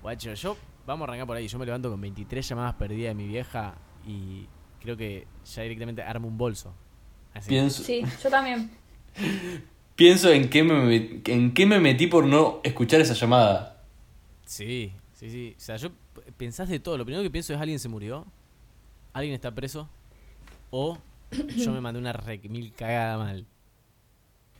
Guacho, 0.00 0.32
yo, 0.34 0.56
vamos 0.86 1.06
a 1.06 1.08
arrancar 1.08 1.26
por 1.26 1.36
ahí, 1.36 1.48
yo 1.48 1.58
me 1.58 1.66
levanto 1.66 1.90
con 1.90 2.00
23 2.00 2.48
llamadas 2.48 2.74
perdidas 2.74 3.10
de 3.10 3.14
mi 3.16 3.26
vieja 3.26 3.74
y 4.06 4.46
creo 4.80 4.96
que 4.96 5.26
ya 5.44 5.62
directamente 5.62 6.02
armo 6.02 6.28
un 6.28 6.38
bolso. 6.38 6.72
Así. 7.34 7.48
Pienso, 7.48 7.82
Sí, 7.82 8.02
yo 8.22 8.30
también. 8.30 8.70
pienso 9.96 10.30
en, 10.30 10.48
qué 10.48 10.62
me, 10.62 10.74
met- 10.74 11.28
en 11.28 11.52
qué 11.52 11.66
me 11.66 11.80
metí 11.80 12.06
por 12.06 12.26
no 12.26 12.60
escuchar 12.62 13.00
esa 13.00 13.14
llamada. 13.14 13.82
Sí, 14.44 14.92
sí, 15.20 15.30
sí. 15.30 15.54
O 15.56 15.60
sea, 15.60 15.76
yo 15.76 15.90
pensás 16.36 16.68
de 16.68 16.80
todo. 16.80 16.96
Lo 16.98 17.04
primero 17.04 17.22
que 17.22 17.30
pienso 17.30 17.52
es 17.54 17.60
alguien 17.60 17.78
se 17.78 17.88
murió, 17.88 18.26
alguien 19.12 19.34
está 19.34 19.50
preso, 19.54 19.88
o 20.70 20.98
yo 21.56 21.70
me 21.72 21.80
mandé 21.80 22.00
una 22.00 22.12
rec 22.12 22.48
mil 22.48 22.72
cagada 22.72 23.18
mal. 23.18 23.46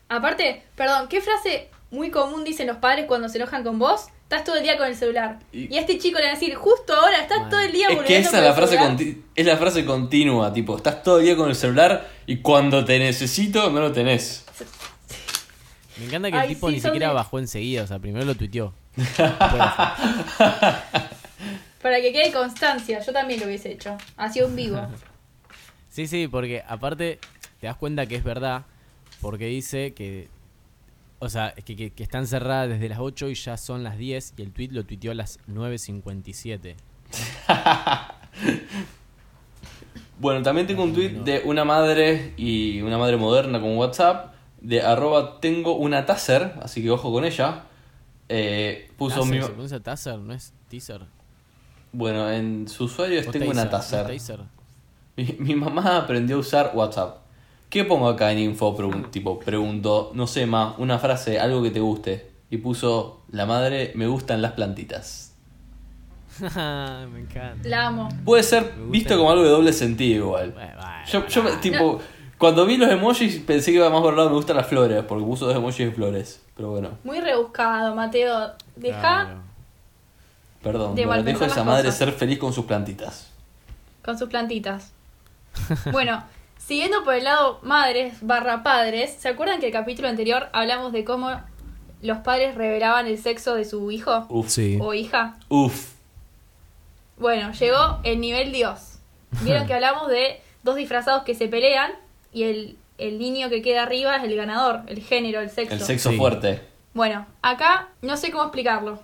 Aparte, 0.08 0.62
perdón, 0.76 1.08
¿qué 1.08 1.20
frase 1.20 1.68
muy 1.90 2.10
común 2.10 2.44
dicen 2.44 2.66
los 2.66 2.78
padres 2.78 3.06
cuando 3.06 3.28
se 3.28 3.38
enojan 3.38 3.62
con 3.62 3.78
vos? 3.78 4.06
Estás 4.24 4.44
todo 4.44 4.56
el 4.56 4.62
día 4.62 4.76
con 4.76 4.86
el 4.86 4.94
celular. 4.94 5.38
Y- 5.52 5.72
Y, 5.74 5.78
a 5.78 5.80
este 5.80 5.98
chico 5.98 6.18
le 6.18 6.24
va 6.26 6.30
a 6.30 6.34
decir, 6.34 6.54
justo 6.54 6.94
ahora, 6.94 7.20
estás 7.20 7.48
todo 7.48 7.60
el 7.60 7.72
día 7.72 7.88
Es 7.88 7.98
que 8.02 8.18
esa 8.18 8.30
con 8.30 8.38
es 8.38 8.44
la 8.44 8.48
el 8.50 8.54
frase 8.54 8.72
celular". 8.76 8.96
conti- 8.96 9.22
es 9.34 9.46
la 9.46 9.56
frase 9.56 9.84
continua, 9.84 10.52
tipo, 10.52 10.76
estás 10.76 11.02
todo 11.02 11.18
el 11.18 11.24
día 11.24 11.36
con 11.36 11.48
el 11.48 11.56
celular 11.56 12.08
y 12.26 12.36
cuando 12.38 12.84
te 12.84 12.98
necesito 13.00 13.70
no 13.70 13.80
lo 13.80 13.90
tenés. 13.92 14.44
Me 15.98 16.06
encanta 16.06 16.30
que 16.30 16.36
Ay, 16.36 16.48
el 16.48 16.54
tipo 16.54 16.68
sí, 16.68 16.74
ni 16.76 16.80
siquiera 16.80 17.08
de- 17.08 17.14
bajó 17.14 17.38
enseguida, 17.40 17.82
o 17.82 17.86
sea, 17.86 17.98
primero 17.98 18.24
lo 18.24 18.34
tuiteó. 18.36 18.72
Para 21.82 22.00
que 22.00 22.12
quede 22.12 22.32
constancia, 22.32 23.00
yo 23.00 23.12
también 23.12 23.40
lo 23.40 23.46
hubiese 23.46 23.72
hecho. 23.72 23.96
Hacía 24.16 24.46
un 24.46 24.56
vivo. 24.56 24.80
Sí, 25.92 26.06
sí, 26.06 26.28
porque 26.28 26.62
aparte 26.68 27.18
te 27.60 27.66
das 27.66 27.74
cuenta 27.74 28.06
que 28.06 28.14
es 28.14 28.22
verdad, 28.22 28.62
porque 29.20 29.46
dice 29.46 29.92
que, 29.92 30.28
o 31.18 31.28
sea, 31.28 31.52
que, 31.52 31.74
que, 31.74 31.90
que 31.90 32.04
está 32.04 32.18
encerrada 32.18 32.68
desde 32.68 32.88
las 32.88 33.00
8 33.00 33.28
y 33.28 33.34
ya 33.34 33.56
son 33.56 33.82
las 33.82 33.98
10 33.98 34.34
y 34.36 34.42
el 34.42 34.52
tweet 34.52 34.68
lo 34.70 34.84
tuiteó 34.84 35.10
a 35.10 35.16
las 35.16 35.40
9.57. 35.48 36.76
Bueno, 40.20 40.42
también 40.42 40.66
tengo 40.66 40.82
un 40.82 40.92
tweet 40.92 41.22
de 41.24 41.40
una 41.46 41.64
madre 41.64 42.34
y 42.36 42.82
una 42.82 42.98
madre 42.98 43.16
moderna 43.16 43.58
con 43.58 43.78
WhatsApp 43.78 44.34
de 44.60 44.82
arroba 44.82 45.40
tengo 45.40 45.76
una 45.76 46.04
taser, 46.04 46.52
así 46.60 46.82
que 46.82 46.90
ojo 46.90 47.10
con 47.10 47.24
ella. 47.24 47.64
Eh, 48.32 48.88
puso 48.96 49.16
Taser, 49.20 49.34
mi... 49.34 49.40
¿Se 49.42 49.48
pronuncia 49.48 49.80
Taser? 49.80 50.18
¿No 50.18 50.32
es 50.32 50.52
teaser? 50.68 51.02
Bueno, 51.92 52.30
en 52.30 52.68
su 52.68 52.84
usuario 52.84 53.18
es 53.18 53.26
¿O 53.26 53.32
tengo 53.32 53.50
una 53.50 53.68
taser? 53.68 54.06
Mi, 55.16 55.34
mi 55.40 55.54
mamá 55.56 55.96
aprendió 55.98 56.36
a 56.36 56.38
usar 56.38 56.70
WhatsApp. 56.72 57.18
¿Qué 57.68 57.84
pongo 57.84 58.08
acá 58.08 58.30
en 58.30 58.38
info? 58.38 58.76
Pregun- 58.76 59.10
tipo, 59.10 59.40
pregunto, 59.40 60.12
no 60.14 60.28
sé, 60.28 60.46
ma, 60.46 60.76
una 60.78 61.00
frase, 61.00 61.40
algo 61.40 61.60
que 61.62 61.70
te 61.72 61.80
guste. 61.80 62.30
Y 62.48 62.58
puso, 62.58 63.22
la 63.32 63.46
madre, 63.46 63.90
me 63.96 64.06
gustan 64.06 64.40
las 64.42 64.52
plantitas. 64.52 65.34
me 66.40 67.20
encanta. 67.20 67.68
La 67.68 67.88
amo. 67.88 68.08
Puede 68.24 68.44
ser 68.44 68.72
visto 68.88 69.16
como 69.16 69.30
algo 69.32 69.42
de 69.42 69.50
doble 69.50 69.72
sentido 69.72 70.26
igual. 70.26 70.52
Bueno, 70.52 70.70
bueno, 70.76 71.06
Yo, 71.10 71.26
yo 71.26 71.42
bueno. 71.42 71.60
tipo, 71.60 72.00
cuando 72.40 72.64
vi 72.66 72.76
los 72.78 72.90
emojis 72.90 73.36
pensé 73.40 73.70
que 73.70 73.76
iba 73.76 73.90
más 73.90 74.02
lado 74.02 74.30
me 74.30 74.34
gustan 74.34 74.56
las 74.56 74.66
flores, 74.66 75.04
porque 75.04 75.24
puso 75.24 75.46
dos 75.46 75.54
emojis 75.54 75.86
de 75.86 75.92
flores. 75.92 76.42
Pero 76.56 76.70
bueno, 76.70 76.90
Muy 77.04 77.20
rebuscado, 77.20 77.94
Mateo. 77.94 78.52
Deja 78.76 78.98
Claro. 79.00 79.42
perdón. 80.62 80.94
De 80.94 81.06
Bueno, 81.06 81.22
dejo 81.22 81.44
a 81.44 81.46
esa 81.46 81.64
madre 81.64 81.84
cosas. 81.84 81.98
ser 81.98 82.12
feliz 82.12 82.38
con 82.38 82.52
sus 82.52 82.64
plantitas. 82.64 83.30
con 84.04 84.18
sus 84.18 84.28
plantitas. 84.30 84.92
bueno, 85.92 86.24
siguiendo 86.56 87.04
por 87.04 87.14
el 87.14 87.24
lado 87.24 87.60
madres 87.62 88.14
barra 88.22 88.62
padres, 88.62 89.12
¿se 89.18 89.28
acuerdan 89.28 89.60
que 89.60 89.66
el 89.66 89.72
capítulo 89.72 90.08
anterior 90.08 90.48
hablamos 90.54 90.92
de 90.92 91.04
cómo 91.04 91.30
los 92.00 92.18
padres 92.18 92.54
revelaban 92.54 93.06
el 93.06 93.18
sexo 93.18 93.54
de 93.54 93.66
su 93.66 93.90
hijo 93.90 94.24
Uf. 94.30 94.48
Sí. 94.48 94.78
o 94.80 94.94
hija? 94.94 95.36
Uf. 95.50 95.92
Bueno, 97.18 97.52
llegó 97.52 97.98
el 98.02 98.18
nivel 98.20 98.50
Dios. 98.52 98.98
Vieron 99.42 99.66
que 99.66 99.74
hablamos 99.74 100.08
de 100.08 100.40
dos 100.62 100.76
disfrazados 100.76 101.22
que 101.24 101.34
se 101.34 101.46
pelean 101.48 101.90
y 102.32 102.44
el, 102.44 102.76
el 102.98 103.18
niño 103.18 103.48
que 103.48 103.62
queda 103.62 103.82
arriba 103.84 104.16
es 104.16 104.24
el 104.24 104.36
ganador, 104.36 104.82
el 104.86 105.00
género, 105.02 105.40
el 105.40 105.50
sexo. 105.50 105.74
El 105.74 105.80
sexo 105.80 106.10
Sí. 106.10 106.16
fuerte. 106.16 106.60
Bueno, 106.94 107.26
acá 107.42 107.90
no 108.02 108.16
sé 108.16 108.30
cómo 108.30 108.44
explicarlo. 108.44 109.00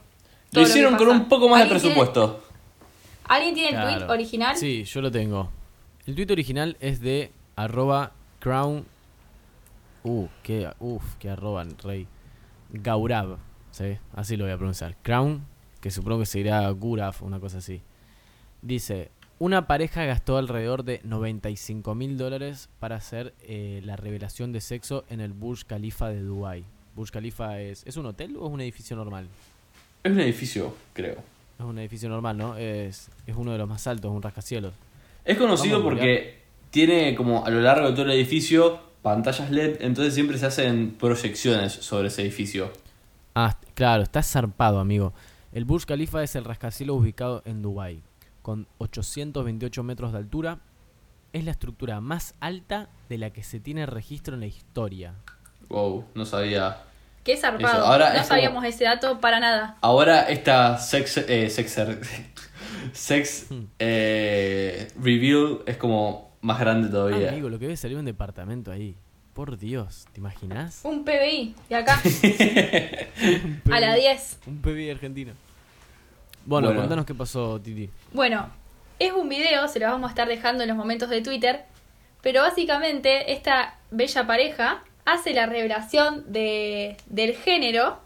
Lo 0.52 0.60
hicieron 0.62 0.96
con 0.96 1.08
un 1.08 1.28
poco 1.28 1.48
más 1.48 1.58
de 1.58 1.62
¿Alguien 1.64 1.80
tiene- 1.80 1.94
presupuesto. 1.94 2.42
¿Alguien 3.24 3.54
tiene 3.54 3.76
el 3.76 3.82
tweet 3.98 4.08
original? 4.08 4.56
Sí, 4.56 4.84
yo 4.84 5.00
lo 5.00 5.10
tengo. 5.10 5.50
El 6.06 6.14
tweet 6.14 6.30
original 6.30 6.76
es 6.80 7.00
de 7.00 7.32
arroba 7.56 8.12
crown. 8.38 8.84
Uh, 10.04 10.28
qué, 10.42 10.70
uf, 10.78 11.02
qué 11.18 11.30
arroba, 11.30 11.64
rey. 11.82 12.06
Gaurav, 12.70 13.38
¿sí? 13.72 13.98
Así 14.14 14.36
lo 14.36 14.44
voy 14.44 14.52
a 14.52 14.56
pronunciar. 14.56 14.96
Crown, 15.02 15.44
que 15.80 15.90
supongo 15.90 16.20
que 16.20 16.26
sería 16.26 16.68
Gurav, 16.70 17.16
una 17.22 17.40
cosa 17.40 17.58
así. 17.58 17.80
Dice, 18.62 19.10
una 19.38 19.66
pareja 19.66 20.04
gastó 20.04 20.38
alrededor 20.38 20.84
de 20.84 21.00
95 21.04 21.94
mil 21.94 22.16
dólares 22.16 22.68
para 22.80 22.96
hacer 22.96 23.34
eh, 23.42 23.80
la 23.84 23.96
revelación 23.96 24.52
de 24.52 24.60
sexo 24.60 25.04
en 25.10 25.20
el 25.20 25.32
Burj 25.32 25.64
Khalifa 25.66 26.08
de 26.08 26.22
Dubai. 26.22 26.64
Burj 26.94 27.10
Khalifa 27.10 27.60
es, 27.60 27.82
¿es 27.86 27.96
un 27.96 28.06
hotel 28.06 28.36
o 28.38 28.46
es 28.46 28.52
un 28.52 28.60
edificio 28.60 28.96
normal? 28.96 29.28
Es 30.02 30.12
un 30.12 30.20
edificio, 30.20 30.74
creo. 30.94 31.16
Es 31.58 31.64
un 31.64 31.78
edificio 31.78 32.08
normal, 32.08 32.38
¿no? 32.38 32.56
Es, 32.56 33.10
es 33.26 33.36
uno 33.36 33.52
de 33.52 33.58
los 33.58 33.68
más 33.68 33.86
altos, 33.86 34.10
un 34.10 34.22
rascacielos. 34.22 34.72
Es 35.24 35.36
conocido 35.36 35.82
porque 35.82 36.42
tiene 36.70 37.14
como 37.14 37.44
a 37.44 37.50
lo 37.50 37.60
largo 37.60 37.88
de 37.88 37.92
todo 37.92 38.04
el 38.06 38.12
edificio 38.12 38.80
pantallas 39.02 39.50
LED, 39.50 39.82
entonces 39.82 40.14
siempre 40.14 40.38
se 40.38 40.46
hacen 40.46 40.96
proyecciones 40.98 41.72
sobre 41.72 42.08
ese 42.08 42.22
edificio. 42.22 42.72
Ah, 43.34 43.56
claro, 43.74 44.02
está 44.02 44.22
zarpado, 44.22 44.80
amigo. 44.80 45.12
El 45.52 45.64
Burj 45.64 45.84
Khalifa 45.84 46.22
es 46.22 46.34
el 46.36 46.44
rascacielos 46.44 46.96
ubicado 46.96 47.42
en 47.44 47.62
Dubái, 47.62 48.02
con 48.46 48.68
828 48.78 49.82
metros 49.82 50.12
de 50.12 50.18
altura. 50.18 50.60
Es 51.32 51.44
la 51.44 51.50
estructura 51.50 52.00
más 52.00 52.36
alta 52.38 52.88
de 53.08 53.18
la 53.18 53.30
que 53.30 53.42
se 53.42 53.58
tiene 53.58 53.86
registro 53.86 54.34
en 54.34 54.40
la 54.40 54.46
historia. 54.46 55.14
Wow, 55.68 56.04
no 56.14 56.24
sabía. 56.24 56.76
Qué 57.24 57.36
zarpado. 57.36 57.84
Ahora 57.84 58.10
no 58.10 58.14
es 58.14 58.18
como- 58.20 58.28
sabíamos 58.28 58.64
ese 58.64 58.84
dato 58.84 59.20
para 59.20 59.40
nada. 59.40 59.76
Ahora 59.80 60.28
esta 60.28 60.78
sex, 60.78 61.16
eh, 61.16 61.48
sexer- 61.48 61.98
sex 62.92 63.46
Hmm. 63.50 63.64
eh, 63.80 64.92
reveal 65.02 65.62
es 65.66 65.76
como 65.76 66.30
más 66.40 66.60
grande 66.60 66.88
todavía. 66.88 67.30
Amigo, 67.30 67.48
lo 67.48 67.58
que 67.58 67.64
debe 67.64 67.76
salir 67.76 67.96
un 67.96 68.04
departamento 68.04 68.70
ahí. 68.70 68.96
Por 69.34 69.58
Dios, 69.58 70.06
¿te 70.12 70.20
imaginas? 70.20 70.82
Un 70.84 71.04
PBI 71.04 71.56
de 71.68 71.74
acá 71.74 72.00
a 73.72 73.80
la 73.80 73.94
10. 73.96 74.38
Un 74.46 74.62
PBI 74.62 74.90
argentino. 74.90 75.32
Bueno, 76.46 76.68
Bueno. 76.68 76.80
contanos 76.82 77.04
qué 77.06 77.14
pasó, 77.14 77.60
Titi. 77.60 77.90
Bueno, 78.12 78.48
es 78.98 79.12
un 79.12 79.28
video, 79.28 79.66
se 79.68 79.78
lo 79.80 79.86
vamos 79.86 80.08
a 80.08 80.10
estar 80.12 80.28
dejando 80.28 80.62
en 80.62 80.68
los 80.68 80.76
momentos 80.78 81.10
de 81.10 81.20
Twitter, 81.20 81.64
pero 82.22 82.42
básicamente 82.42 83.32
esta 83.32 83.74
bella 83.90 84.26
pareja 84.26 84.82
hace 85.04 85.34
la 85.34 85.46
revelación 85.46 86.24
de, 86.32 86.96
del 87.06 87.34
género 87.34 87.98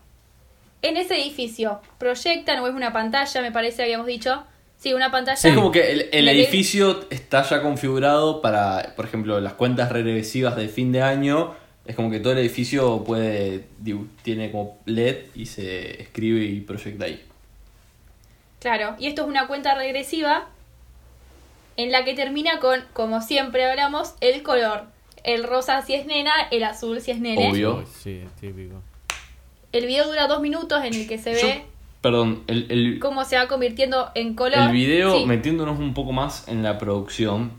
en 0.83 0.97
ese 0.97 1.21
edificio. 1.21 1.81
Proyectan 1.99 2.61
o 2.61 2.67
es 2.69 2.75
una 2.75 2.93
pantalla, 2.93 3.41
me 3.43 3.53
parece, 3.53 3.83
habíamos 3.83 4.07
dicho. 4.07 4.43
Sí, 4.79 4.95
una 4.95 5.11
pantalla. 5.11 5.37
Sí, 5.37 5.49
es 5.49 5.55
como 5.55 5.71
que 5.71 5.93
el, 5.93 6.09
el 6.11 6.25
La 6.25 6.33
que- 6.33 6.41
edificio 6.43 7.05
está 7.11 7.43
ya 7.43 7.61
configurado 7.63 8.41
para, 8.41 8.95
por 8.97 9.05
ejemplo, 9.05 9.39
las 9.41 9.53
cuentas 9.53 9.93
regresivas 9.93 10.57
de 10.57 10.69
fin 10.69 10.91
de 10.93 11.03
año. 11.03 11.55
Es 11.85 11.95
como 11.97 12.11
que 12.11 12.21
todo 12.21 12.33
el 12.33 12.39
edificio 12.39 13.05
puede 13.05 13.67
tiene 14.23 14.51
como 14.51 14.79
LED 14.87 15.17
y 15.35 15.47
se 15.47 16.01
escribe 16.03 16.45
y 16.45 16.61
proyecta 16.61 17.05
ahí. 17.05 17.23
Claro, 18.61 18.95
y 18.99 19.07
esto 19.07 19.23
es 19.23 19.29
una 19.29 19.47
cuenta 19.47 19.75
regresiva 19.75 20.49
en 21.77 21.91
la 21.91 22.05
que 22.05 22.15
termina 22.15 22.59
con, 22.61 22.81
como 22.93 23.23
siempre 23.23 23.65
hablamos, 23.69 24.15
el 24.21 24.43
color. 24.43 24.85
El 25.25 25.45
rosa 25.45 25.83
si 25.83 25.95
es 25.95 26.07
nena, 26.07 26.33
el 26.51 26.65
azul 26.65 27.01
si 27.01 27.11
es 27.11 27.21
nene. 27.21 27.51
Obvio. 27.51 27.85
Sí, 28.03 28.23
típico. 28.41 28.83
El 29.73 29.87
video 29.87 30.07
dura 30.07 30.27
dos 30.27 30.41
minutos 30.41 30.83
en 30.85 30.95
el 30.95 31.07
que 31.09 31.19
se 31.19 31.35
Yo- 31.35 31.47
ve 31.47 31.65
perdón, 32.01 32.43
el, 32.47 32.67
el, 32.71 32.99
cómo 32.99 33.25
se 33.27 33.37
va 33.37 33.47
convirtiendo 33.47 34.11
en 34.15 34.35
color. 34.35 34.59
el 34.59 34.73
video, 34.73 35.19
Sí. 35.19 35.27
metiéndonos 35.27 35.79
un 35.79 35.93
poco 35.93 36.13
más 36.13 36.49
en 36.49 36.63
la 36.63 36.79
producción, 36.79 37.53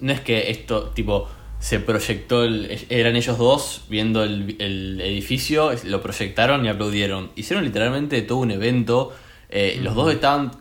no 0.00 0.10
es 0.12 0.20
que 0.22 0.50
esto, 0.50 0.88
tipo, 0.90 1.28
se 1.60 1.78
proyectó, 1.78 2.44
el- 2.44 2.86
eran 2.88 3.14
ellos 3.14 3.36
dos 3.36 3.84
viendo 3.90 4.24
el, 4.24 4.56
el 4.58 5.00
edificio, 5.02 5.70
lo 5.84 6.00
proyectaron 6.00 6.64
y 6.64 6.68
aplaudieron. 6.70 7.30
Hicieron 7.36 7.62
literalmente 7.64 8.22
todo 8.22 8.38
un 8.38 8.50
evento. 8.52 9.12
Eh, 9.48 9.78
Los 9.82 9.94
dos 9.94 10.12
estaban 10.12 10.52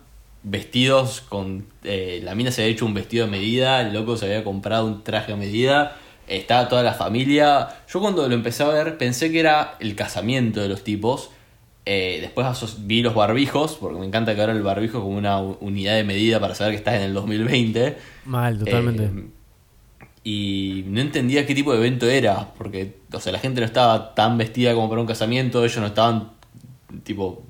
vestidos 0.43 1.21
con... 1.21 1.65
eh, 1.83 2.21
la 2.23 2.35
mina 2.35 2.51
se 2.51 2.61
había 2.61 2.73
hecho 2.73 2.85
un 2.85 2.93
vestido 2.93 3.25
a 3.25 3.27
medida, 3.27 3.81
el 3.81 3.93
loco 3.93 4.17
se 4.17 4.25
había 4.25 4.43
comprado 4.43 4.85
un 4.85 5.03
traje 5.03 5.33
a 5.33 5.35
medida. 5.35 5.97
Estaba 6.27 6.67
toda 6.67 6.83
la 6.83 6.93
familia. 6.93 7.69
Yo 7.87 8.01
cuando 8.01 8.27
lo 8.27 8.35
empecé 8.35 8.63
a 8.63 8.67
ver 8.67 8.97
pensé 8.97 9.31
que 9.31 9.39
era 9.39 9.75
el 9.79 9.95
casamiento 9.95 10.61
de 10.61 10.69
los 10.69 10.83
tipos. 10.83 11.29
Eh, 11.89 12.17
después 12.19 12.45
vi 12.85 13.01
los 13.01 13.15
barbijos, 13.15 13.77
porque 13.79 13.97
me 13.97 14.05
encanta 14.05 14.35
que 14.35 14.41
ahora 14.41 14.51
el 14.51 14.61
barbijo 14.61 15.01
como 15.01 15.17
una 15.17 15.39
unidad 15.39 15.95
de 15.95 16.03
medida 16.03 16.37
para 16.37 16.53
saber 16.53 16.73
que 16.73 16.79
estás 16.79 16.95
en 16.95 17.03
el 17.03 17.13
2020. 17.13 17.97
Mal, 18.25 18.59
totalmente. 18.59 19.03
Eh, 19.05 19.23
y 20.25 20.83
no 20.87 20.99
entendía 20.99 21.45
qué 21.45 21.55
tipo 21.55 21.71
de 21.71 21.77
evento 21.77 22.09
era, 22.09 22.53
porque 22.57 22.97
o 23.13 23.19
sea, 23.21 23.31
la 23.31 23.39
gente 23.39 23.61
no 23.61 23.65
estaba 23.65 24.13
tan 24.13 24.37
vestida 24.37 24.73
como 24.73 24.89
para 24.89 24.99
un 24.99 25.07
casamiento, 25.07 25.63
ellos 25.63 25.77
no 25.77 25.87
estaban 25.87 26.31
tipo 27.03 27.43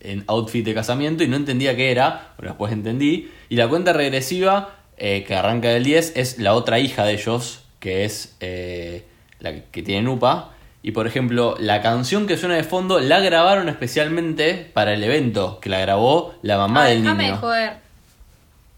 en 0.00 0.24
outfit 0.28 0.64
de 0.64 0.74
casamiento 0.74 1.24
y 1.24 1.28
no 1.28 1.36
entendía 1.36 1.74
qué 1.76 1.90
era, 1.90 2.32
pero 2.36 2.50
después 2.50 2.72
entendí. 2.72 3.30
Y 3.48 3.56
la 3.56 3.68
cuenta 3.68 3.92
regresiva, 3.92 4.76
eh, 4.96 5.24
que 5.26 5.34
arranca 5.34 5.68
del 5.68 5.84
10, 5.84 6.12
es 6.16 6.38
la 6.38 6.54
otra 6.54 6.78
hija 6.78 7.04
de 7.04 7.12
ellos, 7.14 7.64
que 7.80 8.04
es 8.04 8.36
eh, 8.40 9.04
la 9.40 9.52
que, 9.52 9.64
que 9.70 9.82
tiene 9.82 10.02
Nupa. 10.02 10.52
Y 10.82 10.92
por 10.92 11.06
ejemplo, 11.06 11.56
la 11.58 11.82
canción 11.82 12.26
que 12.26 12.36
suena 12.36 12.54
de 12.54 12.62
fondo 12.64 13.00
la 13.00 13.18
grabaron 13.20 13.68
especialmente 13.68 14.70
para 14.72 14.94
el 14.94 15.02
evento, 15.02 15.58
que 15.60 15.68
la 15.68 15.80
grabó 15.80 16.34
la 16.42 16.56
mamá 16.56 16.84
Ah, 16.84 16.88
del 16.88 17.02
déjame 17.02 17.24
niño. 17.24 17.36
joder. 17.38 17.72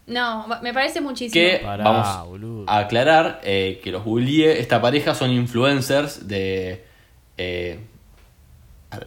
No, 0.07 0.45
me 0.61 0.73
parece 0.73 0.99
muchísimo. 0.99 1.33
Que 1.33 1.61
Pará, 1.63 1.83
vamos 1.83 2.27
boludo. 2.27 2.65
a 2.67 2.79
aclarar 2.79 3.39
eh, 3.43 3.79
que 3.83 3.91
los 3.91 4.03
Bullie, 4.03 4.59
esta 4.59 4.81
pareja 4.81 5.13
son 5.13 5.31
influencers 5.31 6.27
de 6.27 6.83
eh, 7.37 7.79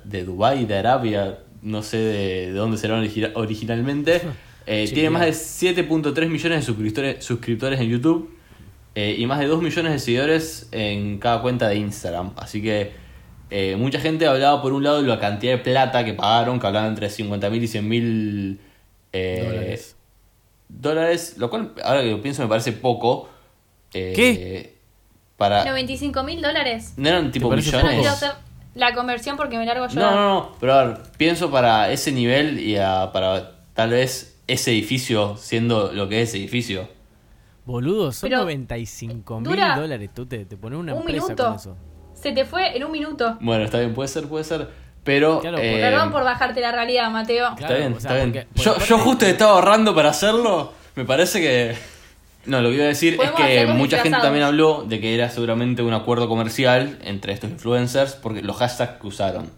de 0.05 0.25
Dubai, 0.25 0.65
de 0.65 0.79
Arabia, 0.79 1.39
no 1.65 1.83
sé 1.83 1.97
de, 1.99 2.47
de 2.47 2.53
dónde 2.53 2.77
serán 2.79 3.05
origi- 3.05 3.33
originalmente. 3.35 4.21
Eh, 4.67 4.89
tiene 4.95 5.11
más 5.11 5.21
de 5.21 5.73
claro. 5.75 6.15
7.3 6.15 6.27
millones 6.31 6.61
de 6.61 6.63
suscriptores, 6.65 7.23
suscriptores 7.23 7.79
en 7.81 7.91
YouTube 7.91 8.35
eh, 8.95 9.15
y 9.19 9.27
más 9.27 9.39
de 9.41 9.47
2 9.47 9.61
millones 9.61 9.93
de 9.93 9.99
seguidores 9.99 10.69
en 10.73 11.19
cada 11.19 11.43
cuenta 11.43 11.69
de 11.69 11.77
Instagram. 11.77 12.33
Así 12.37 12.63
que 12.63 12.93
eh, 13.51 13.77
mucha 13.77 14.01
gente 14.01 14.27
hablaba 14.27 14.63
por 14.63 14.73
un 14.73 14.83
lado 14.83 15.03
de 15.03 15.07
la 15.09 15.21
cantidad 15.21 15.53
de 15.53 15.59
plata 15.59 16.03
que 16.07 16.15
pagaron, 16.15 16.59
que 16.59 16.67
hablaban 16.67 16.89
entre 16.89 17.11
50 17.11 17.51
mil 17.51 17.63
y 17.63 17.69
100 17.69 17.87
mil 17.89 18.61
eh, 19.13 19.45
Dólares. 19.47 19.97
dólares, 20.71 21.35
lo 21.37 21.51
cual 21.51 21.75
ahora 21.85 22.01
que 22.01 22.11
lo 22.13 22.23
pienso 22.23 22.41
me 22.41 22.49
parece 22.49 22.73
poco. 22.73 23.29
eh, 23.93 24.13
¿Qué? 24.17 24.75
Para, 25.37 25.63
95 25.67 26.23
mil 26.23 26.41
dólares. 26.41 26.95
no 26.97 27.07
eran 27.07 27.31
tipo 27.31 27.51
millones. 27.51 28.01
La 28.75 28.95
conversión 28.95 29.37
porque 29.37 29.59
me 29.59 29.67
largo 29.67 29.87
yo. 29.89 30.01
No, 30.01 30.11
no, 30.11 30.29
no, 30.35 30.53
pero 30.61 30.75
a 30.75 30.85
ver, 30.85 30.99
pienso 31.17 31.51
para 31.51 31.91
ese 31.91 32.13
nivel 32.13 32.59
y 32.61 32.77
a- 32.77 33.11
para 33.13 33.53
tal 33.75 33.91
vez 33.91 34.41
ese 34.47 34.71
edificio 34.73 35.37
siendo 35.37 35.93
lo 35.93 36.09
que 36.09 36.23
es 36.23 36.29
ese 36.31 36.39
edificio. 36.39 36.89
Boludo, 37.67 38.13
son 38.13 38.29
Pero 38.29 38.41
95 38.43 39.41
mil 39.41 39.57
dólares. 39.77 40.11
Tú 40.15 40.27
te, 40.27 40.45
te 40.45 40.57
pones 40.57 40.79
una 40.79 40.93
un 40.93 41.01
empresa 41.01 41.23
minuto. 41.27 41.45
con 41.47 41.55
eso. 41.55 41.77
Se 42.15 42.33
te 42.33 42.45
fue 42.45 42.77
en 42.77 42.85
un 42.85 42.93
minuto. 42.93 43.39
Bueno, 43.41 43.65
está 43.65 43.79
bien, 43.79 43.95
puede 43.95 44.09
ser, 44.09 44.29
puede 44.29 44.45
ser, 44.45 44.69
pero... 45.03 45.41
Claro, 45.41 45.59
eh, 45.59 45.79
Perdón 45.81 46.13
por 46.13 46.25
bajarte 46.25 46.61
la 46.61 46.73
realidad, 46.73 47.11
Mateo. 47.11 47.49
Está 47.59 47.73
bien, 47.75 47.95
o 47.95 48.01
sea, 48.01 48.11
está 48.11 48.15
bien. 48.17 48.31
porque- 48.33 48.47
porque 48.65 48.81
yo, 48.81 48.87
yo 48.87 48.99
justo 48.99 49.25
estaba 49.27 49.53
ahorrando 49.53 49.95
para 49.95 50.11
hacerlo, 50.11 50.73
me 50.95 51.05
parece 51.05 51.41
que... 51.41 51.94
No, 52.47 52.61
lo 52.61 52.69
que 52.69 52.77
iba 52.77 52.85
a 52.85 52.89
decir 52.89 53.19
es 53.23 53.31
que 53.31 53.67
mucha 53.67 53.99
gente 53.99 54.19
también 54.21 54.45
habló 54.45 54.85
de 54.85 55.01
que 55.01 55.15
era 55.15 55.31
seguramente 55.31 55.83
un 55.83 55.95
acuerdo 55.95 56.29
comercial 56.29 56.99
entre 57.03 57.33
estos 57.33 57.51
influencers 57.51 58.15
porque 58.15 58.43
los 58.43 58.57
hashtags 58.57 59.01
que 59.01 59.07
usaron 59.07 59.51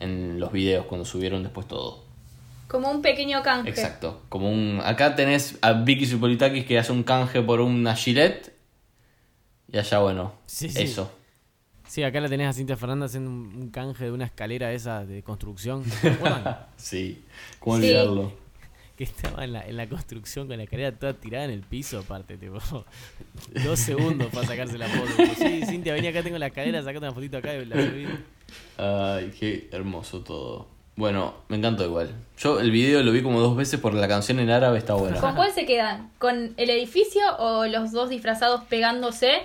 en 0.00 0.38
los 0.38 0.52
videos 0.52 0.86
cuando 0.86 1.04
subieron 1.04 1.42
después 1.42 1.66
todo. 1.66 2.04
Como 2.68 2.90
un 2.90 3.02
pequeño 3.02 3.42
canje. 3.42 3.70
Exacto. 3.70 4.22
Como 4.28 4.50
un. 4.50 4.80
Acá 4.84 5.14
tenés 5.14 5.58
a 5.62 5.72
Vicky 5.72 6.06
Supolitakis 6.06 6.64
que 6.64 6.78
hace 6.78 6.92
un 6.92 7.02
canje 7.02 7.40
por 7.40 7.60
una 7.60 7.94
Gillette. 7.94 8.52
Y 9.70 9.78
allá, 9.78 9.98
bueno. 9.98 10.32
Sí. 10.46 10.70
Eso. 10.74 11.10
Sí, 11.86 12.02
acá 12.02 12.20
la 12.20 12.28
tenés 12.28 12.48
a 12.48 12.52
Cintia 12.52 12.76
Fernández 12.76 13.10
haciendo 13.10 13.30
un, 13.30 13.70
canje 13.70 14.04
de 14.04 14.10
una 14.10 14.24
escalera 14.24 14.72
esa 14.72 15.04
de 15.04 15.22
construcción. 15.22 15.84
Sí. 16.76 17.24
¿Cómo 17.60 17.78
Sí. 17.78 17.94
Que 18.96 19.04
estaba 19.04 19.42
en 19.44 19.52
la, 19.52 19.66
en 19.66 19.76
la 19.76 19.88
construcción 19.88 20.46
con 20.46 20.56
la 20.56 20.62
escalera 20.64 20.92
toda 20.92 21.14
tirada 21.14 21.44
en 21.46 21.50
el 21.50 21.60
piso, 21.62 21.98
aparte, 21.98 22.36
tipo. 22.36 22.58
Dos 23.64 23.78
segundos 23.80 24.28
para 24.32 24.46
sacarse 24.46 24.78
la 24.78 24.86
foto. 24.86 25.12
Tipo, 25.16 25.34
sí, 25.36 25.62
Cintia, 25.66 25.92
vení 25.94 26.06
acá, 26.08 26.22
tengo 26.22 26.38
la 26.38 26.46
escalera, 26.46 26.80
sacate 26.82 26.98
una 26.98 27.12
fotito 27.12 27.38
acá 27.38 27.54
y 27.54 27.64
la 27.64 27.76
subí. 27.76 28.06
Ay, 28.78 29.32
qué 29.38 29.68
hermoso 29.72 30.20
todo. 30.20 30.68
Bueno, 30.96 31.34
me 31.48 31.56
encantó 31.56 31.84
igual. 31.84 32.14
Yo 32.38 32.60
el 32.60 32.70
video 32.70 33.02
lo 33.02 33.10
vi 33.10 33.20
como 33.22 33.40
dos 33.40 33.56
veces 33.56 33.80
por 33.80 33.94
la 33.94 34.06
canción 34.06 34.38
en 34.38 34.50
árabe, 34.50 34.78
está 34.78 34.94
buena. 34.94 35.20
¿Con 35.20 35.34
cuál 35.34 35.52
se 35.52 35.66
quedan? 35.66 36.10
¿Con 36.18 36.54
el 36.56 36.70
edificio 36.70 37.20
o 37.38 37.66
los 37.66 37.90
dos 37.90 38.10
disfrazados 38.10 38.62
pegándose 38.66 39.42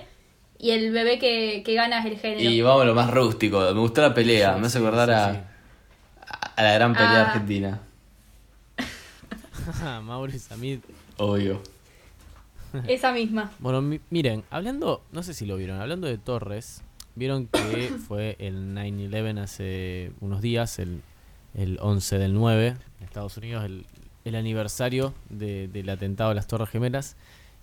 y 0.60 0.70
el 0.70 0.92
bebé 0.92 1.18
que, 1.18 1.64
que 1.64 1.74
gana 1.74 1.98
es 1.98 2.06
el 2.06 2.18
género? 2.18 2.48
Y 2.48 2.60
vamos 2.62 2.82
a 2.82 2.84
lo 2.84 2.94
más 2.94 3.10
rústico. 3.10 3.58
Me 3.74 3.80
gustó 3.80 4.00
la 4.02 4.14
pelea. 4.14 4.56
Me 4.58 4.68
hace 4.68 4.78
Sí, 4.78 4.84
acordar 4.84 5.08
sí, 5.08 5.14
a, 5.14 5.32
sí. 5.32 5.38
a- 6.20 6.52
a 6.54 6.62
la 6.62 6.72
gran 6.74 6.92
pelea 6.92 7.22
Ah. 7.22 7.26
argentina. 7.26 7.80
Mauro 10.02 10.32
y 10.34 10.38
Samid. 10.38 10.80
Obvio. 11.18 11.62
Esa 12.86 13.12
misma. 13.12 13.50
Bueno, 13.58 13.82
mi- 13.82 14.00
miren, 14.10 14.44
hablando, 14.50 15.02
no 15.12 15.22
sé 15.22 15.34
si 15.34 15.44
lo 15.44 15.56
vieron, 15.56 15.80
hablando 15.80 16.06
de 16.06 16.18
Torres, 16.18 16.82
vieron 17.16 17.46
que 17.48 17.88
fue 18.08 18.36
el 18.38 18.74
9-11 18.74 19.38
hace 19.40 20.12
unos 20.20 20.40
días, 20.40 20.78
el, 20.78 21.00
el 21.54 21.78
11 21.80 22.18
del 22.18 22.32
9, 22.34 22.66
en 23.00 23.04
Estados 23.04 23.36
Unidos, 23.36 23.64
el, 23.64 23.86
el 24.24 24.34
aniversario 24.36 25.14
de- 25.30 25.66
del 25.68 25.88
atentado 25.88 26.30
a 26.30 26.34
las 26.34 26.46
Torres 26.46 26.68
Gemelas. 26.68 27.16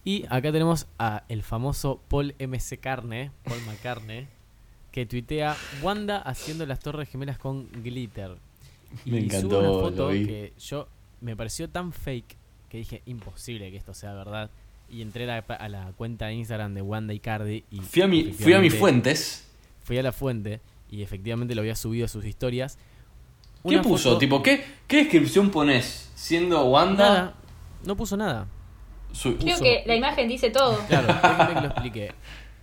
Y 0.03 0.25
acá 0.29 0.51
tenemos 0.51 0.87
a 0.99 1.23
el 1.29 1.41
famoso 1.43 1.99
Paul 2.09 2.33
MC 2.39 2.77
Carne, 2.79 3.31
Paul 3.43 3.59
McCartney, 3.65 4.27
que 4.91 5.05
tuitea 5.05 5.55
Wanda 5.81 6.17
haciendo 6.17 6.65
las 6.65 6.79
Torres 6.79 7.09
Gemelas 7.09 7.37
con 7.37 7.67
glitter. 7.83 8.35
Y 9.05 9.11
Me 9.11 9.19
sube 9.21 9.25
encantó, 9.37 9.59
una 9.59 9.67
lo 9.67 9.79
foto 9.81 10.07
vi. 10.09 10.25
que 10.25 10.53
yo 10.59 10.87
me 11.21 11.35
pareció 11.35 11.69
tan 11.69 11.91
fake 11.93 12.37
que 12.69 12.77
dije 12.79 13.01
imposible 13.05 13.71
que 13.71 13.77
esto 13.77 13.93
sea 13.93 14.13
verdad. 14.13 14.49
Y 14.89 15.01
entré 15.01 15.29
a 15.29 15.43
la, 15.47 15.55
a 15.55 15.69
la 15.69 15.91
cuenta 15.93 16.27
de 16.27 16.33
Instagram 16.35 16.73
de 16.73 16.81
Wanda 16.81 17.13
y 17.13 17.19
Cardi 17.19 17.65
y 17.71 17.79
Fui 17.81 18.01
a, 18.01 18.07
mi, 18.07 18.31
fui 18.31 18.53
a 18.53 18.59
mis 18.59 18.73
fuentes. 18.73 19.47
Fui 19.83 19.97
a 19.97 20.03
la 20.03 20.11
fuente 20.11 20.61
y 20.89 21.01
efectivamente 21.01 21.55
lo 21.55 21.61
había 21.61 21.75
subido 21.75 22.05
a 22.05 22.07
sus 22.07 22.23
historias. 22.25 22.77
¿Qué 23.67 23.79
puso? 23.79 24.09
foto- 24.11 24.17
Tipo, 24.19 24.41
¿qué, 24.41 24.63
¿qué 24.87 24.97
descripción 24.97 25.49
pones? 25.49 26.09
Siendo 26.15 26.63
Wanda. 26.65 27.03
Nada, 27.09 27.33
no 27.83 27.97
puso 27.97 28.15
nada. 28.15 28.47
su- 29.11 29.37
Creo 29.37 29.57
Puso- 29.57 29.63
que 29.63 29.83
la 29.85 29.95
imagen 29.95 30.27
dice 30.29 30.49
todo. 30.51 30.77
Claro, 30.87 31.07
déjenme 31.21 31.53
que 31.53 31.61
lo 31.61 31.67
explique. 31.67 32.11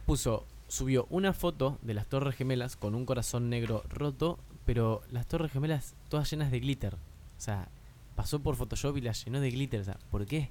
Puso 0.07 0.47
subió 0.67 1.07
una 1.11 1.33
foto 1.35 1.79
de 1.83 1.95
las 1.95 2.07
Torres 2.07 2.35
Gemelas 2.37 2.77
con 2.77 2.95
un 2.95 3.05
corazón 3.07 3.49
negro 3.51 3.85
roto, 3.91 4.39
pero 4.65 5.03
las 5.11 5.27
Torres 5.27 5.53
Gemelas 5.53 5.95
todas 6.09 6.31
llenas 6.31 6.51
de 6.51 6.61
glitter. 6.61 6.95
O 6.95 7.41
sea, 7.41 7.69
pasó 8.15 8.41
por 8.41 8.57
Photoshop 8.57 8.97
y 8.99 9.01
las 9.03 9.25
llenó 9.25 9.41
de 9.41 9.51
glitter. 9.51 9.81
O 9.81 9.85
sea, 9.85 9.99
¿por 10.11 10.27
qué? 10.27 10.51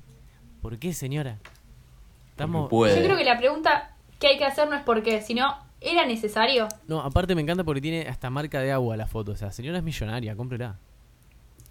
¿Por 0.62 0.78
qué, 0.80 0.94
señora? 0.94 1.40
Estamos... 2.30 2.70
puede. 2.70 2.98
Yo 2.98 3.04
creo 3.06 3.18
que 3.18 3.26
la 3.26 3.38
pregunta 3.38 3.96
que 4.20 4.28
hay 4.28 4.38
que 4.38 4.46
hacer 4.46 4.68
no 4.70 4.76
es 4.76 4.84
por 4.84 5.04
qué, 5.04 5.22
sino 5.22 5.56
¿era 5.82 6.06
necesario? 6.06 6.68
No, 6.88 7.02
aparte 7.02 7.36
me 7.36 7.42
encanta 7.42 7.64
porque 7.64 7.82
tiene 7.82 8.08
hasta 8.08 8.30
marca 8.30 8.60
de 8.62 8.72
agua 8.72 8.96
la 8.98 9.06
foto. 9.08 9.34
O 9.34 9.36
sea, 9.36 9.52
señora 9.52 9.78
es 9.80 9.84
millonaria, 9.84 10.36
cómprela. 10.36 10.78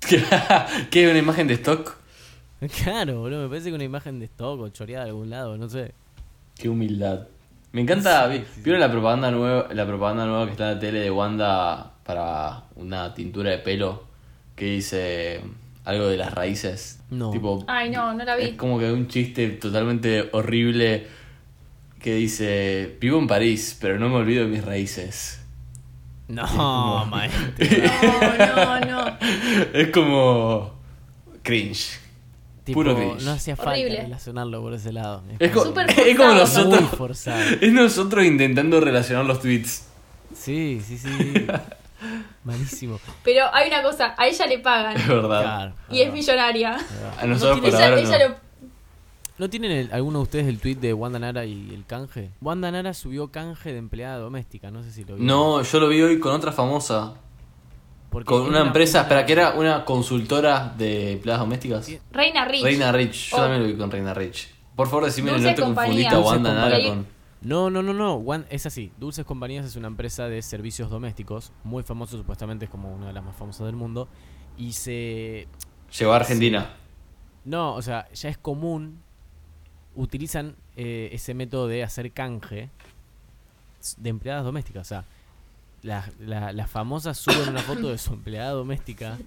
¿Qué? 0.91 1.09
¿Una 1.09 1.19
imagen 1.19 1.47
de 1.49 1.55
stock? 1.55 1.97
Claro, 2.85 3.19
boludo, 3.23 3.43
me 3.43 3.49
parece 3.49 3.71
que 3.71 3.75
una 3.75 3.83
imagen 3.83 4.21
de 4.21 4.27
stock 4.27 4.61
o 4.61 4.69
choreada 4.69 5.03
de 5.05 5.11
algún 5.11 5.31
lado, 5.31 5.59
no 5.59 5.69
sé. 5.69 5.95
Qué 6.57 6.69
humildad. 6.69 7.27
Me 7.73 7.81
encanta. 7.81 8.25
vi- 8.29 8.45
¿Vieron 8.59 8.81
la 8.81 8.89
propaganda 8.89 9.33
nueva, 9.33 9.67
la 9.75 9.85
propaganda 9.85 10.27
nueva 10.27 10.45
que 10.47 10.53
está 10.53 10.69
en 10.69 10.75
la 10.77 10.81
tele 10.81 11.01
de 11.01 11.11
Wanda 11.11 11.95
para 12.05 12.63
una 12.77 13.13
tintura 13.15 13.51
de 13.51 13.59
pelo 13.59 14.05
que 14.55 14.67
dice 14.67 15.41
algo 15.85 16.07
de 16.07 16.17
las 16.17 16.33
raíces? 16.35 17.01
No. 17.11 17.31
Tipo, 17.31 17.65
Ay, 17.67 17.91
no, 17.91 18.15
no 18.15 18.25
la 18.25 18.37
es 18.39 18.51
vi. 18.53 18.57
como 18.57 18.79
que 18.79 18.91
un 18.93 19.09
chiste 19.09 19.49
totalmente 19.51 20.29
horrible 20.33 21.07
que 22.01 22.15
dice, 22.15 22.97
vivo 23.01 23.19
en 23.19 23.27
París, 23.29 23.77
pero 23.81 23.99
no 23.99 24.09
me 24.09 24.17
olvido 24.17 24.45
de 24.45 24.51
mis 24.51 24.65
raíces. 24.65 25.41
No, 26.29 27.05
maestro. 27.11 27.41
No, 28.39 28.81
no, 28.81 28.81
no. 28.87 29.19
Es 29.73 29.89
como 29.91 30.75
cringe. 31.43 32.01
Tipo, 32.65 32.79
Puro 32.81 32.95
cringe. 32.97 33.23
no 33.25 33.33
hacía 33.33 33.57
falta 33.57 33.73
Horrible. 33.73 34.03
relacionarlo 34.03 34.63
por 34.63 34.73
ese 34.75 34.93
lado. 34.93 35.23
Es, 35.39 35.41
es 35.51 35.53
como 35.53 35.73
forzado. 35.75 36.05
muy 36.05 36.15
nosotros. 36.35 36.91
forzado. 36.97 37.41
Es 37.61 37.73
nosotros 37.73 38.25
intentando 38.25 38.81
relacionar 38.81 39.25
los 39.27 39.41
tweets. 39.41 39.85
Sí, 40.35 40.81
sí, 40.87 40.97
sí. 40.97 41.09
Malísimo. 42.45 42.99
Pero 43.23 43.45
hay 43.55 43.69
una 43.69 43.83
cosa, 43.83 44.15
a 44.19 44.27
ella 44.27 44.47
le 44.47 44.59
pagan 44.59 44.97
Es 44.97 45.07
verdad. 45.07 45.43
Claro. 45.43 45.75
y 45.91 46.01
es 46.01 46.13
millonaria. 46.13 46.77
A 47.21 47.27
nosotros 47.27 47.57
No 47.59 47.63
por 47.63 47.71
Ella, 47.75 47.85
ahora 47.89 48.01
ella 48.01 48.19
no. 48.19 48.29
lo... 48.29 48.35
¿No 49.39 49.51
tienen 49.51 49.73
el- 49.73 49.93
alguno 49.93 50.19
de 50.19 50.23
ustedes 50.25 50.47
el 50.47 50.59
tweet 50.59 50.77
de 50.77 50.93
Wanda 50.93 51.19
Nara 51.19 51.45
y 51.45 51.71
el 51.75 51.85
canje? 51.87 52.31
Wanda 52.41 52.71
Nara 52.71 52.95
subió 52.95 53.31
canje 53.33 53.73
de 53.73 53.79
empleada 53.79 54.19
doméstica, 54.19 54.71
no 54.71 54.83
sé 54.83 54.91
si 54.93 55.01
lo 55.03 55.15
vieron. 55.17 55.27
No, 55.27 55.63
yo 55.63 55.81
lo 55.81 55.89
vi 55.89 56.03
hoy 56.03 56.19
con 56.21 56.33
otra 56.33 56.53
famosa. 56.53 57.15
Porque 58.11 58.27
Con 58.27 58.43
una 58.43 58.61
empresa, 58.61 59.01
espera, 59.03 59.25
que 59.25 59.33
era 59.33 59.53
una 59.55 59.85
consultora 59.87 60.75
de 60.77 61.13
empleadas 61.13 61.41
domésticas. 61.41 61.91
Reina 62.11 62.45
Rich. 62.45 62.63
Reina 62.63 62.93
Rich, 62.93 63.31
yo 63.31 63.37
Oh. 63.37 63.41
también 63.41 63.63
lo 63.63 63.69
vi 63.69 63.77
con 63.77 63.91
Reina 63.91 64.13
Rich. 64.13 64.49
Por 64.77 64.87
favor, 64.89 65.05
decime 65.07 65.31
confundiste 65.33 66.09
a 66.09 66.15
Dulce 66.17 66.29
Wanda 66.29 66.55
Nara 66.55 66.79
con. 66.87 67.07
No, 67.43 67.71
no, 67.71 67.83
no, 67.83 67.93
no. 67.93 68.15
Wan- 68.17 68.47
es 68.51 68.67
así. 68.67 68.93
Dulces 68.99 69.25
Compañías 69.25 69.67
es 69.67 69.77
una 69.77 69.89
empresa 69.89 70.29
de 70.29 70.41
servicios 70.43 70.91
domésticos, 70.91 71.53
muy 71.65 71.83
famoso, 71.83 72.17
supuestamente 72.17 72.67
es 72.67 72.71
como 72.71 72.93
una 72.95 73.09
de 73.09 73.13
las 73.13 73.25
más 73.25 73.35
famosas 73.37 73.67
del 73.67 73.77
mundo. 73.77 74.09
Y 74.57 74.73
se. 74.75 75.49
Llegó 75.99 76.13
a 76.13 76.17
Argentina. 76.17 76.71
No, 77.45 77.75
o 77.75 77.83
sea, 77.83 78.09
ya 78.13 78.29
es 78.29 78.39
común. 78.39 79.01
Utilizan 79.95 80.57
eh, 80.77 81.11
ese 81.13 81.35
método 81.35 81.67
de 81.69 81.83
hacer 81.83 82.13
canje 82.13 82.71
de 83.97 84.09
empleadas 84.11 84.45
domésticas. 84.45 84.83
O 84.83 84.89
sea, 84.89 85.05
las 85.83 86.17
la, 86.21 86.53
las 86.53 86.71
famosas 86.71 87.19
suben 87.19 87.49
una 87.49 87.61
foto 87.61 87.89
de 87.89 87.99
su 87.99 88.13
empleada 88.15 88.53
doméstica 88.53 89.19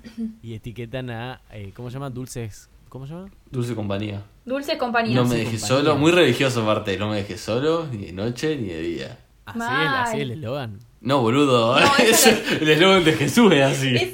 y 0.41 0.53
etiquetan 0.53 1.09
a. 1.09 1.41
eh, 1.51 1.71
¿Cómo 1.75 1.89
se 1.89 1.95
llama? 1.95 2.09
Dulces. 2.09 2.69
¿Cómo 2.95 3.05
se 3.07 3.13
llama? 3.13 3.27
Dulce 3.51 3.75
compañía. 3.75 4.21
Dulce 4.45 4.77
compañía. 4.77 5.15
No 5.17 5.25
me 5.25 5.35
dejes 5.35 5.59
compañía. 5.59 5.67
solo, 5.83 5.95
muy 5.97 6.13
religioso 6.13 6.61
aparte, 6.61 6.97
no 6.97 7.09
me 7.09 7.17
dejes 7.17 7.41
solo, 7.41 7.87
ni 7.91 8.05
de 8.05 8.13
noche 8.13 8.55
ni 8.55 8.69
de 8.69 8.79
día. 8.81 9.19
Así 9.45 9.59
Mal. 9.59 9.85
es, 9.85 9.91
así 10.07 10.15
es 10.15 10.21
el 10.23 10.31
eslogan. 10.31 10.79
No, 11.01 11.19
boludo, 11.19 11.77
No, 11.77 11.85
es- 11.99 12.25
el 12.25 12.69
eslogan 12.69 13.03
de 13.03 13.11
Jesús 13.11 13.51
es 13.51 13.65
así. 13.65 13.95
Es- 13.97 14.13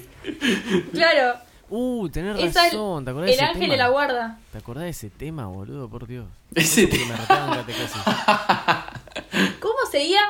claro, 0.94 1.38
Uh, 1.70 2.10
tenés 2.10 2.40
es 2.40 2.56
razón. 2.56 3.06
¿Te 3.06 3.12
acordás 3.12 3.28
de 3.28 3.34
el 3.34 3.40
ese 3.40 3.46
ángel 3.46 3.62
tema? 3.62 3.72
de 3.74 3.78
la 3.78 3.88
guarda. 3.90 4.40
¿Te 4.52 4.58
acordás 4.58 4.84
de 4.86 4.90
ese 4.90 5.10
tema, 5.12 5.46
boludo? 5.46 5.88
Por 5.88 6.08
Dios. 6.08 6.26
Ese 6.56 6.90
catequesis. 6.90 8.02
¿Cómo 9.62 9.76
sería? 9.92 10.22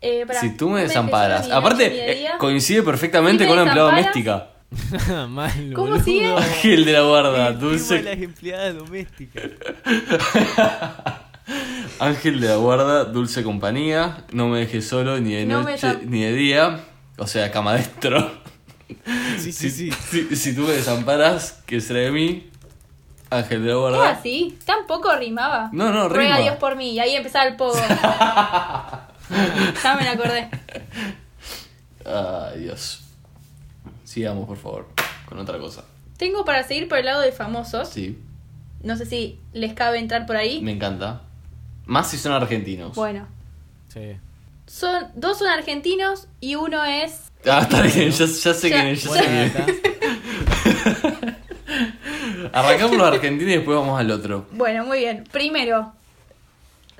Eh, 0.00 0.24
pará, 0.26 0.40
Si 0.40 0.56
tú 0.56 0.68
me 0.68 0.80
desamparas. 0.82 1.48
Aparte, 1.48 2.10
eh, 2.10 2.14
día. 2.16 2.38
coincide 2.38 2.82
perfectamente 2.82 3.44
Si 3.44 3.48
con 3.48 3.56
una 3.58 3.68
empleada 3.68 3.90
doméstica. 3.90 4.48
Mal, 5.28 5.72
¿Cómo 5.74 5.98
sigue? 5.98 6.26
Ángel 6.34 6.84
de 6.84 6.92
la 6.92 7.02
guarda, 7.02 7.48
El 7.52 7.58
dulce. 7.58 8.02
las 8.02 8.18
empleadas 8.18 8.76
domésticas. 8.76 9.44
Ángel 12.00 12.40
de 12.40 12.48
la 12.48 12.56
guarda, 12.56 13.04
dulce 13.04 13.42
compañía. 13.42 14.24
No 14.32 14.48
me 14.48 14.60
dejes 14.60 14.86
solo 14.86 15.18
ni 15.20 15.32
de 15.34 15.46
No 15.46 15.62
noche 15.62 15.98
ni 16.04 16.22
de 16.22 16.32
día. 16.32 16.80
O 17.16 17.26
sea, 17.26 17.50
cama 17.50 17.72
adentro. 17.72 18.30
Sí, 19.38 19.52
sí, 19.52 19.70
sí. 19.70 19.90
Si, 20.10 20.36
si 20.36 20.54
tú 20.54 20.62
me 20.62 20.72
desamparas, 20.72 21.62
que 21.66 21.80
será 21.80 22.00
de 22.00 22.10
mí. 22.12 22.50
Ángel 23.30 23.62
de 23.62 23.68
la 23.68 23.74
¿Es 23.74 23.78
guarda. 23.80 24.10
así? 24.10 24.58
Tampoco 24.64 25.14
rimaba. 25.16 25.68
No, 25.72 25.92
no, 25.92 26.08
Ruega 26.08 26.36
rima. 26.36 26.36
a 26.36 26.40
Dios 26.40 26.56
por 26.56 26.76
mí. 26.76 26.92
Y 26.92 27.00
ahí 27.00 27.14
empezaba 27.16 27.46
el 27.46 27.56
pogo. 27.56 27.74
ya 27.74 29.08
me 29.98 30.04
la 30.04 30.10
acordé. 30.12 30.48
Ay, 32.04 32.60
Dios. 32.60 33.00
Sigamos, 34.18 34.48
por 34.48 34.56
favor, 34.56 34.88
con 35.28 35.38
otra 35.38 35.58
cosa. 35.58 35.84
Tengo 36.16 36.44
para 36.44 36.64
seguir 36.64 36.88
por 36.88 36.98
el 36.98 37.04
lado 37.04 37.20
de 37.20 37.30
famosos. 37.30 37.88
Sí, 37.88 38.18
No 38.82 38.96
sé 38.96 39.06
si 39.06 39.38
les 39.52 39.74
cabe 39.74 40.00
entrar 40.00 40.26
por 40.26 40.34
ahí. 40.36 40.60
me 40.60 40.72
encanta. 40.72 41.22
Más 41.86 42.10
si 42.10 42.18
son 42.18 42.32
argentinos. 42.32 42.96
Bueno. 42.96 43.28
Sí. 43.86 44.16
Son, 44.66 45.06
dos 45.14 45.38
son 45.38 45.46
argentinos 45.46 46.26
y 46.40 46.56
uno 46.56 46.84
es. 46.84 47.30
Ah, 47.48 47.60
está 47.62 47.80
bien, 47.82 48.10
ya, 48.10 48.26
ya 48.26 48.54
sé 48.54 48.68
Ya- 48.70 48.76
quién 48.76 48.86
es, 48.88 49.04
ya 49.04 49.08
Buena 49.08 49.24
sé 49.24 49.28
quién 49.28 49.38
es. 49.44 49.54
data. 49.54 51.38
Arrancamos 52.52 52.96
los 52.96 53.06
argentinos 53.06 53.52
y 53.52 53.56
después 53.56 53.76
vamos 53.78 54.00
al 54.00 54.10
otro. 54.10 54.46
Bueno, 54.50 54.84
muy 54.84 54.98
bien. 54.98 55.22
Primero, 55.30 55.92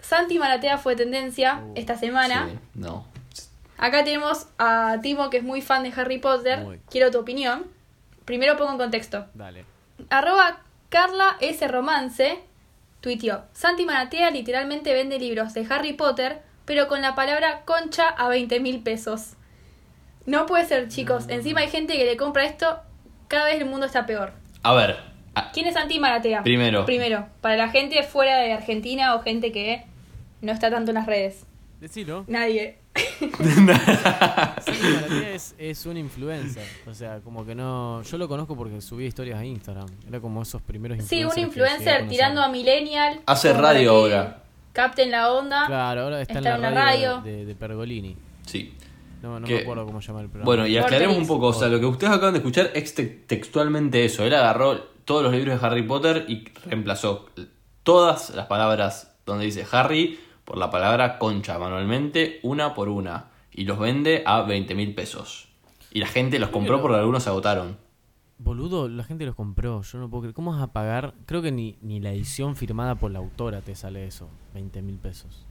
Santi 0.01 0.39
Maratea 0.39 0.79
fue 0.79 0.95
tendencia 0.95 1.62
esta 1.75 1.97
semana. 1.99 2.47
Sí, 2.49 2.59
no. 2.75 3.08
Acá 3.79 4.05
tenemos 4.05 4.47
a 4.59 4.99
Timo, 5.03 5.31
que 5.31 5.39
es 5.39 5.43
muy 5.45 5.62
fan 5.62 5.83
de 5.85 5.93
Harry 5.97 6.18
Potter. 6.18 6.61
Muy. 6.61 6.81
Quiero 6.91 7.11
tu 7.11 7.18
opinión. 7.20 7.66
Primero 8.24 8.57
pongo 8.57 8.72
en 8.72 8.79
contexto. 8.79 9.26
Dale. 9.35 9.64
Arroba 10.11 10.61
Carla 10.89 11.37
S. 11.41 11.66
Romance 11.68 12.41
tuiteó. 13.01 13.45
Santi 13.53 13.85
Maratea 13.85 14.31
literalmente 14.31 14.93
vende 14.93 15.18
libros 15.18 15.55
de 15.55 15.66
Harry 15.70 15.93
Potter, 15.93 16.43
pero 16.64 16.89
con 16.89 17.01
la 17.03 17.14
palabra 17.14 17.62
concha 17.64 18.09
a 18.09 18.29
20 18.29 18.61
mil 18.61 18.83
pesos. 18.83 19.35
No 20.26 20.45
puede 20.47 20.66
ser, 20.66 20.89
chicos. 20.89 21.24
Encima 21.29 21.61
hay 21.61 21.68
gente 21.68 21.95
que 21.97 22.05
le 22.05 22.16
compra 22.16 22.45
esto. 22.45 22.81
Cada 23.29 23.47
vez 23.47 23.61
el 23.61 23.66
mundo 23.66 23.87
está 23.87 24.05
peor. 24.07 24.33
A 24.62 24.74
ver, 24.74 24.99
a- 25.35 25.53
¿Quién 25.53 25.66
es 25.66 25.74
Santi 25.74 25.99
Maratea? 25.99 26.43
Primero. 26.43 26.85
Primero, 26.85 27.26
para 27.41 27.57
la 27.57 27.68
gente 27.70 28.03
fuera 28.03 28.37
de 28.39 28.53
Argentina 28.53 29.14
o 29.14 29.22
gente 29.22 29.53
que 29.53 29.85
no 30.43 30.53
está 30.53 30.70
tanto 30.70 30.91
en 30.91 30.97
las 30.97 31.07
redes. 31.07 31.47
Decilo. 31.81 32.24
Nadie. 32.26 32.79
Santi 33.39 33.61
Maratea 33.61 35.35
es, 35.35 35.55
es 35.59 35.87
un 35.87 35.97
influencer. 35.97 36.67
O 36.87 36.95
sea, 36.95 37.21
como 37.21 37.45
que 37.47 37.55
no. 37.55 38.03
Yo 38.03 38.19
lo 38.19 38.29
conozco 38.29 38.57
porque 38.57 38.81
subía 38.81 39.07
historias 39.07 39.39
a 39.39 39.45
Instagram. 39.45 39.87
Era 40.09 40.21
como 40.21 40.43
esos 40.43 40.63
primeros 40.63 40.99
Sí, 41.05 41.21
influencers. 41.21 41.37
un 41.37 41.43
a 41.43 41.47
influencer 41.47 42.09
tirando 42.09 42.43
a 42.43 42.49
Millennial. 42.49 43.21
Hace 43.27 43.51
para 43.51 43.63
radio 43.63 43.91
ahora. 43.93 44.43
Capten 44.73 45.11
la 45.11 45.33
onda. 45.33 45.67
Claro, 45.67 46.03
ahora 46.03 46.21
está, 46.23 46.35
Está 46.39 46.55
en 46.57 46.63
la 46.63 46.71
radio, 46.71 47.17
radio. 47.17 47.23
De, 47.23 47.45
de 47.47 47.55
Pergolini. 47.55 48.17
sí. 48.47 48.75
No, 49.21 49.41
no 49.41 49.49
Que- 49.49 49.55
me 49.57 49.61
acuerdo 49.63 49.85
cómo 49.85 49.99
llama 50.01 50.21
el 50.21 50.27
programa. 50.29 50.45
Bueno, 50.45 50.67
y 50.69 50.79
aclaremos 50.79 51.17
un 51.17 51.27
poco. 51.27 51.47
O 51.49 51.53
sea, 51.53 51.67
lo 51.67 51.81
que 51.81 51.87
ustedes 51.87 52.13
acaban 52.13 52.35
de 52.35 52.39
escuchar 52.39 52.71
es 52.75 52.95
te- 52.95 53.05
textualmente 53.05 54.05
eso. 54.05 54.25
Él 54.25 54.33
agarró 54.33 54.79
todos 55.05 55.25
los 55.25 55.33
libros 55.33 55.61
de 55.61 55.67
Harry 55.67 55.83
Potter 55.83 56.25
y 56.29 56.45
reemplazó 56.67 57.29
todas 57.83 58.31
las 58.31 58.47
palabras 58.47 59.17
donde 59.27 59.47
dice 59.47 59.67
Harry 59.73 60.21
por 60.49 60.57
la 60.57 60.71
palabra 60.71 61.19
concha 61.19 61.59
manualmente, 61.59 62.41
una 62.43 62.73
por 62.73 62.89
una. 62.89 63.27
Y 63.53 63.65
los 63.65 63.79
vende 63.79 64.23
a 64.25 64.41
20 64.41 64.75
mil 64.75 64.95
pesos. 64.95 65.49
Y 65.93 66.01
la 66.01 66.07
gente 66.07 66.39
los 66.39 66.49
compró 66.49 66.81
porque 66.81 66.97
algunos 66.97 67.23
se 67.23 67.29
agotaron. 67.29 67.77
Boludo, 68.39 68.89
la 68.89 69.05
gente 69.05 69.27
los 69.27 69.35
compró. 69.35 69.83
Yo 69.83 69.99
no 69.99 70.09
puedo 70.09 70.23
creer. 70.23 70.35
¿Cómo 70.35 70.53
vas 70.53 70.63
a 70.63 70.73
pagar? 70.73 71.13
Creo 71.27 71.43
que 71.43 71.53
ni, 71.53 71.77
ni 71.83 72.01
la 72.01 72.13
edición 72.13 72.57
firmada 72.57 72.95
por 72.95 73.11
la 73.11 73.19
autora 73.19 73.61
te 73.61 73.75
sale 73.75 74.07
eso. 74.07 74.31
20 74.55 74.81
mil 74.81 74.97
pesos. 74.97 75.45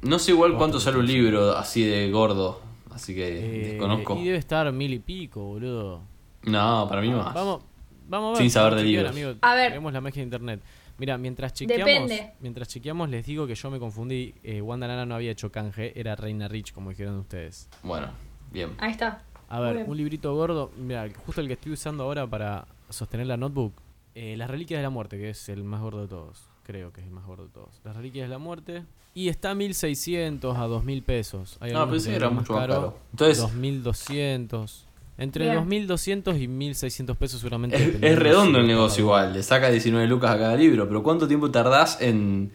No 0.00 0.18
sé 0.18 0.32
igual 0.32 0.56
cuánto 0.56 0.80
sale 0.80 0.98
un 0.98 1.06
libro 1.06 1.56
así 1.56 1.84
de 1.84 2.10
gordo. 2.10 2.60
Así 2.90 3.14
que 3.14 3.28
Eh, 3.28 3.68
desconozco. 3.72 4.16
Y 4.16 4.24
debe 4.24 4.38
estar 4.38 4.72
mil 4.72 4.92
y 4.92 4.98
pico, 4.98 5.44
boludo. 5.44 6.00
No, 6.42 6.86
para 6.88 7.00
mí 7.00 7.10
más. 7.10 7.32
Vamos, 7.32 7.62
vamos 8.08 8.30
a 8.30 8.32
ver. 8.32 8.38
Sin 8.38 8.50
saber 8.50 8.74
de 8.74 8.82
libros. 8.82 9.10
amigo. 9.12 9.34
A 9.40 9.54
ver. 9.54 9.68
Tenemos 9.68 9.92
la 9.92 10.00
magia 10.00 10.20
de 10.20 10.24
internet. 10.24 10.60
Mira, 10.98 11.18
mientras 11.18 11.52
chequeamos, 11.54 11.86
Depende. 11.86 12.32
mientras 12.40 12.68
chequeamos 12.68 13.08
les 13.08 13.26
digo 13.26 13.46
que 13.46 13.54
yo 13.54 13.70
me 13.70 13.78
confundí. 13.78 14.34
Eh, 14.42 14.60
Wanda 14.60 14.86
Nara 14.86 15.04
no 15.06 15.14
había 15.14 15.30
hecho 15.32 15.50
canje, 15.50 15.98
era 15.98 16.14
Reina 16.16 16.48
Rich, 16.48 16.72
como 16.72 16.90
dijeron 16.90 17.18
ustedes. 17.18 17.68
Bueno, 17.82 18.08
bien. 18.52 18.70
Ahí 18.78 18.92
está. 18.92 19.22
A 19.48 19.60
ver, 19.60 19.74
bien. 19.76 19.90
un 19.90 19.96
librito 19.96 20.34
gordo. 20.34 20.70
Mira, 20.78 21.08
justo 21.26 21.40
el 21.40 21.46
que 21.46 21.54
estoy 21.54 21.72
usando 21.72 22.04
ahora 22.04 22.26
para 22.26 22.66
sostener 22.88 23.26
la 23.26 23.36
notebook. 23.36 23.72
eh, 24.14 24.36
Las 24.36 24.50
Reliquias 24.50 24.78
de 24.78 24.82
la 24.82 24.90
Muerte, 24.90 25.16
que 25.18 25.30
es 25.30 25.48
el 25.48 25.64
más 25.64 25.80
gordo 25.80 26.02
de 26.02 26.08
todos. 26.08 26.46
Creo 26.64 26.92
que 26.92 27.00
es 27.00 27.06
el 27.06 27.12
más 27.12 27.24
gordo 27.26 27.44
de 27.46 27.50
todos. 27.52 27.80
Las 27.82 27.96
Reliquias 27.96 28.26
de 28.28 28.30
la 28.30 28.38
Muerte. 28.38 28.84
Y 29.14 29.28
está 29.28 29.50
a 29.50 29.54
1600 29.54 30.56
a 30.56 30.66
2000 30.66 31.02
pesos. 31.02 31.56
Hay 31.60 31.72
No, 31.72 31.90
que 31.90 31.98
que 31.98 32.14
era 32.14 32.30
mucho 32.30 32.52
más 32.52 32.66
caro. 32.66 32.96
Entonces- 33.10 33.38
2200. 33.38 34.86
Entre 35.18 35.44
Bien. 35.44 35.56
2200 35.56 36.38
y 36.38 36.48
1600 36.48 37.16
pesos 37.16 37.40
seguramente. 37.40 37.76
Es, 38.00 38.18
redondo 38.18 38.58
el 38.58 38.66
negocio 38.66 39.04
igual, 39.04 39.32
le 39.34 39.42
saca 39.42 39.70
19 39.70 40.06
lucas 40.08 40.30
a 40.30 40.38
cada 40.38 40.56
libro, 40.56 40.88
pero 40.88 41.02
¿cuánto 41.02 41.28
tiempo 41.28 41.50
tardás 41.50 42.00
en, 42.00 42.50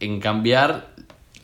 en 0.00 0.20
cambiar? 0.20 0.94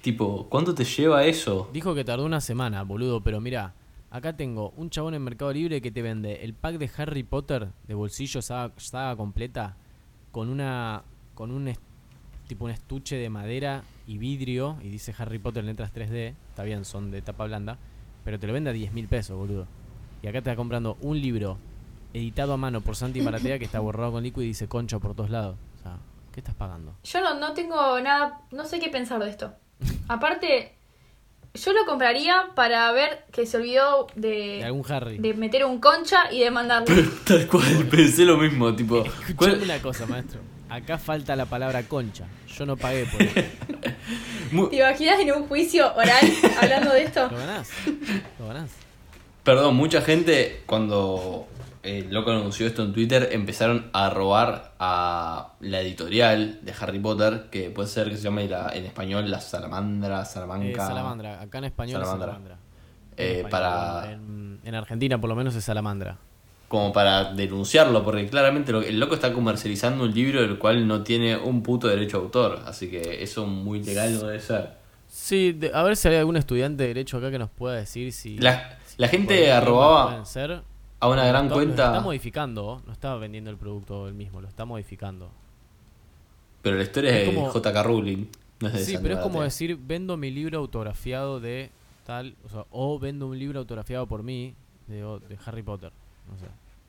Tipo, 0.03 0.47
¿cuánto 0.49 0.74
te 0.74 0.85
lleva 0.85 1.24
eso? 1.24 1.68
Dijo 1.72 1.95
que 1.95 2.05
tardó 2.05 2.24
una 2.24 2.41
semana, 2.41 2.83
boludo, 2.83 3.20
pero 3.22 3.41
mira, 3.41 3.72
acá 4.11 4.37
tengo 4.37 4.72
un 4.77 4.91
chabón 4.91 5.14
en 5.14 5.22
Mercado 5.22 5.53
Libre 5.53 5.81
que 5.81 5.91
te 5.91 6.03
vende 6.03 6.45
el 6.45 6.55
pack 6.55 6.77
de 6.79 6.91
Harry 6.97 7.22
Potter 7.22 7.68
de 7.87 7.95
bolsillo 7.95 8.43
saga, 8.43 8.72
saga 8.77 9.16
completa 9.16 9.77
con 10.33 10.49
una 10.49 11.03
con 11.35 11.51
un 11.51 11.68
est- 11.68 11.81
tipo 12.49 12.64
un 12.64 12.70
estuche 12.70 13.16
de 13.16 13.29
madera 13.31 13.83
y 14.07 14.18
vidrio 14.18 14.77
y 14.83 14.89
dice 14.91 15.14
Harry 15.18 15.39
Potter 15.39 15.61
en 15.62 15.66
letras 15.66 15.93
3D, 15.95 16.35
está 16.51 16.62
bien, 16.62 16.85
son 16.85 17.11
de 17.11 17.20
tapa 17.22 17.45
blanda, 17.47 17.79
pero 18.24 18.39
te 18.39 18.47
lo 18.47 18.53
vende 18.53 18.70
a 18.70 18.72
10 18.72 18.93
mil 18.93 19.09
pesos, 19.09 19.37
boludo. 19.37 19.66
Y 20.27 20.29
acá 20.29 20.43
te 20.43 20.51
está 20.51 20.57
comprando 20.57 20.97
un 21.03 21.20
libro 21.20 21.57
editado 22.12 22.53
a 22.53 22.57
mano 22.57 22.81
por 22.81 22.97
Santi 22.97 23.20
Maratea 23.20 23.61
que 23.61 23.64
está 23.64 23.79
borrado 23.79 24.11
con 24.11 24.24
líquido 24.24 24.43
y 24.43 24.47
dice 24.49 24.66
concha 24.66 24.99
por 24.99 25.14
todos 25.14 25.31
lados. 25.31 25.55
O 25.79 25.83
sea, 25.85 25.99
¿qué 26.35 26.41
estás 26.41 26.57
pagando? 26.57 26.97
Yo 27.05 27.20
no, 27.20 27.35
no 27.39 27.53
tengo 27.55 28.01
nada, 28.01 28.41
no 28.51 28.64
sé 28.64 28.81
qué 28.81 28.89
pensar 28.89 29.22
de 29.22 29.31
esto. 29.31 29.53
Aparte, 30.09 30.74
yo 31.55 31.72
lo 31.72 31.87
compraría 31.87 32.47
para 32.57 32.91
ver 32.91 33.24
que 33.31 33.47
se 33.47 33.57
olvidó 33.59 34.09
De 34.16 34.29
de, 34.59 34.64
algún 34.64 34.83
Harry. 34.91 35.18
de 35.18 35.33
meter 35.35 35.64
un 35.64 35.79
concha 35.79 36.33
y 36.33 36.41
de 36.41 36.51
mandarlo. 36.51 36.93
Tal 37.24 37.47
cual, 37.47 37.87
pensé 37.89 38.24
lo 38.24 38.37
mismo, 38.37 38.74
tipo, 38.74 39.05
Escuchame 39.05 39.35
¿cuál- 39.37 39.62
una 39.62 39.79
cosa, 39.81 40.07
maestro. 40.07 40.41
Acá 40.68 40.99
falta 40.99 41.37
la 41.37 41.47
palabra 41.47 41.85
concha. 41.85 42.27
Yo 42.49 42.66
no 42.66 42.77
pagué 42.77 43.05
por 43.07 43.22
eso. 43.22 43.41
¿Te 44.70 44.77
imaginas 44.77 45.20
en 45.20 45.31
un 45.35 45.47
juicio 45.47 45.95
oral 45.95 46.27
hablando 46.61 46.93
de 46.95 47.05
esto? 47.05 47.29
Lo 47.31 47.37
ganás. 47.39 47.70
Lo 48.41 48.49
ganás. 48.49 48.70
Perdón, 49.47 49.76
mucha 49.76 50.01
gente 50.03 50.62
cuando 50.66 51.47
el 51.84 52.12
loco 52.12 52.32
anunció 52.32 52.66
esto 52.66 52.82
en 52.82 52.92
Twitter 52.92 53.28
empezaron 53.30 53.90
a 53.92 54.11
robar 54.11 54.72
a 54.80 55.53
la 55.61 55.80
editorial 55.82 56.59
de 56.62 56.74
Harry 56.80 56.99
Potter, 56.99 57.47
que 57.51 57.70
puede 57.70 57.88
ser 57.88 58.11
que 58.11 58.16
se 58.16 58.24
llame 58.24 58.49
la- 58.49 58.70
en 58.74 58.84
español 58.86 59.30
la 59.30 59.40
Salamandra, 59.40 60.24
Salamanca. 60.24 60.66
Eh, 60.68 60.74
salamandra. 60.74 61.40
Acá 61.40 61.59
en 61.59 61.64
español 61.64 62.01
Salamandra. 62.03 62.26
es 62.26 62.32
salamandra. 62.32 62.59
Eh, 63.16 63.30
En 63.30 63.36
español, 63.36 63.51
para- 63.51 64.12
En, 64.12 64.61
en 64.64 64.74
Argentina 64.74 65.20
por 65.20 65.30
lo 65.30 65.36
menos 65.36 65.55
es 65.55 65.62
salamandra. 65.64 66.18
como 66.66 66.92
para 66.92 67.32
denunciarlo, 67.32 68.03
porque 68.03 68.26
claramente 68.26 68.72
lo- 68.72 68.82
el 68.82 68.99
loco 68.99 69.14
está 69.14 69.32
comercializando 69.32 70.03
un 70.03 70.12
libro 70.12 70.40
del 70.42 70.59
cual 70.59 70.88
no 70.88 71.05
tiene 71.05 71.36
un 71.36 71.62
puto 71.62 71.86
derecho 71.86 72.18
de 72.18 72.24
autor, 72.24 72.62
así 72.66 72.90
que 72.90 73.22
eso 73.22 73.47
muy 73.47 73.80
legal 73.84 74.12
no 74.14 74.26
debe 74.26 74.40
ser. 74.40 74.70
Sí, 75.07 75.53
de- 75.53 75.70
a 75.72 75.84
ver 75.84 75.97
si 75.97 76.09
hay 76.09 76.16
algún 76.16 76.36
estudiante 76.36 76.82
de 76.82 76.88
derecho 76.88 77.18
acá 77.18 77.30
que 77.30 77.38
nos 77.38 77.51
pueda 77.51 77.76
decir 77.76 78.12
si... 78.12 78.36
La, 78.38 78.76
la 78.97 79.09
gente 79.09 79.51
arrobaba 79.53 80.24
ser. 80.24 80.62
a 81.01 81.09
una 81.09 81.26
gran 81.26 81.44
está- 81.47 81.55
lo 81.55 81.55
cuenta, 81.55 81.86
está 81.86 82.01
modificando, 82.01 82.82
no 82.86 82.92
estaba 82.92 83.16
vendiendo 83.18 83.51
el 83.51 83.57
producto 83.57 84.09
él 84.09 84.14
mismo, 84.14 84.40
lo 84.40 84.49
está 84.49 84.64
modificando. 84.64 85.30
pero 86.62 86.76
la 86.76 86.82
historia 86.82 87.11
es 87.11 87.16
Es 87.28 87.28
de 87.28 87.34
como- 87.34 87.53
JK 87.53 87.82
Rowling, 87.82 88.26
no 88.61 88.68
es 88.68 88.74
de 88.74 88.84
Sí, 88.84 88.99
pero 89.01 89.14
es 89.14 89.20
como 89.20 89.42
decir, 89.42 89.78
vendo 89.80 90.16
mi 90.16 90.30
libro 90.30 90.59
autografiado 90.59 91.38
de 91.40 91.70
tal, 92.05 92.34
o 92.44 92.49
sea, 92.49 92.64
o 92.70 92.99
vendo 92.99 93.26
un 93.26 93.38
libro 93.38 93.59
autografiado 93.61 94.07
por 94.07 94.22
mí 94.22 94.55
de, 94.88 95.03
Harry 95.44 95.62
Potter, 95.62 95.92
no 96.30 96.36
sé, 96.38 96.47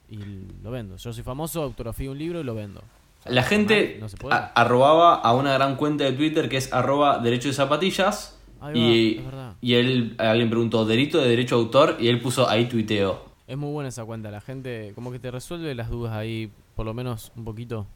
y 0.09 0.47
lo 0.63 0.71
vendo. 0.71 0.95
Yo 0.97 1.11
soy 1.13 1.23
famoso, 1.23 1.61
autografío 1.61 2.11
un 2.11 2.17
libro 2.17 2.39
y 2.39 2.43
lo 2.43 2.55
vendo. 2.55 2.79
O 2.79 3.23
sea, 3.23 3.31
La 3.31 3.41
está 3.41 3.55
gente 3.55 3.97
no 3.99 4.07
arrobaba 4.55 5.15
a 5.15 5.33
una 5.33 5.53
gran 5.53 5.75
cuenta 5.75 6.03
de 6.05 6.13
Twitter 6.13 6.47
que 6.49 6.57
es 6.57 6.71
arroba 6.71 7.19
derecho 7.19 7.47
de 7.49 7.53
zapatillas 7.55 8.36
Ahí 8.59 8.73
va, 8.73 8.79
y, 8.79 9.17
es 9.17 9.25
verdad. 9.25 9.55
y 9.61 9.73
él, 9.75 10.15
alguien 10.17 10.49
preguntó 10.49 10.85
delito 10.85 11.19
de 11.19 11.29
derecho 11.29 11.55
de 11.57 11.61
autor 11.63 11.97
y 11.99 12.07
él 12.07 12.21
puso 12.21 12.49
ahí 12.49 12.65
tuiteo. 12.65 13.25
Es 13.47 13.57
muy 13.57 13.71
buena 13.71 13.89
esa 13.89 14.03
cuenta, 14.05 14.29
la 14.29 14.41
gente 14.41 14.91
como 14.95 15.11
que 15.11 15.19
te 15.19 15.31
resuelve 15.31 15.73
las 15.75 15.89
dudas 15.89 16.13
ahí, 16.13 16.51
por 16.75 16.85
lo 16.85 16.93
menos 16.93 17.31
un 17.35 17.45
poquito. 17.45 17.87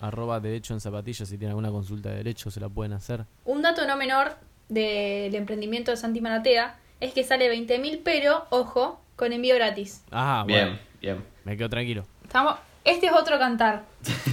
Arroba 0.00 0.40
derecho 0.40 0.74
en 0.74 0.80
zapatillas, 0.80 1.28
si 1.28 1.38
tienen 1.38 1.50
alguna 1.50 1.70
consulta 1.70 2.10
de 2.10 2.16
derecho 2.16 2.50
se 2.50 2.60
la 2.60 2.68
pueden 2.68 2.92
hacer. 2.92 3.24
Un 3.44 3.62
dato 3.62 3.86
no 3.86 3.96
menor 3.96 4.36
del 4.68 5.34
emprendimiento 5.34 5.90
de 5.90 5.96
Santi 5.96 6.20
Maratea 6.20 6.78
es 7.00 7.12
que 7.12 7.22
sale 7.22 7.48
20 7.48 7.78
mil, 7.78 8.00
pero, 8.02 8.46
ojo, 8.50 9.00
con 9.16 9.32
envío 9.32 9.54
gratis. 9.54 10.02
Ah, 10.10 10.44
bien, 10.46 10.68
bueno, 10.68 10.78
bien. 11.00 11.24
me 11.44 11.56
quedo 11.56 11.68
tranquilo. 11.68 12.04
Estamos... 12.24 12.56
Este 12.84 13.06
es 13.06 13.12
otro 13.14 13.38
cantar. 13.38 13.84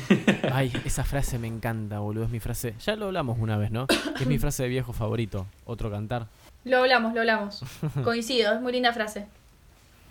Ay, 0.52 0.72
esa 0.86 1.04
frase 1.04 1.38
me 1.40 1.48
encanta, 1.48 2.00
boludo, 2.00 2.26
es 2.26 2.30
mi 2.30 2.40
frase. 2.40 2.74
Ya 2.86 2.96
lo 2.96 3.08
hablamos 3.08 3.38
una 3.40 3.58
vez, 3.58 3.72
¿no? 3.72 3.88
Es 4.20 4.26
mi 4.28 4.38
frase 4.40 4.64
de 4.64 4.70
viejo 4.70 4.94
favorito, 4.94 5.46
otro 5.66 5.90
cantar. 5.92 6.28
Lo 6.64 6.78
hablamos, 6.78 7.14
lo 7.14 7.22
hablamos. 7.22 7.64
Coincido, 8.04 8.54
es 8.54 8.62
muy 8.62 8.72
linda 8.72 8.94
frase. 8.94 9.28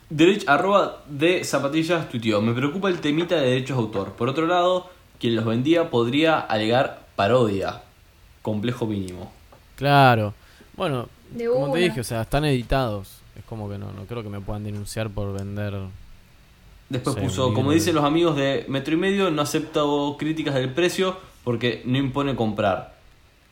Derecho, 0.09 0.51
arroba 0.51 1.03
de 1.09 1.45
zapatillas 1.45 2.09
tuiteó. 2.09 2.41
Me 2.43 2.53
preocupa 2.53 2.89
el 2.89 3.01
temita 3.01 3.37
de 3.37 3.43
derechos 3.49 3.77
de 3.77 3.83
autor. 3.85 4.13
Por 4.15 4.29
otro 4.29 4.47
lado, 4.47 4.91
quien 5.21 5.37
los 5.37 5.45
vendía 5.45 5.89
podría 5.91 6.41
alegar 6.41 7.07
parodia. 7.15 7.83
Complejo 8.43 8.87
mínimo. 8.87 9.31
Clate 9.77 10.33
Bueno, 10.77 11.09
De 11.31 11.47
como 11.47 11.67
una. 11.67 11.75
te 11.75 11.79
dije, 11.81 12.01
o 12.01 12.05
sea, 12.05 12.23
están 12.23 12.45
editados. 12.45 13.19
Es 13.37 13.45
como 13.45 13.71
que 13.71 13.79
no, 13.79 13.93
no 13.93 14.05
creo 14.07 14.23
que 14.25 14.29
me 14.29 14.41
puedan 14.41 14.65
denunciar 14.65 15.11
por 15.11 15.33
vender. 15.33 15.75
Después 16.91 17.15
Sí, 17.15 17.23
puso, 17.23 17.55
como 17.55 17.71
dicen 17.73 17.95
los 17.95 18.05
amigos 18.05 18.37
de 18.37 18.67
Metro 18.69 18.93
y 18.93 18.97
Medio, 18.97 19.31
no 19.31 19.43
acepto 19.43 20.17
críticas 20.19 20.55
del 20.55 20.71
precio 20.71 21.17
porque 21.45 21.83
no 21.87 21.97
impone 21.97 22.35
comprar. 22.37 22.99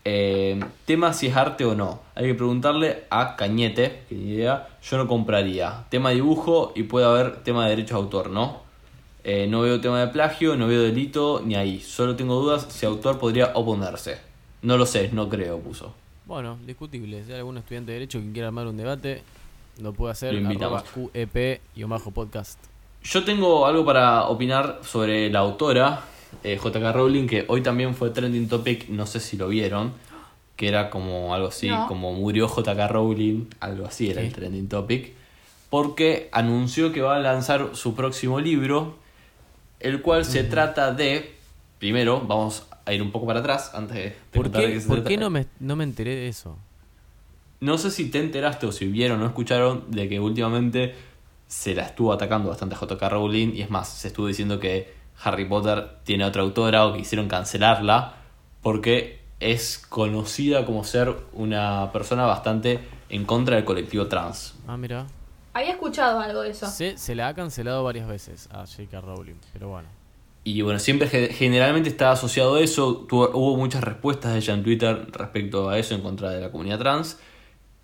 Eh, 0.05 0.59
tema 0.85 1.13
si 1.13 1.29
es 1.29 1.37
arte 1.37 1.65
o 1.65 1.75
no. 1.75 2.01
Hay 2.15 2.27
que 2.27 2.35
preguntarle 2.35 3.05
a 3.11 3.37
Cañete, 3.37 4.03
que 4.09 4.17
ni 4.17 4.33
idea, 4.33 4.69
yo 4.83 4.97
no 4.97 5.07
compraría. 5.07 5.85
Tema 5.89 6.11
dibujo 6.11 6.73
y 6.75 6.83
puede 6.83 7.07
haber 7.07 7.43
tema 7.45 7.65
de 7.65 7.71
derechos 7.71 7.91
de 7.99 8.05
autor, 8.05 8.31
¿no? 8.31 8.63
Eh, 9.23 9.47
no 9.47 9.61
veo 9.61 9.81
tema 9.81 10.01
de 10.01 10.09
plagio, 10.09 10.57
no 10.57 10.67
veo 10.67 10.83
delito, 10.83 11.41
ni 11.45 11.55
ahí. 11.55 11.81
Solo 11.81 12.17
tengo 12.17 12.41
dudas 12.41 12.67
si 12.71 12.87
autor 12.87 13.19
podría 13.19 13.53
oponerse. 13.55 14.19
No 14.63 14.77
lo 14.77 14.87
sé, 14.87 15.11
no 15.13 15.29
creo, 15.29 15.61
puso. 15.61 15.95
Bueno, 16.27 16.59
discutible. 16.67 17.23
Si 17.25 17.33
hay 17.33 17.39
algún 17.39 17.59
estudiante 17.59 17.93
de 17.93 17.99
Derecho 17.99 18.21
que 18.21 18.33
quiera 18.33 18.49
armar 18.49 18.67
un 18.67 18.77
debate, 18.77 19.23
lo 19.81 19.93
puede 19.93 20.13
hacer. 20.13 20.33
Lo 20.35 20.41
invitamos. 20.41 20.83
QEP 20.83 21.61
y 21.77 21.85
bajo 21.85 22.11
podcast. 22.11 22.59
Yo 23.03 23.25
tengo 23.25 23.67
algo 23.67 23.85
para 23.85 24.25
opinar 24.25 24.81
sobre 24.83 25.31
la 25.31 25.39
autora, 25.41 26.03
eh, 26.45 26.59
JK 26.63 26.93
Rowling, 26.93 27.27
que 27.27 27.45
hoy 27.49 27.63
también 27.63 27.95
fue 27.95 28.11
trending 28.11 28.49
topic, 28.49 28.89
no 28.89 29.07
sé 29.07 29.21
si 29.21 29.37
lo 29.37 29.49
vieron, 29.49 29.93
que 30.57 30.69
era 30.69 30.91
como 30.91 31.35
algo 31.35 31.49
así, 31.49 31.69
No. 31.69 31.87
como 31.87 32.13
murió 32.13 32.49
JK 32.49 32.89
Rowling, 32.89 33.47
algo 33.61 33.87
así 33.87 34.11
era 34.11 34.21
el 34.21 34.33
trending 34.33 34.69
topic, 34.69 35.13
porque 35.71 36.29
anunció 36.33 36.93
que 36.93 37.01
va 37.01 37.17
a 37.17 37.21
lanzar 37.21 37.71
su 37.75 37.95
próximo 37.95 38.41
libro, 38.41 38.97
el 39.81 40.03
cual 40.03 40.25
se 40.25 40.45
trata 40.45 40.93
de, 40.93 41.35
primero, 41.79 42.21
vamos 42.27 42.67
a 42.85 42.93
ir 42.93 43.01
un 43.01 43.13
poco 43.13 43.27
para 43.27 43.41
atrás, 43.41 43.71
antes 43.75 43.97
de... 43.97 44.17
¿Por 44.33 44.51
qué, 44.51 44.73
qué 44.73 44.81
se 44.81 44.89
por 44.89 45.05
qué 45.05 45.17
no, 45.17 45.31
me, 45.31 45.47
no 45.61 45.77
me 45.77 45.85
enteré 45.85 46.15
de 46.17 46.29
eso? 46.29 46.59
No 47.61 47.77
sé 47.79 47.91
si 47.91 48.11
te 48.11 48.19
enteraste 48.19 48.67
o 48.67 48.73
si 48.73 48.87
vieron 48.87 49.19
o 49.19 49.21
no 49.23 49.27
escucharon 49.27 49.85
de 49.91 50.09
que 50.09 50.21
últimamente 50.21 50.95
se 51.49 51.75
la 51.75 51.83
estuvo 51.83 52.13
atacando 52.13 52.49
bastante 52.51 52.77
a 52.77 52.79
JK 52.79 53.03
Rowling 53.11 53.55
y 53.55 53.63
es 53.63 53.71
más, 53.71 53.89
se 53.89 54.09
estuvo 54.09 54.27
diciendo 54.29 54.61
que 54.61 54.95
Harry 55.25 55.45
Potter 55.47 55.97
tiene 56.05 56.25
otra 56.25 56.43
autora 56.43 56.87
o 56.87 56.93
que 56.93 57.01
hicieron 57.01 57.27
cancelarla 57.27 58.15
porque 58.63 59.19
es 59.41 59.79
conocida 59.79 60.65
como 60.65 60.85
ser 60.85 61.17
una 61.33 61.91
persona 61.93 62.27
bastante 62.27 62.81
en 63.09 63.25
contra 63.25 63.57
del 63.57 63.65
colectivo 63.65 64.07
trans. 64.07 64.55
Ah, 64.67 64.77
mira. 64.77 65.07
Había 65.55 65.71
escuchado 65.73 66.21
algo 66.21 66.43
de 66.43 66.51
eso. 66.51 66.67
Se, 66.67 66.97
se 66.99 67.15
la 67.15 67.29
ha 67.29 67.35
cancelado 67.35 67.83
varias 67.83 68.07
veces 68.07 68.49
a 68.53 68.67
J.K. 68.67 69.01
Rowling, 69.01 69.37
pero 69.53 69.69
bueno. 69.69 69.89
Y 70.45 70.63
bueno, 70.63 70.79
siempre 70.79 71.09
ge- 71.09 71.33
generalmente 71.33 71.89
está 71.89 72.13
asociado 72.13 72.57
a 72.57 72.61
eso. 72.61 73.07
Tuvo- 73.09 73.31
hubo 73.35 73.57
muchas 73.57 73.83
respuestas 73.83 74.33
de 74.35 74.39
ella 74.39 74.55
en 74.55 74.63
Twitter 74.63 75.07
respecto 75.13 75.69
a 75.69 75.79
eso 75.79 75.95
en 75.95 76.03
contra 76.03 76.31
de 76.31 76.41
la 76.41 76.51
comunidad 76.53 76.79
trans. 76.79 77.19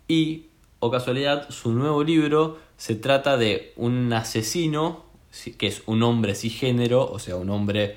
Y, 0.06 0.46
o 0.78 0.90
casualidad, 0.90 1.48
su 1.50 1.72
nuevo 1.72 2.04
libro 2.04 2.58
se 2.76 2.94
trata 2.94 3.36
de 3.36 3.72
un 3.76 4.12
asesino, 4.12 5.04
si- 5.30 5.52
que 5.52 5.66
es 5.66 5.82
un 5.86 6.02
hombre 6.02 6.34
cisgénero, 6.34 7.08
o 7.10 7.18
sea, 7.18 7.36
un 7.36 7.50
hombre 7.50 7.96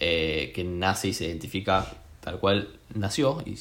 eh, 0.00 0.52
que 0.54 0.62
nace 0.62 1.08
y 1.08 1.12
se 1.12 1.26
identifica 1.26 1.92
tal 2.20 2.38
cual 2.38 2.68
nació, 2.94 3.42
y, 3.44 3.56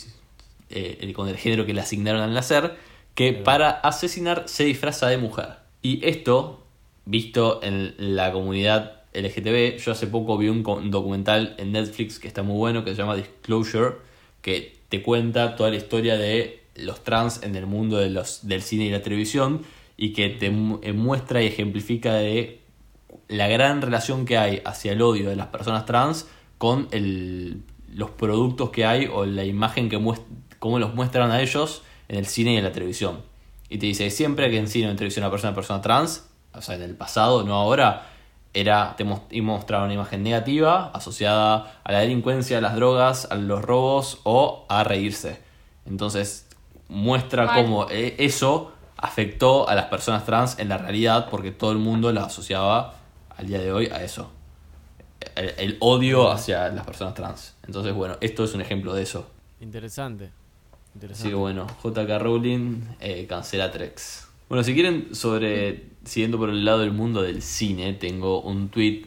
eh, 0.70 1.12
con 1.14 1.28
el 1.30 1.38
género 1.38 1.66
que 1.66 1.74
le 1.74 1.82
asignaron 1.82 2.22
al 2.22 2.34
nacer, 2.34 2.76
que 3.16 3.34
para 3.34 3.72
asesinar 3.72 4.44
se 4.48 4.64
disfraza 4.66 5.08
de 5.08 5.18
mujer. 5.18 5.56
Y 5.82 6.06
esto, 6.06 6.64
visto 7.06 7.62
en 7.64 7.96
la 7.98 8.32
comunidad 8.32 9.02
LGTB, 9.14 9.78
yo 9.80 9.94
hace 9.94 10.06
poco 10.06 10.38
vi 10.38 10.50
un 10.50 10.62
documental 10.92 11.56
en 11.58 11.72
Netflix 11.72 12.20
que 12.20 12.28
está 12.28 12.44
muy 12.44 12.58
bueno, 12.58 12.84
que 12.84 12.92
se 12.92 12.98
llama 12.98 13.16
Disclosure, 13.16 13.96
que 14.44 14.78
te 14.90 15.02
cuenta 15.02 15.56
toda 15.56 15.72
la 15.72 15.78
historia 15.78 16.18
de 16.18 16.62
los 16.76 17.04
trans 17.04 17.42
en 17.42 17.56
el 17.56 17.66
mundo 17.66 17.98
de 17.98 18.10
los, 18.12 18.48
del 18.48 18.62
cine 18.62 18.86
y 18.86 18.90
la 18.92 19.02
televisión 19.02 19.64
y 19.98 20.14
que 20.14 20.30
te 20.30 20.46
eh, 20.46 20.94
muestra 20.94 21.42
y 21.42 21.48
ejemplifica 21.48 22.14
de 22.14 22.62
la 23.28 23.48
gran 23.48 23.82
relación 23.82 24.26
que 24.26 24.38
hay 24.38 24.62
hacia 24.64 24.94
el 24.94 25.02
odio 25.02 25.30
de 25.30 25.36
las 25.36 25.48
personas 25.48 25.86
trans 25.86 26.28
con 26.58 26.88
el, 26.92 27.64
los 27.94 28.12
productos 28.12 28.70
que 28.70 28.86
hay 28.86 29.08
o 29.08 29.26
la 29.26 29.44
imagen 29.44 29.90
que 29.90 30.00
cómo 30.60 30.80
los 30.80 30.94
muestran 30.94 31.32
a 31.32 31.42
ellos 31.42 31.84
en 32.08 32.18
el 32.18 32.28
cine 32.28 32.54
y 32.54 32.58
en 32.58 32.64
la 32.64 32.72
televisión. 32.72 33.22
Y 33.70 33.80
te 33.80 33.88
dice 33.88 34.10
siempre 34.12 34.50
que 34.50 34.58
en 34.58 34.68
cine 34.68 34.88
o 34.88 34.92
en 34.92 34.98
televisión 34.98 35.26
una 35.26 35.32
persona, 35.32 35.54
persona 35.54 35.82
trans, 35.82 36.30
o 36.54 36.62
sea, 36.62 36.76
en 36.76 36.84
el 36.84 36.96
pasado, 36.96 37.44
no 37.44 37.56
ahora, 37.56 38.08
era, 38.54 38.96
te 38.96 39.06
y 39.32 39.42
mostraba 39.42 39.86
una 39.86 39.94
imagen 39.94 40.24
negativa 40.24 40.90
asociada 40.94 41.80
a 41.84 41.92
la 41.92 42.00
delincuencia, 42.00 42.60
a 42.60 42.62
las 42.62 42.76
drogas, 42.76 43.28
a 43.30 43.36
los 43.36 43.62
robos 43.62 44.20
o 44.24 44.66
a 44.70 44.84
reírse. 44.84 45.42
Entonces, 45.86 46.48
muestra 46.88 47.46
Mal. 47.46 47.64
cómo 47.64 47.88
eh, 47.90 48.16
eso 48.20 48.72
afectó 48.98 49.70
a 49.70 49.76
las 49.76 49.86
personas 49.86 50.26
trans 50.26 50.60
en 50.60 50.70
la 50.70 50.78
realidad 50.78 51.30
porque 51.30 51.52
todo 51.52 51.72
el 51.72 51.78
mundo 51.78 52.12
las 52.12 52.26
asociaba 52.26 52.96
al 53.36 53.48
día 53.48 53.60
de 53.60 53.72
hoy 53.72 53.88
a 53.88 54.04
eso. 54.04 54.32
El, 55.36 55.54
el 55.58 55.78
odio 55.80 56.32
hacia 56.32 56.70
las 56.70 56.86
personas 56.86 57.14
trans. 57.14 57.56
Entonces, 57.66 57.94
bueno, 57.94 58.18
esto 58.22 58.44
es 58.44 58.54
un 58.54 58.62
ejemplo 58.62 58.94
de 58.94 59.04
eso. 59.04 59.28
Interesante. 59.60 60.26
Así 60.26 60.92
Interesante. 60.96 61.30
que 61.30 61.36
bueno, 61.36 61.68
JK 61.84 62.22
Rowling 62.22 62.82
eh, 63.00 63.26
cancela 63.28 63.72
Trex. 63.72 64.28
Bueno, 64.50 64.64
si 64.64 64.74
quieren, 64.74 65.14
sobre 65.14 65.90
siguiendo 66.06 66.38
por 66.38 66.50
el 66.50 66.64
lado 66.64 66.80
del 66.80 66.92
mundo 66.92 67.22
del 67.22 67.42
cine, 67.42 67.94
tengo 67.94 68.42
un 68.42 68.70
tweet 68.70 69.06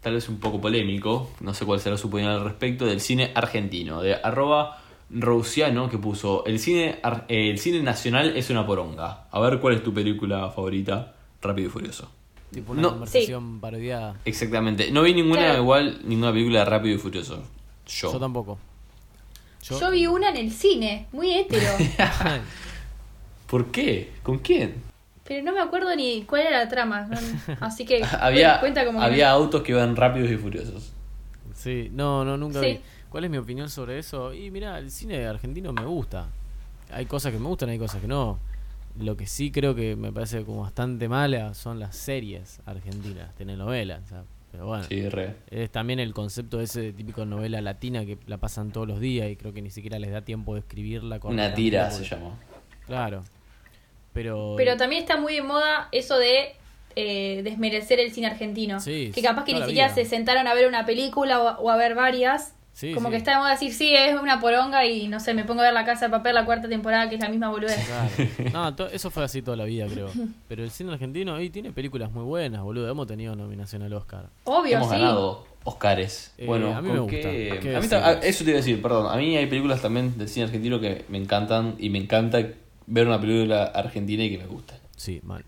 tal 0.00 0.14
vez 0.14 0.28
un 0.28 0.38
poco 0.38 0.60
polémico, 0.60 1.30
no 1.40 1.52
sé 1.52 1.66
cuál 1.66 1.80
será 1.80 1.98
su 1.98 2.08
opinión 2.08 2.30
al 2.30 2.44
respecto, 2.44 2.86
del 2.86 3.00
cine 3.00 3.32
argentino, 3.34 4.00
de 4.00 4.14
arroba 4.14 4.79
Rousiano, 5.12 5.88
que 5.90 5.98
puso, 5.98 6.44
el 6.46 6.58
cine, 6.58 7.00
eh, 7.28 7.50
el 7.50 7.58
cine 7.58 7.82
nacional 7.82 8.36
es 8.36 8.48
una 8.50 8.64
poronga. 8.66 9.24
A 9.30 9.40
ver 9.40 9.58
cuál 9.60 9.74
es 9.74 9.82
tu 9.82 9.92
película 9.92 10.50
favorita, 10.50 11.14
Rápido 11.42 11.68
y 11.68 11.70
Furioso. 11.70 12.10
Tipo 12.52 12.72
una 12.72 12.82
No. 12.82 12.90
conversación 12.90 13.60
parodiada. 13.60 14.16
Exactamente, 14.24 14.90
no 14.90 15.02
vi 15.02 15.14
ninguna 15.14 15.40
Claro. 15.42 15.62
igual, 15.62 16.00
ninguna 16.04 16.32
película 16.32 16.58
de 16.60 16.64
Rápido 16.64 16.94
y 16.94 16.98
Furioso. 16.98 17.42
Yo. 17.86 18.12
Yo 18.12 18.18
tampoco. 18.18 18.58
Yo, 19.62 19.78
Yo 19.80 19.90
vi 19.90 20.06
una 20.06 20.30
en 20.30 20.36
el 20.36 20.50
cine, 20.52 21.06
muy 21.12 21.32
hétero. 21.34 21.66
¿Por 23.46 23.66
qué? 23.70 24.12
¿Con 24.22 24.38
quién? 24.38 24.88
pero 25.24 25.44
no 25.44 25.52
me 25.52 25.60
acuerdo 25.60 25.94
ni 25.94 26.24
cuál 26.24 26.42
era 26.42 26.58
la 26.64 26.68
trama. 26.68 27.08
Así 27.60 27.84
que 27.84 28.02
había 28.20 28.58
cuenta 28.58 28.84
como 28.84 28.98
que 28.98 29.04
había 29.04 29.30
autos 29.30 29.62
que 29.62 29.70
iban 29.70 29.94
rápidos 29.94 30.28
y 30.28 30.36
furiosos. 30.36 30.92
sí, 31.54 31.88
no, 31.92 32.24
no, 32.24 32.36
nunca 32.36 32.60
Sí. 32.60 32.66
vi. 32.66 32.80
¿Cuál 33.10 33.24
es 33.24 33.30
mi 33.30 33.36
opinión 33.38 33.68
sobre 33.68 33.98
eso? 33.98 34.32
Y 34.32 34.50
mira, 34.50 34.78
el 34.78 34.90
cine 34.90 35.26
argentino 35.26 35.72
me 35.72 35.84
gusta. 35.84 36.28
Hay 36.92 37.06
cosas 37.06 37.32
que 37.32 37.38
me 37.38 37.46
gustan, 37.48 37.68
hay 37.68 37.78
cosas 37.78 38.00
que 38.00 38.06
no. 38.08 38.38
Lo 38.98 39.16
que 39.16 39.26
sí 39.26 39.50
creo 39.50 39.74
que 39.74 39.96
me 39.96 40.12
parece 40.12 40.44
como 40.44 40.62
bastante 40.62 41.08
mala 41.08 41.54
son 41.54 41.78
las 41.78 41.96
series 41.96 42.60
argentinas, 42.66 43.34
telenovelas. 43.36 44.02
o 44.04 44.06
sea, 44.08 44.24
pero 44.50 44.66
bueno, 44.66 44.84
Sí, 44.84 45.08
re. 45.08 45.36
es 45.50 45.70
también 45.70 46.00
el 46.00 46.12
concepto 46.12 46.58
de 46.58 46.64
ese 46.64 46.92
típico 46.92 47.24
novela 47.24 47.60
latina 47.60 48.04
que 48.04 48.18
la 48.26 48.38
pasan 48.38 48.72
todos 48.72 48.88
los 48.88 48.98
días 49.00 49.30
y 49.30 49.36
creo 49.36 49.52
que 49.52 49.62
ni 49.62 49.70
siquiera 49.70 49.98
les 50.00 50.10
da 50.10 50.22
tiempo 50.22 50.54
de 50.54 50.60
escribirla. 50.60 51.16
Una 51.16 51.20
correctamente 51.20 51.56
tira 51.56 51.90
se 51.90 52.04
llamó. 52.04 52.36
Claro. 52.86 53.22
Pero, 54.12 54.54
Pero 54.56 54.76
también 54.76 55.02
está 55.02 55.16
muy 55.16 55.34
de 55.34 55.42
moda 55.42 55.88
eso 55.92 56.18
de 56.18 56.56
eh, 56.96 57.42
desmerecer 57.44 58.00
el 58.00 58.10
cine 58.10 58.26
argentino. 58.26 58.80
Sí, 58.80 59.12
que 59.14 59.22
capaz 59.22 59.44
que 59.44 59.52
ni 59.54 59.60
siquiera 59.60 59.86
vida. 59.86 59.94
se 59.94 60.04
sentaron 60.04 60.48
a 60.48 60.54
ver 60.54 60.66
una 60.66 60.84
película 60.84 61.40
o, 61.40 61.62
o 61.62 61.70
a 61.70 61.76
ver 61.76 61.94
varias. 61.94 62.54
Sí, 62.80 62.94
como 62.94 63.08
sí. 63.08 63.12
que 63.12 63.16
está 63.18 63.32
de 63.32 63.36
moda 63.38 63.50
decir, 63.50 63.74
sí, 63.74 63.94
es 63.94 64.18
una 64.18 64.40
poronga 64.40 64.86
y 64.86 65.06
no 65.08 65.20
sé, 65.20 65.34
me 65.34 65.44
pongo 65.44 65.60
a 65.60 65.64
ver 65.64 65.74
la 65.74 65.84
casa 65.84 66.06
de 66.06 66.10
papel 66.10 66.34
la 66.34 66.46
cuarta 66.46 66.66
temporada 66.68 67.08
que 67.10 67.16
es 67.16 67.20
la 67.20 67.28
misma 67.28 67.50
boludez. 67.50 67.78
Claro. 67.86 68.74
No, 68.78 68.86
eso 68.86 69.10
fue 69.10 69.22
así 69.24 69.42
toda 69.42 69.56
la 69.58 69.64
vida, 69.64 69.86
creo. 69.86 70.08
Pero 70.48 70.64
el 70.64 70.70
cine 70.70 70.92
argentino 70.92 71.34
ahí 71.34 71.50
tiene 71.50 71.72
películas 71.72 72.10
muy 72.10 72.24
buenas, 72.24 72.62
boludo. 72.62 72.88
Hemos 72.90 73.06
tenido 73.06 73.36
nominación 73.36 73.82
al 73.82 73.92
Oscar. 73.92 74.30
Obvio, 74.44 74.76
Hemos 74.78 74.88
sí. 74.88 74.94
ganado 74.94 75.46
Oscares. 75.64 76.32
Eh, 76.38 76.46
bueno, 76.46 76.74
a 76.74 76.80
mí 76.80 76.86
¿con 76.88 76.96
me 76.96 77.00
gusta. 77.02 77.16
qué? 77.20 77.58
¿Qué 77.60 77.68
A 77.76 77.80
mí 77.80 77.86
decir? 77.86 77.90
ta- 77.90 78.12
eso 78.14 78.44
te 78.44 78.50
iba 78.50 78.56
a 78.58 78.62
decir, 78.62 78.80
perdón. 78.80 79.12
A 79.12 79.16
mí 79.18 79.36
hay 79.36 79.46
películas 79.46 79.82
también 79.82 80.16
del 80.16 80.28
cine 80.28 80.46
argentino 80.46 80.80
que 80.80 81.04
me 81.10 81.18
encantan 81.18 81.74
y 81.78 81.90
me 81.90 81.98
encanta 81.98 82.38
ver 82.86 83.06
una 83.06 83.20
película 83.20 83.64
argentina 83.64 84.24
y 84.24 84.30
que 84.30 84.38
me 84.38 84.46
gusta. 84.46 84.74
Sí, 84.96 85.20
mal. 85.22 85.44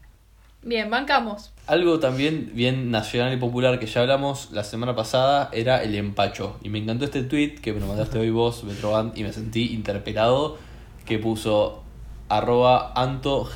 Bien, 0.62 0.90
bancamos. 0.90 1.51
Algo 1.66 2.00
también 2.00 2.50
bien 2.54 2.90
nacional 2.90 3.32
y 3.32 3.36
popular 3.36 3.78
que 3.78 3.86
ya 3.86 4.00
hablamos 4.00 4.50
la 4.50 4.64
semana 4.64 4.96
pasada 4.96 5.48
era 5.52 5.82
el 5.82 5.94
empacho. 5.94 6.58
Y 6.62 6.68
me 6.70 6.78
encantó 6.78 7.04
este 7.04 7.22
tweet 7.22 7.56
que 7.56 7.72
me 7.72 7.80
lo 7.80 7.86
mandaste 7.86 8.18
hoy 8.18 8.30
vos, 8.30 8.64
Metroband, 8.64 9.16
y 9.16 9.22
me 9.22 9.32
sentí 9.32 9.72
interpelado, 9.72 10.58
que 11.06 11.18
puso 11.18 11.82
arroba 12.28 12.92
antogb. 12.94 13.50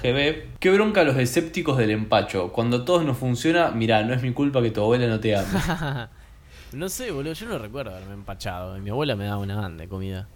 Qué 0.60 0.70
bronca 0.70 1.02
los 1.02 1.16
escépticos 1.16 1.78
del 1.78 1.90
empacho. 1.90 2.52
Cuando 2.52 2.84
todo 2.84 3.02
no 3.02 3.14
funciona, 3.14 3.70
mirá, 3.70 4.02
no 4.04 4.14
es 4.14 4.22
mi 4.22 4.32
culpa 4.32 4.62
que 4.62 4.70
tu 4.70 4.82
abuela 4.82 5.06
no 5.08 5.20
te 5.20 5.36
ame. 5.36 5.48
No 6.72 6.88
sé, 6.88 7.12
boludo, 7.12 7.32
yo 7.32 7.46
no 7.46 7.58
recuerdo 7.58 7.92
haberme 7.92 8.14
empachado. 8.14 8.76
Mi 8.78 8.90
abuela 8.90 9.14
me 9.14 9.24
daba 9.24 9.38
una 9.38 9.54
banda 9.54 9.82
de 9.82 9.88
comida. 9.88 10.28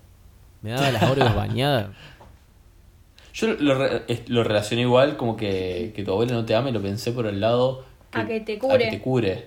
Me 0.63 0.71
daba 0.71 0.91
las 0.91 1.03
Oreos 1.03 1.35
bañadas. 1.35 1.89
Yo 3.33 3.47
lo, 3.59 3.75
re- 3.77 4.03
lo 4.27 4.43
relacioné 4.45 4.83
igual 4.83 5.17
como 5.17 5.37
que, 5.37 5.93
que 5.95 6.03
tu 6.05 6.13
abuela 6.13 6.33
no 6.33 6.45
te 6.45 6.55
ame, 6.55 6.73
lo 6.73 6.83
pensé 6.83 7.13
por 7.13 7.27
el 7.27 7.41
lado 7.41 7.85
A 8.13 8.27
que 8.27 8.41
te 8.41 8.57
a 8.57 8.59
cure. 8.59 8.85
que 8.85 8.91
te 8.91 9.01
cure. 9.01 9.47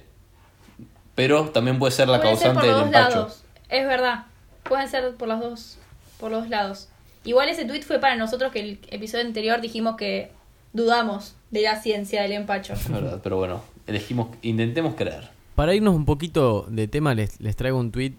Pero 1.16 1.50
también 1.50 1.78
puede 1.80 1.92
ser 1.92 2.08
la 2.08 2.20
Pueden 2.20 2.38
ser 2.38 2.54
causante 2.54 2.68
por 2.68 2.76
del 2.76 2.82
los 2.86 2.92
dos 2.92 3.02
empacho. 3.02 3.20
lados. 3.20 3.44
Es 3.70 3.88
verdad. 3.88 4.26
Pueden 4.64 4.88
ser 4.88 5.14
por 5.16 5.28
los 5.28 5.40
dos, 5.40 5.78
por 6.20 6.32
los 6.32 6.42
dos 6.42 6.50
lados. 6.50 6.88
Igual 7.26 7.50
ese 7.50 7.66
tweet 7.66 7.82
fue 7.84 8.00
para 8.00 8.16
nosotros 8.16 8.52
que 8.52 8.60
el 8.62 8.80
episodio 8.90 9.26
anterior 9.26 9.62
dijimos 9.62 9.96
que 9.96 10.32
dudamos 10.74 11.36
de 11.52 11.62
la 11.62 11.82
ciencia 11.82 12.22
del 12.24 12.32
empacho. 12.34 12.74
Es 12.74 12.90
verdad, 12.92 13.20
pero 13.24 13.38
bueno, 13.38 13.62
elegimos, 13.88 14.30
intentemos 14.42 14.96
creer. 14.96 15.30
Para 15.56 15.76
irnos 15.76 15.94
un 15.96 16.06
poquito 16.06 16.66
de 16.70 16.88
tema, 16.88 17.14
les, 17.14 17.40
les 17.40 17.56
traigo 17.56 17.78
un 17.80 17.92
tweet 17.92 18.14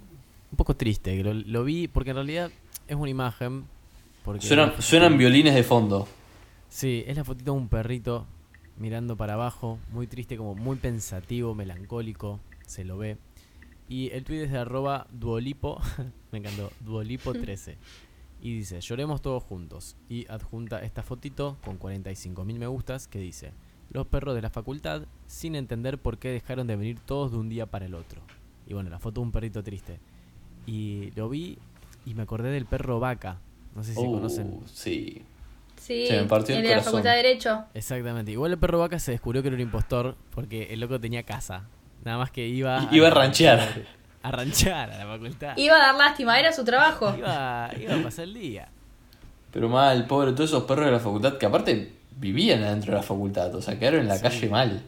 un 0.52 0.56
poco 0.56 0.76
triste. 0.76 1.16
Que 1.16 1.24
lo, 1.24 1.34
lo 1.34 1.64
vi 1.64 1.88
porque 1.88 2.10
en 2.10 2.16
realidad 2.16 2.50
es 2.86 2.94
una 2.96 3.10
imagen. 3.10 3.64
Porque 4.24 4.46
Suenan, 4.46 4.80
suenan 4.82 5.16
violines 5.16 5.54
de 5.54 5.62
fondo. 5.62 6.08
Sí, 6.68 7.04
es 7.06 7.16
la 7.16 7.22
fotito 7.24 7.52
de 7.52 7.58
un 7.58 7.68
perrito 7.68 8.26
mirando 8.78 9.16
para 9.16 9.34
abajo, 9.34 9.78
muy 9.92 10.06
triste, 10.06 10.36
como 10.36 10.54
muy 10.54 10.76
pensativo, 10.76 11.54
melancólico, 11.54 12.40
se 12.66 12.84
lo 12.84 12.98
ve. 12.98 13.18
Y 13.88 14.10
el 14.10 14.24
tweet 14.24 14.44
es 14.44 14.50
de 14.50 14.58
arroba 14.58 15.06
duolipo, 15.12 15.80
me 16.32 16.38
encantó, 16.38 16.72
duolipo13. 16.84 17.76
Y 18.40 18.56
dice, 18.56 18.80
lloremos 18.80 19.22
todos 19.22 19.42
juntos. 19.42 19.96
Y 20.08 20.26
adjunta 20.28 20.82
esta 20.82 21.02
fotito 21.02 21.56
con 21.64 21.78
45.000 21.78 22.58
me 22.58 22.66
gustas 22.66 23.08
que 23.08 23.18
dice, 23.18 23.52
los 23.90 24.06
perros 24.06 24.34
de 24.34 24.42
la 24.42 24.50
facultad 24.50 25.02
sin 25.26 25.54
entender 25.54 25.98
por 25.98 26.18
qué 26.18 26.30
dejaron 26.30 26.66
de 26.66 26.76
venir 26.76 26.98
todos 27.00 27.32
de 27.32 27.38
un 27.38 27.48
día 27.48 27.66
para 27.66 27.86
el 27.86 27.94
otro. 27.94 28.22
Y 28.66 28.74
bueno, 28.74 28.90
la 28.90 28.98
foto 28.98 29.20
de 29.20 29.26
un 29.26 29.32
perrito 29.32 29.62
triste. 29.62 30.00
Y 30.66 31.10
lo 31.14 31.28
vi 31.28 31.58
y 32.06 32.14
me 32.14 32.22
acordé 32.22 32.50
del 32.50 32.66
perro 32.66 33.00
vaca. 33.00 33.40
No 33.74 33.82
sé 33.84 33.94
si 33.94 34.00
Uh, 34.00 34.12
conocen. 34.14 34.60
Sí. 34.72 35.22
Sí, 35.76 36.06
Se 36.06 36.16
me 36.20 36.24
partió 36.24 36.56
el 36.56 36.62
de 36.62 36.68
la 36.68 36.74
corazón. 36.76 36.92
Facultad 36.92 37.10
de 37.10 37.16
Derecho. 37.16 37.64
Exactamente. 37.74 38.30
Igual 38.32 38.52
el 38.52 38.58
perro 38.58 38.78
vaca 38.78 38.98
se 38.98 39.10
descubrió 39.12 39.42
que 39.42 39.48
era 39.48 39.54
un 39.56 39.60
impostor 39.60 40.16
porque 40.30 40.72
el 40.72 40.80
loco 40.80 40.98
tenía 40.98 41.24
casa. 41.24 41.64
Nada 42.04 42.16
más 42.18 42.30
que 42.30 42.46
iba... 42.48 42.88
I- 42.90 42.96
iba 42.96 43.08
a 43.08 43.10
ranchear. 43.10 43.82
A 44.22 44.30
ranchear 44.30 44.90
a 44.90 44.96
la 44.98 45.06
facultad. 45.06 45.56
Iba 45.58 45.76
a 45.76 45.78
dar 45.78 45.94
lástima, 45.96 46.38
era 46.40 46.52
su 46.52 46.64
trabajo. 46.64 47.14
Iba, 47.18 47.70
iba 47.78 47.94
a 47.96 48.02
pasar 48.02 48.24
el 48.24 48.32
día. 48.34 48.68
Pero 49.52 49.68
mal, 49.68 50.06
pobre, 50.06 50.32
todos 50.32 50.48
esos 50.50 50.64
perros 50.64 50.86
de 50.86 50.92
la 50.92 51.00
facultad 51.00 51.36
que 51.36 51.44
aparte 51.46 51.92
vivían 52.16 52.62
adentro 52.62 52.92
de 52.92 52.98
la 52.98 53.02
facultad, 53.02 53.54
o 53.54 53.60
sea, 53.60 53.78
quedaron 53.78 54.00
en 54.00 54.08
la 54.08 54.16
Sí. 54.16 54.22
calle 54.22 54.48
mal. 54.48 54.82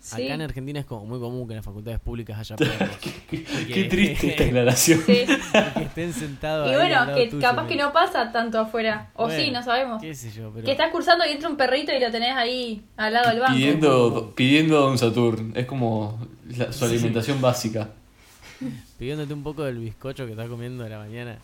Sí. 0.00 0.24
Acá 0.24 0.34
en 0.34 0.42
Argentina 0.42 0.78
es 0.80 0.86
como 0.86 1.04
muy 1.06 1.18
común 1.18 1.46
que 1.48 1.54
en 1.54 1.56
las 1.56 1.64
facultades 1.64 1.98
públicas 1.98 2.38
haya 2.38 2.54
perros. 2.56 2.88
Qué, 3.30 3.44
qué 3.44 3.84
triste 3.84 4.28
esta 4.30 4.44
aclaración. 4.44 5.00
Sí. 5.04 5.24
que 5.74 5.82
estén 5.82 6.12
sentados 6.12 6.70
Y 6.70 6.74
bueno, 6.76 7.14
que 7.14 7.26
tuyo, 7.26 7.40
capaz 7.42 7.66
que 7.66 7.76
no 7.76 7.92
pasa 7.92 8.30
tanto 8.32 8.58
afuera. 8.60 9.10
O 9.14 9.24
Bueno, 9.26 9.42
sí, 9.42 9.50
no 9.50 9.62
sabemos. 9.62 10.00
Qué 10.00 10.14
sé 10.14 10.30
yo, 10.30 10.50
pero... 10.54 10.64
Que 10.64 10.70
estás 10.72 10.90
cursando 10.92 11.24
y 11.26 11.32
entra 11.32 11.48
un 11.48 11.56
perrito 11.56 11.92
y 11.92 12.00
lo 12.00 12.10
tenés 12.12 12.34
ahí 12.36 12.84
al 12.96 13.12
lado 13.12 13.28
del 13.30 13.40
banco. 13.40 13.54
Pidiendo, 13.54 14.32
pidiendo 14.36 14.78
a 14.78 14.80
Don 14.82 14.98
Saturn, 14.98 15.52
es 15.56 15.66
como 15.66 16.26
la- 16.56 16.72
su 16.72 16.86
Sí. 16.86 16.92
alimentación 16.94 17.40
básica. 17.40 17.90
Pidiéndote 18.98 19.34
un 19.34 19.42
poco 19.42 19.64
del 19.64 19.78
bizcocho 19.78 20.24
que 20.26 20.32
estás 20.32 20.48
comiendo 20.48 20.84
de 20.84 20.90
la 20.90 20.98
mañana. 20.98 21.38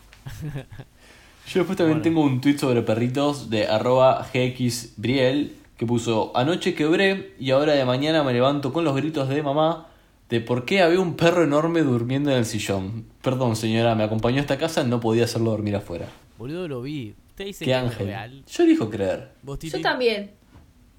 Yo 1.46 1.60
después 1.60 1.76
también 1.76 1.98
Bueno. 1.98 2.02
tengo 2.02 2.20
un 2.22 2.40
tweet 2.40 2.56
sobre 2.58 2.82
perritos 2.82 3.50
de 3.50 3.66
arroba 3.66 4.26
gxbriel 4.32 5.56
que 5.76 5.86
puso 5.86 6.32
anoche 6.36 6.74
quebré 6.74 7.34
y 7.38 7.50
ahora 7.50 7.72
de 7.74 7.84
mañana 7.84 8.22
me 8.22 8.32
levanto 8.32 8.72
con 8.72 8.84
los 8.84 8.94
gritos 8.94 9.28
de 9.28 9.42
mamá 9.42 9.88
de 10.28 10.40
por 10.40 10.64
qué 10.64 10.82
había 10.82 11.00
un 11.00 11.14
perro 11.16 11.44
enorme 11.44 11.82
durmiendo 11.82 12.30
en 12.30 12.38
el 12.38 12.44
sillón. 12.46 13.06
Perdón 13.22 13.56
señora, 13.56 13.94
me 13.94 14.04
acompañó 14.04 14.38
a 14.38 14.40
esta 14.40 14.56
casa, 14.58 14.84
no 14.84 15.00
podía 15.00 15.24
hacerlo 15.24 15.50
dormir 15.50 15.76
afuera. 15.76 16.06
Boludo, 16.38 16.66
lo 16.68 16.82
vi. 16.82 17.14
Usted 17.30 17.46
dice 17.46 17.64
Qué 17.64 17.70
que 17.72 17.74
ángel. 17.74 18.00
es 18.02 18.06
real. 18.06 18.44
Yo 18.50 18.64
elijo 18.64 18.90
creer. 18.90 19.30
Yo 19.60 19.80
también. 19.80 20.30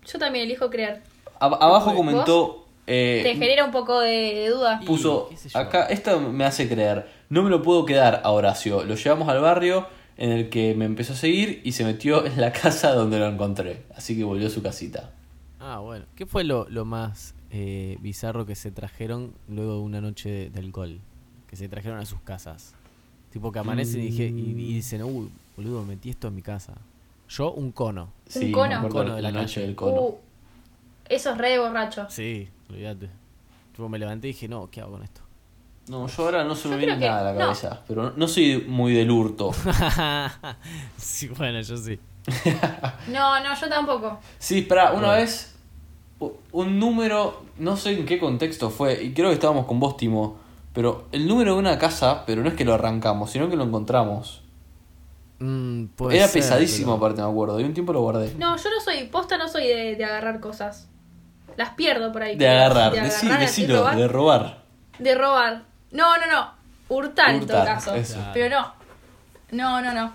Yo 0.06 0.20
también 0.20 0.46
elijo 0.46 0.70
creer. 0.70 1.02
Ab- 1.40 1.58
abajo 1.60 1.88
¿Vos? 1.88 1.96
comentó... 1.96 2.66
eh, 2.88 3.22
Te 3.24 3.34
genera 3.36 3.66
un 3.66 3.72
poco 3.72 4.00
de, 4.00 4.12
de 4.12 4.50
duda. 4.50 4.80
Y- 4.82 4.86
puso 4.86 5.30
acá 5.54 5.86
esto 5.88 6.20
me 6.22 6.46
hace 6.46 6.70
creer 6.70 7.08
no 7.30 7.42
me 7.42 7.50
lo 7.50 7.62
puedo 7.64 7.86
quedar 7.86 8.22
a 8.24 8.30
Horacio 8.30 8.84
lo 8.84 8.94
llevamos 8.96 9.28
al 9.28 9.42
barrio 9.42 9.88
en 10.18 10.32
el 10.32 10.50
que 10.50 10.74
me 10.76 10.86
empezó 10.86 11.14
a 11.14 11.16
seguir 11.16 11.62
y 11.64 11.74
se 11.74 11.84
metió 11.84 12.26
en 12.28 12.40
la 12.40 12.52
casa 12.52 12.94
donde 12.94 13.20
lo 13.20 13.28
encontré 13.28 13.84
así 13.96 14.16
que 14.16 14.24
volvió 14.24 14.48
a 14.48 14.50
su 14.50 14.62
casita 14.62 15.12
Ah, 15.68 15.80
bueno. 15.80 16.06
¿Qué 16.16 16.28
fue 16.28 16.44
lo, 16.44 16.68
lo 16.70 16.86
más 16.86 17.34
eh, 17.50 17.98
bizarro 18.00 18.46
que 18.46 18.54
se 18.54 18.70
trajeron 18.70 19.34
luego 19.50 19.74
de 19.76 19.80
una 19.80 20.00
noche 20.00 20.30
de, 20.30 20.50
de 20.52 20.60
alcohol? 20.60 21.00
Que 21.48 21.56
se 21.56 21.68
trajeron 21.68 21.98
a 21.98 22.06
sus 22.06 22.20
casas. 22.22 22.76
Tipo 23.32 23.52
que 23.52 23.58
amanecen 23.58 24.02
y, 24.02 24.06
dije, 24.06 24.28
y, 24.28 24.52
y 24.52 24.74
dicen, 24.76 25.02
uy, 25.02 25.28
boludo, 25.58 25.84
metí 25.84 26.12
esto 26.12 26.28
en 26.28 26.36
mi 26.36 26.44
casa. 26.44 26.76
Yo, 27.30 27.52
un 27.52 27.72
cono. 27.72 28.12
Sí, 28.28 28.52
cono. 28.52 28.80
Un 28.84 28.90
cono 28.90 29.10
de 29.12 29.16
de 29.16 29.22
la 29.24 29.32
la 29.32 29.42
noche 29.42 29.56
calle. 29.56 29.66
del 29.68 29.76
cono. 29.76 30.02
Uh, 30.02 30.18
eso 31.10 31.32
es 31.32 31.38
re 31.40 31.50
de 31.50 31.58
borracho. 31.60 32.06
Sí, 32.12 32.48
olvídate. 32.70 33.10
Tipo, 33.72 33.90
me 33.90 33.98
levanté 33.98 34.28
y 34.28 34.34
dije, 34.34 34.48
no, 34.48 34.70
¿qué 34.70 34.82
hago 34.82 34.92
con 34.92 35.04
esto? 35.04 35.22
No, 35.88 36.08
yo 36.08 36.24
ahora 36.24 36.44
no 36.44 36.56
se 36.56 36.68
me 36.68 36.78
viene 36.78 36.98
nada 36.98 37.20
a 37.20 37.24
la 37.26 37.34
no. 37.34 37.40
cabeza, 37.40 37.82
pero 37.88 38.12
no, 38.16 38.28
soy 38.28 38.66
muy 38.68 38.94
del 38.94 39.12
hurto. 39.12 39.52
sí, 40.98 41.28
bueno, 41.30 41.62
yo 41.62 41.78
sí. 41.78 42.00
No, 43.08 43.40
no, 43.42 43.54
yo 43.60 43.70
tampoco. 43.70 44.20
Sí, 44.40 44.60
espera, 44.60 44.92
una 44.94 45.08
Bueno. 45.08 45.14
vez 45.14 45.52
un 46.54 46.80
número, 46.80 47.44
no 47.60 47.76
sé 47.78 47.92
en 47.92 48.06
qué 48.06 48.18
contexto 48.20 48.70
fue, 48.70 49.04
y 49.04 49.14
creo 49.14 49.28
que 49.30 49.34
estábamos 49.36 49.66
con 49.66 49.80
vos, 49.80 49.96
Timo, 49.98 50.38
pero 50.74 51.06
el 51.12 51.28
número 51.28 51.54
de 51.54 51.60
una 51.60 51.78
casa, 51.78 52.24
pero 52.26 52.42
no 52.42 52.50
es 52.50 52.56
que 52.56 52.66
lo 52.66 52.74
arrancamos, 52.74 53.30
sino 53.32 53.50
que 53.50 53.56
lo 53.56 53.64
encontramos. 53.66 54.42
Mm, 55.40 55.88
puede 55.98 56.18
Era 56.18 56.28
ser, 56.28 56.42
pesadísimo, 56.42 56.94
pero- 56.96 57.06
aparte, 57.06 57.22
me 57.22 57.30
acuerdo, 57.30 57.60
y 57.60 57.64
un 57.64 57.74
tiempo 57.74 57.94
lo 57.94 58.02
guardé. 58.02 58.34
No, 58.40 58.56
yo 58.58 58.70
no 58.70 58.82
soy, 58.82 59.04
posta 59.08 59.38
no 59.38 59.48
soy 59.48 59.68
de, 59.68 59.96
de 59.96 60.06
agarrar 60.06 60.40
cosas. 60.40 60.88
Las 61.58 61.72
pierdo 61.72 62.12
por 62.12 62.24
ahí. 62.24 62.36
De 62.38 62.48
agarrar, 62.48 62.92
de 62.94 63.02
decilo, 63.38 63.86
de 63.96 64.08
robar. 64.08 64.64
De 64.98 65.14
robar. 65.16 65.66
No, 65.92 66.18
no, 66.18 66.26
no. 66.32 66.50
Hurtar, 66.90 67.32
en 67.32 67.46
todo 67.48 67.58
Hurtar, 67.60 67.76
caso. 67.76 67.96
eso. 67.96 68.20
Pero 68.34 68.50
no. 68.60 68.74
No, 69.52 69.82
no, 69.82 69.94
no. 69.94 70.14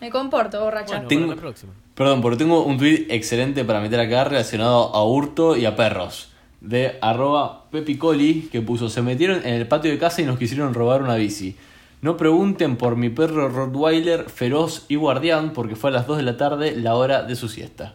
Me 0.00 0.10
comporto, 0.10 0.60
borracha. 0.60 0.94
Bueno, 0.94 1.08
Tengo- 1.08 1.26
para 1.28 1.36
la 1.36 1.40
próxima. 1.42 1.72
Perdón, 1.94 2.20
porque 2.20 2.36
tengo 2.38 2.62
un 2.64 2.76
tweet 2.76 3.06
excelente 3.08 3.64
para 3.64 3.80
meter 3.80 3.98
acá 4.00 4.24
relacionado 4.24 4.94
a 4.94 5.02
hurto 5.04 5.56
y 5.56 5.64
a 5.64 5.74
perros. 5.76 6.30
De 6.60 6.98
arroba 7.00 7.64
pepicoli 7.70 8.48
que 8.52 8.60
puso, 8.60 8.88
se 8.90 9.00
metieron 9.02 9.38
en 9.46 9.54
el 9.54 9.66
patio 9.66 9.90
de 9.90 9.98
casa 9.98 10.20
y 10.20 10.26
nos 10.26 10.38
quisieron 10.38 10.74
robar 10.74 11.02
una 11.02 11.14
bici. 11.14 11.56
No 12.02 12.16
pregunten 12.18 12.76
por 12.76 12.96
mi 12.96 13.08
perro 13.08 13.48
Rottweiler 13.48 14.28
feroz 14.28 14.84
y 14.88 14.96
guardián 14.96 15.52
porque 15.54 15.76
fue 15.76 15.88
a 15.90 15.94
las 15.94 16.06
2 16.06 16.18
de 16.18 16.22
la 16.24 16.36
tarde 16.36 16.76
la 16.76 16.94
hora 16.94 17.22
de 17.22 17.34
su 17.36 17.48
siesta. 17.48 17.94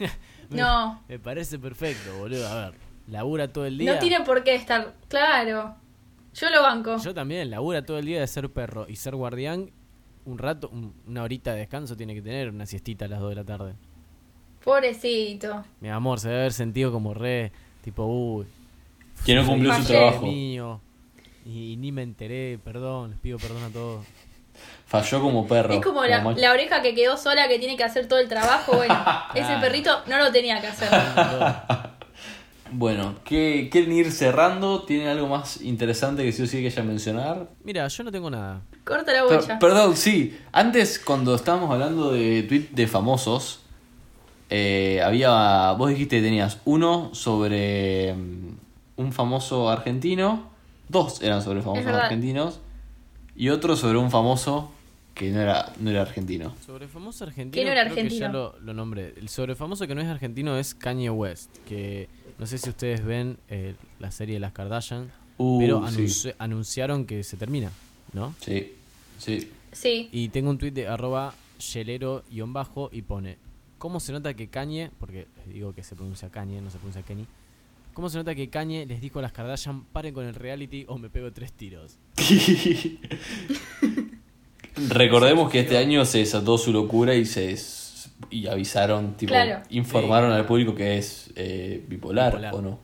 Me- 0.00 0.10
No. 0.50 1.02
Me 1.08 1.18
parece 1.18 1.58
perfecto, 1.58 2.10
boludo. 2.18 2.48
A 2.48 2.54
ver, 2.70 2.74
labura 3.08 3.52
todo 3.52 3.64
el 3.66 3.78
día. 3.78 3.94
No 3.94 3.98
tiene 3.98 4.20
por 4.24 4.44
qué 4.44 4.54
estar. 4.54 4.94
Claro. 5.08 5.74
Yo 6.34 6.50
lo 6.50 6.62
banco. 6.62 6.98
Yo 6.98 7.12
también, 7.14 7.50
labura 7.50 7.84
todo 7.84 7.98
el 7.98 8.04
día 8.06 8.20
de 8.20 8.26
ser 8.26 8.50
perro 8.50 8.86
y 8.88 8.96
ser 8.96 9.14
guardián. 9.16 9.70
Un 10.24 10.38
rato, 10.38 10.68
un- 10.68 10.94
una 11.06 11.22
horita 11.22 11.52
de 11.52 11.60
descanso 11.60 11.96
tiene 11.96 12.14
que 12.14 12.22
tener, 12.22 12.50
una 12.50 12.66
siestita 12.66 13.06
a 13.06 13.08
las 13.08 13.18
2 13.20 13.30
de 13.30 13.34
la 13.36 13.44
tarde. 13.44 13.74
Pobrecito. 14.62 15.64
Mi 15.80 15.88
amor, 15.88 16.20
se 16.20 16.28
debe 16.28 16.40
haber 16.40 16.52
sentido 16.52 16.92
como 16.92 17.14
re, 17.14 17.52
tipo, 17.82 18.04
uy. 18.04 18.46
Que 19.24 19.34
no 19.34 19.46
cumplió 19.46 19.74
su 19.74 19.84
trabajo. 19.84 20.26
Mío. 20.26 20.80
Y, 21.46 21.72
y 21.72 21.76
ni 21.76 21.90
me 21.92 22.02
enteré, 22.02 22.58
perdón, 22.62 23.10
les 23.10 23.18
pido 23.20 23.38
perdón 23.38 23.62
a 23.64 23.68
todos. 23.70 24.04
Falló 24.86 25.20
como 25.22 25.46
perro. 25.46 25.72
Es 25.72 25.80
como 25.80 26.04
la, 26.04 26.22
la 26.22 26.52
oreja 26.52 26.82
que 26.82 26.94
quedó 26.94 27.16
sola 27.16 27.48
que 27.48 27.58
tiene 27.58 27.76
que 27.76 27.84
hacer 27.84 28.06
todo 28.08 28.18
el 28.18 28.28
trabajo. 28.28 28.76
Bueno, 28.76 28.94
ese 29.34 29.56
perrito 29.60 29.90
no 30.06 30.18
lo 30.18 30.30
tenía 30.32 30.60
que 30.60 30.66
hacer. 30.66 30.88
Bueno, 32.72 33.16
¿qué, 33.24 33.68
¿quieren 33.70 33.92
ir 33.92 34.12
cerrando? 34.12 34.82
¿Tienen 34.82 35.08
algo 35.08 35.26
más 35.28 35.60
interesante 35.62 36.22
que 36.24 36.32
sí 36.32 36.42
o 36.42 36.46
sí 36.46 36.62
que 36.62 36.70
ya 36.70 36.82
mencionar? 36.82 37.48
Mira, 37.64 37.86
yo 37.88 38.04
no 38.04 38.12
tengo 38.12 38.30
nada. 38.30 38.60
Corta 38.84 39.12
la 39.12 39.26
Per- 39.26 39.38
bocha. 39.40 39.58
perdón, 39.58 39.96
sí. 39.96 40.36
Antes, 40.52 40.98
cuando 40.98 41.34
estábamos 41.34 41.70
hablando 41.70 42.12
de 42.12 42.42
tweet 42.44 42.68
de 42.72 42.86
famosos, 42.86 43.60
eh, 44.50 45.00
había. 45.04 45.72
Vos 45.72 45.90
dijiste 45.90 46.16
que 46.16 46.22
tenías 46.22 46.58
uno 46.64 47.10
sobre 47.14 48.14
mm, 48.14 48.56
un 48.96 49.12
famoso 49.12 49.68
argentino. 49.70 50.48
Dos 50.88 51.22
eran 51.22 51.42
sobre 51.42 51.60
famosos 51.62 51.86
argentinos. 51.92 52.60
Y 53.36 53.50
otro 53.50 53.76
sobre 53.76 53.98
un 53.98 54.10
famoso 54.10 54.72
que 55.14 55.30
no 55.30 55.40
era, 55.40 55.72
no 55.80 55.90
era 55.90 56.02
argentino. 56.02 56.54
Sobre 56.64 56.88
famoso 56.88 57.24
argentino, 57.24 57.52
¿Quién 57.52 57.66
no 57.66 57.72
era 57.72 57.82
creo 57.84 57.94
que 57.94 58.00
ya 58.02 58.26
argentino? 58.26 58.32
lo, 58.32 58.58
lo 58.60 58.74
nombré. 58.74 59.14
El 59.16 59.28
sobre 59.28 59.54
famoso 59.54 59.86
que 59.86 59.94
no 59.94 60.00
es 60.00 60.08
argentino 60.08 60.56
es 60.56 60.74
Kanye 60.74 61.10
West, 61.10 61.50
que 61.66 62.08
no 62.38 62.46
sé 62.46 62.58
si 62.58 62.70
ustedes 62.70 63.04
ven 63.04 63.38
eh, 63.48 63.74
la 63.98 64.10
serie 64.10 64.34
de 64.34 64.40
las 64.40 64.52
Kardashian, 64.52 65.10
Uh, 65.38 65.60
pero 65.60 65.88
sí. 65.88 66.30
anunciaron 66.38 67.06
que 67.06 67.22
se 67.22 67.36
termina, 67.36 67.70
¿no? 68.12 68.34
Sí, 68.40 68.72
sí. 69.18 69.50
Sí. 69.70 70.08
Y 70.10 70.28
tengo 70.30 70.50
un 70.50 70.58
tweet 70.58 70.72
de 70.72 70.88
arroba 70.88 71.32
yelero-bajo 71.60 72.90
y 72.92 73.02
pone, 73.02 73.38
¿cómo 73.78 74.00
se 74.00 74.12
nota 74.12 74.34
que 74.34 74.48
Kanye, 74.48 74.90
porque 74.98 75.28
digo 75.46 75.72
que 75.72 75.84
se 75.84 75.94
pronuncia 75.94 76.28
Kanye, 76.30 76.60
no 76.60 76.70
se 76.70 76.78
pronuncia 76.78 77.02
Kenny, 77.02 77.24
¿cómo 77.94 78.10
se 78.10 78.18
nota 78.18 78.34
que 78.34 78.50
Kanye 78.50 78.84
les 78.86 79.00
dijo 79.00 79.20
a 79.20 79.22
las 79.22 79.32
Kardashian, 79.32 79.84
paren 79.84 80.12
con 80.12 80.26
el 80.26 80.34
reality 80.34 80.84
o 80.88 80.98
me 80.98 81.08
pego 81.08 81.32
tres 81.32 81.52
tiros? 81.52 81.96
Recordemos 84.88 85.50
que 85.50 85.60
este 85.60 85.76
año 85.78 86.04
se 86.04 86.18
desató 86.18 86.58
su 86.58 86.72
locura 86.72 87.14
y 87.14 87.24
se 87.24 87.46
y 88.30 88.46
avisaron, 88.48 89.14
tipo, 89.16 89.32
Claro. 89.32 89.62
informaron 89.70 90.32
al 90.32 90.44
público 90.46 90.74
que 90.74 90.98
es 90.98 91.30
eh, 91.36 91.84
bipolar, 91.88 92.32
Bipolar. 92.32 92.54
o 92.54 92.62
no. 92.62 92.78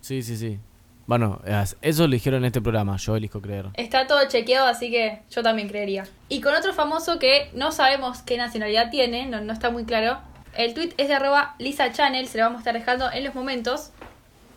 Sí, 0.00 0.22
sí, 0.22 0.36
sí. 0.36 0.58
Bueno, 1.06 1.40
eso 1.82 2.06
lo 2.08 2.12
dijeron 2.12 2.40
en 2.40 2.46
este 2.46 2.60
programa, 2.60 2.96
yo 2.96 3.14
elijo 3.14 3.40
creer. 3.40 3.66
Está 3.74 4.08
todo 4.08 4.26
chequeado, 4.28 4.66
así 4.66 4.90
que 4.90 5.22
yo 5.30 5.42
también 5.42 5.68
creería. 5.68 6.04
Y 6.28 6.40
con 6.40 6.52
otro 6.54 6.72
famoso 6.74 7.20
que 7.20 7.48
no 7.54 7.70
sabemos 7.70 8.22
qué 8.22 8.36
nacionalidad 8.36 8.90
tiene, 8.90 9.26
no, 9.26 9.40
no 9.40 9.52
está 9.52 9.70
muy 9.70 9.84
claro. 9.84 10.18
El 10.56 10.74
tweet 10.74 10.94
es 10.96 11.06
de 11.08 11.14
arroba 11.14 11.54
Lisa 11.60 11.92
Channel, 11.92 12.26
se 12.26 12.38
lo 12.38 12.44
vamos 12.44 12.56
a 12.56 12.60
estar 12.60 12.74
dejando 12.74 13.10
en 13.12 13.22
los 13.24 13.34
momentos. 13.36 13.90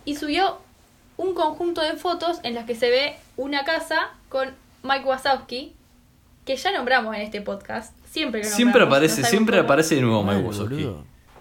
Y 0.04 0.16
subió 0.16 0.58
un 1.16 1.34
conjunto 1.34 1.82
de 1.82 1.92
fotos 1.92 2.40
en 2.42 2.54
las 2.54 2.64
que 2.64 2.74
se 2.74 2.90
ve 2.90 3.14
una 3.36 3.64
casa 3.64 4.08
con 4.28 4.48
Mike 4.82 5.04
Wazowski, 5.04 5.74
que 6.44 6.56
ya 6.56 6.72
nombramos 6.72 7.14
en 7.14 7.20
este 7.22 7.42
podcast. 7.42 7.94
Siempre 8.10 8.40
lo 8.40 8.44
nombramos. 8.44 8.56
Siempre 8.56 8.82
aparece, 8.82 9.24
siempre 9.24 9.56
cómo. 9.56 9.64
aparece 9.66 9.94
de 9.94 10.00
nuevo 10.00 10.24
Mike 10.24 10.40
Wazowski. 10.40 10.90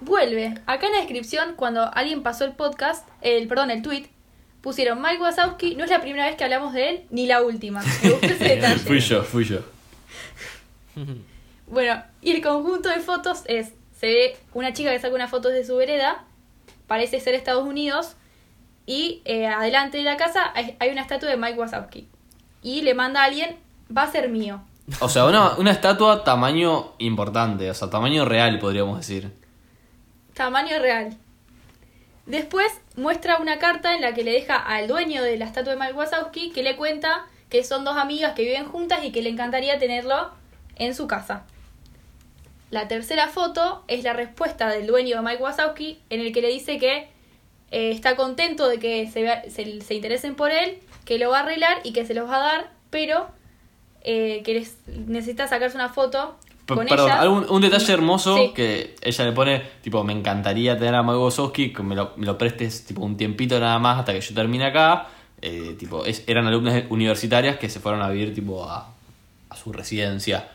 Vuelve. 0.02 0.54
Acá 0.68 0.86
en 0.86 0.94
la 0.94 1.00
descripción, 1.00 1.56
cuando 1.56 1.92
alguien 1.94 2.22
pasó 2.22 2.46
el 2.46 2.54
podcast, 2.54 3.08
el 3.22 3.48
perdón, 3.48 3.72
el 3.72 3.82
tweet, 3.82 4.06
pusieron 4.62 5.02
Mike 5.02 5.20
Wazowski, 5.20 5.76
no 5.76 5.84
es 5.84 5.90
la 5.90 6.00
primera 6.00 6.28
vez 6.28 6.36
que 6.36 6.44
hablamos 6.44 6.74
de 6.74 6.90
él, 6.90 7.02
ni 7.10 7.26
la 7.26 7.42
última. 7.42 7.82
Me 8.04 8.12
gustó 8.12 8.28
ese 8.28 8.44
detalle. 8.56 8.80
Fui 8.80 9.00
yo, 9.00 9.24
fui 9.24 9.46
yo. 9.46 9.60
Bueno, 11.72 12.02
y 12.20 12.32
el 12.32 12.42
conjunto 12.42 12.90
de 12.90 13.00
fotos 13.00 13.44
es, 13.46 13.74
se 13.96 14.08
ve 14.08 14.38
una 14.56 14.74
chica 14.74 14.90
que 14.90 14.98
saca 14.98 15.14
una 15.14 15.28
foto 15.28 15.50
de 15.50 15.64
su 15.64 15.76
vereda, 15.76 16.26
parece 16.88 17.20
ser 17.20 17.36
Estados 17.36 17.64
Unidos, 17.64 18.16
y 18.88 19.22
eh, 19.26 19.46
adelante 19.46 20.00
de 20.00 20.04
la 20.04 20.18
casa 20.18 20.52
hay, 20.56 20.76
hay 20.80 20.90
una 20.90 21.02
estatua 21.02 21.30
de 21.30 21.38
Mike 21.38 21.60
Wazowski. 21.60 22.08
Y 22.64 22.82
le 22.82 22.96
manda 22.96 23.22
a 23.22 23.26
alguien, 23.26 23.56
va 23.96 24.02
a 24.02 24.12
ser 24.12 24.30
mío. 24.30 24.64
O 25.00 25.10
sea, 25.10 25.26
una, 25.26 25.56
una 25.56 25.72
estatua 25.72 26.24
tamaño 26.24 26.94
importante, 26.98 27.70
o 27.70 27.74
sea, 27.74 27.90
tamaño 27.90 28.26
real, 28.26 28.60
podríamos 28.60 28.98
decir. 28.98 29.32
Tamaño 30.34 30.80
real. 30.80 31.18
Después 32.26 32.72
muestra 32.96 33.38
una 33.40 33.58
carta 33.58 33.96
en 33.96 34.02
la 34.02 34.14
que 34.14 34.24
le 34.24 34.32
deja 34.32 34.56
al 34.56 34.88
dueño 34.88 35.24
de 35.24 35.38
la 35.38 35.46
estatua 35.46 35.74
de 35.74 35.80
Mike 35.80 35.94
Wazowski 35.94 36.52
que 36.52 36.62
le 36.64 36.76
cuenta 36.76 37.26
que 37.50 37.64
son 37.64 37.84
dos 37.84 37.98
amigas 37.98 38.34
que 38.36 38.44
viven 38.44 38.66
juntas 38.66 39.04
y 39.04 39.12
que 39.12 39.22
le 39.22 39.30
encantaría 39.30 39.80
tenerlo 39.80 40.30
en 40.76 40.94
su 40.94 41.08
casa. 41.08 41.46
La 42.70 42.88
tercera 42.88 43.28
foto 43.28 43.84
es 43.88 44.04
la 44.04 44.14
respuesta 44.14 44.70
del 44.70 44.86
dueño 44.86 45.18
de 45.18 45.22
Mike 45.24 45.42
Wazowski 45.42 46.00
en 46.12 46.22
el 46.22 46.32
que 46.32 46.42
le 46.42 46.50
dice 46.50 46.78
que 46.78 47.10
eh, 47.72 47.92
está 47.92 48.16
contento 48.16 48.68
de 48.68 48.78
que 48.78 49.10
se, 49.10 49.50
se, 49.50 49.82
se 49.82 49.94
interesen 49.96 50.36
por 50.36 50.52
él, 50.52 50.80
que 51.06 51.18
lo 51.18 51.32
va 51.32 51.40
a 51.40 51.42
arreglar 51.42 51.80
y 51.84 51.94
que 51.94 52.06
se 52.06 52.14
los 52.14 52.30
va 52.30 52.38
a 52.38 52.40
dar, 52.40 52.72
pero 52.92 53.28
eh, 54.04 54.42
que 54.44 54.54
les, 54.54 54.78
necesita 54.88 55.48
sacarse 55.48 55.76
una 55.76 55.90
foto 55.90 56.36
con 56.68 56.86
Perdón, 56.86 57.08
ellas. 57.10 57.20
algún- 57.20 57.46
un 57.50 57.62
detalle 57.62 57.92
hermoso 57.94 58.36
Sí. 58.38 58.52
que 58.56 58.96
ella 59.02 59.26
le 59.26 59.32
pone, 59.32 59.62
tipo, 59.82 60.04
me 60.04 60.14
encantaría 60.14 60.78
tener 60.78 60.96
a 60.96 61.02
Mike 61.04 61.18
Wazowski, 61.18 61.74
que 61.74 61.82
me 61.84 61.96
lo, 61.96 62.12
me 62.16 62.26
lo 62.28 62.38
prestes 62.38 62.86
tipo 62.86 63.02
un 63.04 63.18
tiempito 63.18 63.60
nada 63.60 63.80
más 63.80 64.00
hasta 64.00 64.14
que 64.14 64.22
yo 64.22 64.36
termine 64.36 64.66
acá. 64.66 65.08
Eh, 65.42 65.76
tipo, 65.80 66.06
es- 66.06 66.24
eran 66.28 66.46
alumnas 66.48 66.84
universitarias 66.90 67.58
que 67.58 67.70
se 67.70 67.80
fueron 67.80 68.02
a 68.02 68.10
vivir 68.10 68.36
tipo 68.36 68.66
a, 68.70 68.92
a 69.50 69.56
su 69.56 69.72
residencia. 69.74 70.50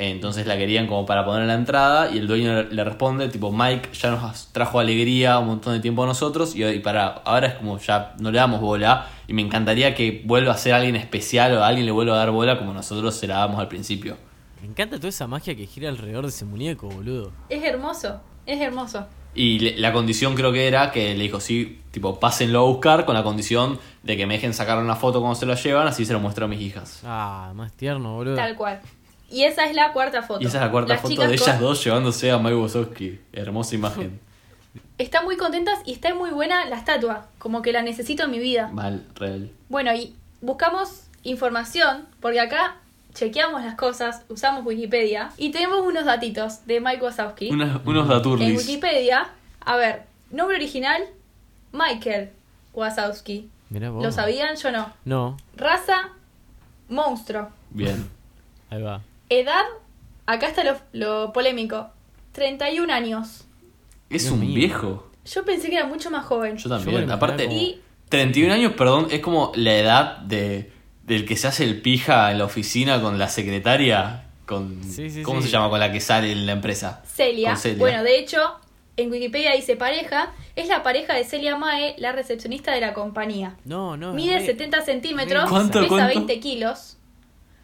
Entonces 0.00 0.46
la 0.46 0.56
querían 0.56 0.86
como 0.86 1.04
para 1.04 1.24
poner 1.24 1.42
en 1.42 1.48
la 1.48 1.54
entrada 1.54 2.08
y 2.10 2.18
el 2.18 2.28
dueño 2.28 2.62
le- 2.62 2.84
responde, 2.84 3.28
tipo, 3.28 3.50
Mike 3.50 3.88
ya 3.94 4.12
nos 4.12 4.46
trajo 4.52 4.78
alegría 4.78 5.40
un 5.40 5.48
montón 5.48 5.72
de 5.72 5.80
tiempo 5.80 6.04
a 6.04 6.06
nosotros 6.06 6.54
y, 6.54 6.64
y 6.64 6.78
para 6.78 7.08
ahora 7.08 7.48
es 7.48 7.54
como 7.54 7.78
ya 7.78 8.14
no 8.20 8.30
le 8.30 8.38
damos 8.38 8.60
bola 8.60 9.08
y 9.26 9.32
me 9.32 9.42
encantaría 9.42 9.96
que 9.96 10.22
vuelva 10.24 10.52
a 10.52 10.56
ser 10.56 10.74
alguien 10.74 10.94
especial 10.94 11.52
o 11.56 11.64
a 11.64 11.66
alguien 11.66 11.84
le 11.84 11.90
vuelva 11.90 12.14
a 12.14 12.18
dar 12.18 12.30
bola 12.30 12.56
como 12.58 12.72
nosotros 12.72 13.16
se 13.16 13.26
la 13.26 13.38
damos 13.38 13.58
al 13.58 13.66
principio. 13.66 14.16
Me 14.62 14.68
encanta 14.68 14.96
toda 14.98 15.08
esa 15.08 15.26
magia 15.26 15.56
que 15.56 15.66
gira 15.66 15.88
alrededor 15.88 16.22
de 16.22 16.28
ese 16.30 16.44
muñeco, 16.44 16.88
boludo. 16.88 17.32
Es 17.48 17.64
hermoso, 17.64 18.20
es 18.46 18.60
hermoso. 18.60 19.04
Y 19.34 19.58
le- 19.58 19.78
la 19.78 19.92
condición 19.92 20.34
creo 20.36 20.52
que 20.52 20.68
era 20.68 20.90
que 20.92 21.14
le 21.16 21.24
dijo, 21.24 21.40
sí, 21.40 21.80
tipo, 21.90 22.20
pásenlo 22.20 22.60
a 22.60 22.62
buscar 22.68 23.04
con 23.04 23.14
la 23.14 23.22
condición 23.24 23.78
de 24.04 24.16
que 24.16 24.26
me 24.26 24.34
dejen 24.34 24.54
sacar 24.54 24.78
una 24.78 24.94
foto 24.96 25.20
cuando 25.20 25.34
se 25.34 25.44
lo 25.46 25.54
llevan, 25.54 25.86
así 25.88 26.04
se 26.04 26.12
lo 26.12 26.20
muestro 26.20 26.44
a 26.44 26.48
mis 26.48 26.60
hijas. 26.60 27.02
Ah, 27.04 27.52
más 27.54 27.72
tierno, 27.72 28.14
boludo. 28.14 28.36
Tal 28.36 28.54
cual. 28.56 28.80
Y 29.30 29.44
esa 29.44 29.64
es 29.64 29.74
la 29.74 29.92
cuarta 29.92 30.22
foto. 30.22 30.40
Y 30.42 30.46
esa 30.46 30.58
es 30.58 30.64
la 30.64 30.70
cuarta 30.70 30.94
Las 30.94 31.02
foto 31.02 31.14
de 31.22 31.26
con- 31.26 31.32
ellas 31.34 31.60
dos 31.60 31.84
llevándose 31.84 32.30
a 32.30 32.38
Mike 32.38 32.56
Wazowski. 32.56 33.20
Hermosa 33.32 33.74
imagen. 33.74 34.20
Están 34.98 35.24
muy 35.24 35.36
contentas 35.36 35.78
y 35.84 35.92
está 35.92 36.12
muy 36.14 36.30
buena 36.30 36.64
la 36.64 36.76
estatua. 36.76 37.26
Como 37.38 37.62
que 37.62 37.72
la 37.72 37.82
necesito 37.82 38.24
en 38.24 38.30
mi 38.32 38.38
vida. 38.38 38.68
Mal, 38.72 39.04
real. 39.14 39.50
Bueno, 39.68 39.94
y 39.94 40.14
buscamos 40.40 41.04
información, 41.22 42.06
porque 42.20 42.40
acá 42.40 42.76
chequeamos 43.14 43.62
las 43.64 43.74
cosas, 43.76 44.22
usamos 44.28 44.64
Wikipedia 44.66 45.30
y 45.36 45.50
tenemos 45.50 45.80
unos 45.80 46.04
datitos 46.04 46.66
de 46.66 46.80
Mike 46.80 47.02
Wazowski. 47.04 47.50
Unas- 47.50 47.80
unos 47.84 48.04
En 48.04 48.08
daturlis. 48.08 48.58
Wikipedia, 48.58 49.28
a 49.64 49.76
ver, 49.76 50.02
nombre 50.30 50.56
original, 50.56 51.02
Michael 51.72 52.30
Wazowski. 52.74 53.48
Mirá 53.70 53.90
vos. 53.90 54.02
¿Lo 54.04 54.10
sabían? 54.12 54.56
Yo 54.56 54.70
no. 54.72 54.92
No, 55.04 55.36
Raza, 55.56 56.10
monstruo. 56.88 57.48
Bien. 57.70 58.08
ahí 58.70 58.82
va. 58.82 59.00
Edad, 59.28 59.64
acá 60.26 60.46
está 60.48 60.64
lo, 60.64 60.76
lo 60.92 61.32
polémico, 61.32 61.88
31 62.32 62.92
años. 62.92 63.44
Es 64.10 64.22
Dios 64.22 64.32
un 64.32 64.40
mío. 64.40 64.54
viejo. 64.54 65.10
Yo 65.24 65.44
pensé 65.44 65.68
que 65.68 65.76
era 65.76 65.86
mucho 65.86 66.10
más 66.10 66.24
joven. 66.24 66.56
Yo 66.56 66.68
también. 66.70 67.10
Aparte, 67.10 67.44
imaginaba 67.44 67.68
Y 67.70 67.80
31 68.08 68.54
años, 68.54 68.72
perdón, 68.72 69.08
es 69.10 69.20
como 69.20 69.52
la 69.54 69.74
edad 69.74 70.18
de 70.18 70.72
del 71.04 71.24
que 71.24 71.36
se 71.36 71.46
hace 71.48 71.64
el 71.64 71.80
pija 71.80 72.30
en 72.30 72.36
la 72.38 72.44
oficina 72.44 73.00
con 73.00 73.18
la 73.18 73.28
secretaria. 73.28 74.24
Con, 74.44 74.82
Sí, 74.84 75.08
sí, 75.10 75.22
¿Cómo 75.22 75.40
sí. 75.40 75.46
se 75.46 75.52
llama? 75.52 75.70
Con 75.70 75.80
la 75.80 75.90
que 75.90 76.00
sale 76.00 76.32
en 76.32 76.44
la 76.44 76.52
empresa. 76.52 77.02
Celia. 77.06 77.56
Bueno, 77.78 78.02
de 78.02 78.18
hecho, 78.18 78.38
en 78.98 79.10
Wikipedia 79.10 79.52
dice 79.54 79.76
pareja, 79.76 80.32
es 80.54 80.68
la 80.68 80.82
pareja 80.82 81.14
de 81.14 81.24
Celia 81.24 81.56
Mae, 81.56 81.94
la 81.98 82.12
recepcionista 82.12 82.72
de 82.72 82.80
la 82.82 82.92
compañía. 82.92 83.56
No, 83.64 83.96
no. 83.96 84.12
Mide 84.12 84.38
re- 84.38 84.44
70 84.46 84.82
centímetros, 84.82 85.44
re- 85.44 85.48
¿Cuánto, 85.48 85.78
pesa 85.80 85.88
cuánto? 85.88 86.14
20 86.14 86.40
kilos. 86.40 86.97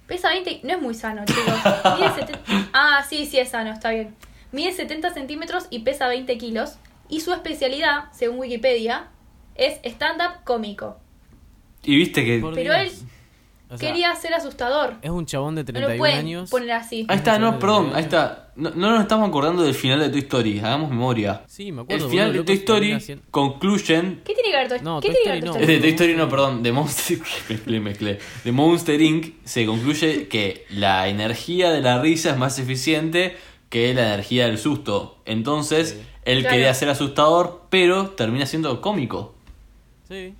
Pesa 0.07 0.29
20, 0.29 0.61
no 0.65 0.75
es 0.75 0.83
muy 0.83 0.95
sano, 0.95 1.25
chicos. 1.25 1.55
Mide 1.99 2.15
70 2.15 2.41
Ah, 2.73 3.05
sí, 3.09 3.27
sí 3.27 3.39
es 3.39 3.49
sano, 3.51 3.73
está 3.73 3.91
bien. 3.91 4.15
Mide 4.53 4.73
70 4.73 5.15
centímetros 5.15 5.67
y 5.71 5.81
pesa 5.81 6.09
20 6.09 6.37
kilos. 6.39 6.79
Y 7.09 7.21
su 7.21 7.33
especialidad, 7.33 8.13
según 8.13 8.39
Wikipedia, 8.39 9.09
es 9.55 9.81
stand-up 9.85 10.45
cómico. 10.45 10.99
Y 11.83 11.97
viste 11.97 12.25
que. 12.25 12.43
Pero 12.55 12.75
él 12.75 12.91
O 13.75 13.79
sea, 13.79 13.89
Quería 13.91 14.14
ser 14.14 14.35
asustador. 14.35 14.95
Es 15.03 15.11
un 15.11 15.27
chabón 15.27 15.55
de 15.55 15.62
No 15.62 15.66
31 15.66 15.93
lo 15.95 15.99
pueden 15.99 16.18
años. 16.18 16.51
poner 16.51 16.72
así. 16.72 17.07
Ahí 17.09 17.16
está, 17.16 17.39
no, 17.39 17.59
perdón, 17.59 17.91
ahí 17.95 18.03
está. 18.03 18.51
No, 18.57 18.70
no 18.70 18.91
nos 18.93 19.03
estamos 19.03 19.29
acordando 19.29 19.62
del 19.64 19.75
final 19.75 19.99
de 19.99 20.09
Toy 20.11 20.20
Story, 20.20 20.59
hagamos 20.61 20.91
memoria. 20.91 21.43
Sí, 21.49 21.72
me 21.72 21.81
El 21.81 21.85
acuerdo. 21.85 22.09
final 22.09 22.27
boludo, 22.29 22.43
de 22.43 22.47
Toy 22.47 22.57
Story 22.57 23.20
concluyen. 23.31 24.22
¿Qué 24.25 24.33
tiene 24.35 24.51
que 24.51 24.57
ver 24.57 24.68
Toy 24.68 24.79
No, 24.83 25.01
¿Qué 25.01 25.09
Toy 25.09 25.16
tiene 25.22 25.25
que 25.25 25.31
ver 25.31 25.39
Story 25.39 25.41
Toy 25.41 25.49
no. 25.49 25.55
Es 25.57 25.61
Story? 25.62 25.75
de 25.75 25.81
Toy 25.81 25.91
Story, 25.91 26.14
no, 26.14 26.29
perdón, 26.29 26.62
de 26.62 26.72
Monster. 26.72 27.18
mezclé, 27.49 27.81
mezclé. 27.81 28.18
De 28.45 28.53
Monster 28.53 29.01
Inc. 29.03 29.35
se 29.45 29.66
concluye 29.66 30.29
que 30.29 30.66
la 30.70 31.09
energía 31.09 31.70
de 31.72 31.81
la 31.81 32.01
risa 32.01 32.31
es 32.31 32.37
más 32.37 32.59
eficiente 32.59 33.37
que 33.70 33.93
la 33.93 34.07
energía 34.14 34.47
del 34.47 34.59
susto. 34.59 35.18
Entonces, 35.25 35.97
Sí. 35.99 36.07
él 36.25 36.41
Claro. 36.43 36.55
quería 36.55 36.72
ser 36.75 36.89
asustador, 36.91 37.62
pero 37.70 38.11
termina 38.11 38.47
siendo 38.47 38.81
cómico. 38.81 39.35
Sí. 40.09 40.35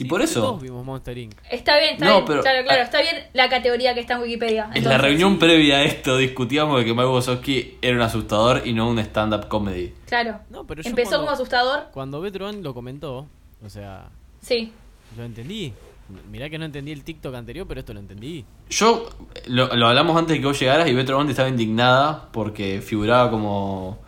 Y 0.00 0.04
Sí, 0.04 0.08
por 0.08 0.22
eso. 0.22 0.40
Todos 0.40 0.62
vimos 0.62 0.82
Monster 0.82 1.18
Inc. 1.18 1.34
Está 1.50 1.78
bien, 1.78 1.92
está 1.94 2.06
No, 2.06 2.12
bien. 2.14 2.24
pero- 2.26 2.40
claro, 2.40 2.64
claro, 2.64 2.82
está 2.82 3.02
bien 3.02 3.16
la 3.34 3.50
categoría 3.50 3.92
que 3.92 4.00
está 4.00 4.14
en 4.14 4.22
Wikipedia. 4.22 4.70
En 4.74 4.84
la 4.84 4.96
reunión 4.96 5.38
previa 5.38 5.76
a 5.76 5.82
esto 5.84 6.16
discutíamos 6.16 6.78
de 6.78 6.86
que 6.86 6.92
Mike 6.94 7.04
Wazowski 7.06 7.76
era 7.82 7.96
un 7.96 8.02
asustador 8.02 8.62
y 8.64 8.72
no 8.72 8.88
un 8.88 8.98
stand-up 8.98 9.48
comedy. 9.48 9.92
Claro. 10.06 10.40
No, 10.48 10.66
pero 10.66 10.80
yo 10.82 10.88
Empezó 10.88 11.10
cuando- 11.10 11.26
como 11.26 11.34
asustador. 11.34 11.82
Cuando 11.92 12.20
Betron 12.22 12.62
lo 12.62 12.72
comentó, 12.72 13.26
o 13.62 13.68
sea, 13.68 14.08
Sí. 14.40 14.72
lo 15.18 15.24
entendí. 15.24 15.74
Mirá 16.30 16.48
que 16.48 16.58
no 16.58 16.64
entendí 16.64 16.92
el 16.92 17.04
TikTok 17.04 17.34
anterior, 17.34 17.66
pero 17.68 17.80
esto 17.80 17.92
lo 17.92 18.00
entendí. 18.00 18.44
Yo, 18.70 19.08
lo, 19.48 19.76
lo 19.76 19.86
hablamos 19.86 20.16
antes 20.16 20.34
de 20.34 20.40
que 20.40 20.46
vos 20.46 20.58
llegaras 20.58 20.88
y 20.88 20.94
Beto 20.94 21.12
Ronde 21.12 21.32
estaba 21.32 21.48
indignada 21.50 22.28
porque 22.32 22.80
figuraba 22.80 23.30
como... 23.30 23.98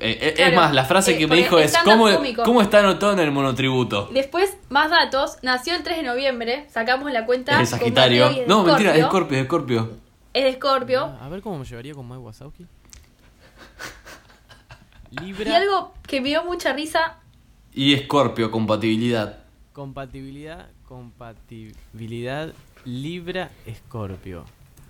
eh, 0.00 0.18
eh, 0.20 0.32
Claro, 0.34 0.50
es 0.50 0.56
más, 0.56 0.74
la 0.74 0.84
frase 0.84 1.14
eh, 1.14 1.18
que 1.18 1.26
me 1.26 1.36
dijo 1.36 1.58
es, 1.58 1.76
¿cómo, 1.84 2.10
cómico. 2.10 2.42
¿cómo 2.42 2.62
está 2.62 2.80
anotado 2.80 3.12
en 3.12 3.18
el 3.20 3.30
monotributo? 3.30 4.08
Después, 4.12 4.56
más 4.68 4.90
datos. 4.90 5.38
Nació 5.42 5.74
el 5.74 5.82
3 5.82 5.98
de 5.98 6.02
noviembre. 6.02 6.66
Sacamos 6.70 7.10
la 7.12 7.26
cuenta. 7.26 7.60
Es 7.60 7.70
de 7.70 7.78
Sagitario. 7.78 8.26
es 8.28 8.36
de 8.36 8.46
No, 8.46 8.64
mentira, 8.64 8.92
es 8.94 8.98
Escorpio. 9.00 9.38
Scorpio, 9.38 9.38
es 9.38 9.44
Scorpio. 9.46 9.90
Es 10.32 10.44
de 10.44 10.52
Scorpio. 10.54 11.04
Ah, 11.20 11.26
A 11.26 11.28
ver 11.28 11.40
cómo 11.42 11.58
me 11.58 11.64
llevaría 11.64 11.94
con 11.94 12.06
Mike 12.08 12.20
Wazowski. 12.20 12.66
Libra. 15.22 15.50
Y 15.50 15.54
algo 15.54 15.94
que 16.06 16.20
me 16.20 16.28
dio 16.28 16.44
mucha 16.44 16.72
risa. 16.72 17.18
Y 17.72 17.96
Scorpio, 17.96 18.50
compatibilidad. 18.50 19.38
Compatibilidad, 19.72 20.68
compatibilidad 20.86 22.52
Libra 22.84 23.50
Escorpio. 23.66 24.44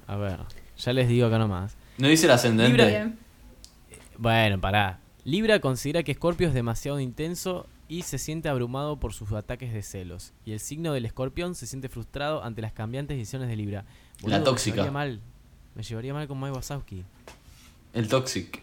A 0.07 0.17
ver, 0.17 0.39
ya 0.79 0.93
les 0.93 1.09
digo 1.09 1.27
acá 1.27 1.39
nomás. 1.39 1.77
¿No 1.99 2.09
dice 2.09 2.27
el 2.27 2.33
ascendente? 2.33 2.85
Libra. 2.85 3.13
Bueno, 4.19 4.61
pará. 4.61 4.99
Libra 5.25 5.61
considera 5.61 6.03
que 6.03 6.13
Escorpio 6.13 6.49
es 6.49 6.55
demasiado 6.55 7.01
intenso 7.01 7.67
y 7.89 8.03
se 8.03 8.19
siente 8.19 8.49
abrumado 8.49 8.97
por 8.97 9.13
sus 9.13 9.33
ataques 9.33 9.73
de 9.73 9.83
celos. 9.83 10.33
Y 10.45 10.53
el 10.53 10.61
signo 10.61 10.93
del 10.93 11.05
escorpión 11.07 11.55
se 11.55 11.67
siente 11.67 11.89
frustrado 11.89 12.43
ante 12.43 12.63
las 12.63 12.73
cambiantes 12.73 13.17
decisiones 13.17 13.49
de 13.49 13.57
Libra. 13.57 13.85
La 14.25 14.43
tóxica. 14.43 14.77
Me 14.77 14.83
llevaría 14.83 14.93
mal. 14.93 15.21
Me 15.75 15.83
llevaría 15.83 16.15
mal 16.15 16.27
con 16.29 16.41
Mike 16.41 16.53
Wazowski. 16.57 17.05
El 17.93 18.09
toxic. 18.09 18.63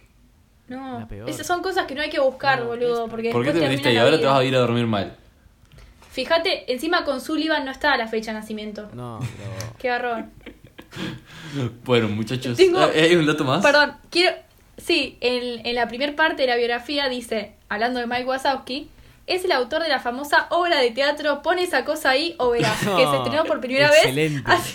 No. 0.67 0.99
La 0.99 1.07
peor. 1.07 1.29
Esas 1.29 1.45
son 1.45 1.61
cosas 1.61 1.85
que 1.85 1.95
no 1.95 2.01
hay 2.01 2.09
que 2.09 2.19
buscar, 2.19 2.59
No, 2.61 2.67
boludo. 2.67 3.05
es- 3.05 3.09
Porque 3.09 3.31
¿Por 3.31 3.43
qué 3.43 3.51
te 3.51 3.59
viniste 3.59 3.93
y 3.93 3.97
ahora 3.97 4.17
te 4.19 4.25
vas 4.25 4.39
a 4.39 4.43
ir 4.43 4.55
a 4.55 4.59
dormir 4.59 4.87
mal? 4.87 5.17
Fíjate, 6.11 6.71
encima 6.71 7.03
con 7.05 7.19
Sullivan 7.21 7.65
no 7.65 7.71
está 7.71 7.97
la 7.97 8.07
fecha 8.07 8.31
de 8.33 8.39
nacimiento. 8.39 8.89
No, 8.93 9.19
pero. 9.19 9.73
Qué 9.79 9.87
garrón. 9.89 10.31
Bueno, 11.85 12.07
muchachos, 12.09 12.55
Tengo- 12.57 12.79
¿hay 12.79 12.99
hay 12.99 13.15
un 13.15 13.25
dato 13.25 13.43
más? 13.43 13.63
Perdón, 13.63 13.93
quiero. 14.09 14.35
Sí, 14.77 15.17
en, 15.21 15.65
en 15.65 15.75
la 15.75 15.87
primera 15.87 16.15
parte 16.15 16.41
de 16.43 16.47
la 16.47 16.55
biografía 16.55 17.07
dice, 17.09 17.53
hablando 17.69 17.99
de 17.99 18.07
Mike 18.07 18.25
Wazowski, 18.25 18.89
es 19.27 19.45
el 19.45 19.51
autor 19.51 19.83
de 19.83 19.89
la 19.89 19.99
famosa 19.99 20.47
obra 20.49 20.79
de 20.79 20.91
teatro 20.91 21.41
Pon 21.41 21.59
esa 21.59 21.85
cosa 21.85 22.09
ahí 22.09 22.35
o 22.39 22.49
verás, 22.49 22.77
que 22.79 22.85
se 23.07 23.15
estrenó 23.17 23.45
por 23.45 23.59
primera 23.61 23.87
excelente. 23.87 24.41
vez 24.49 24.59
hace, 24.59 24.73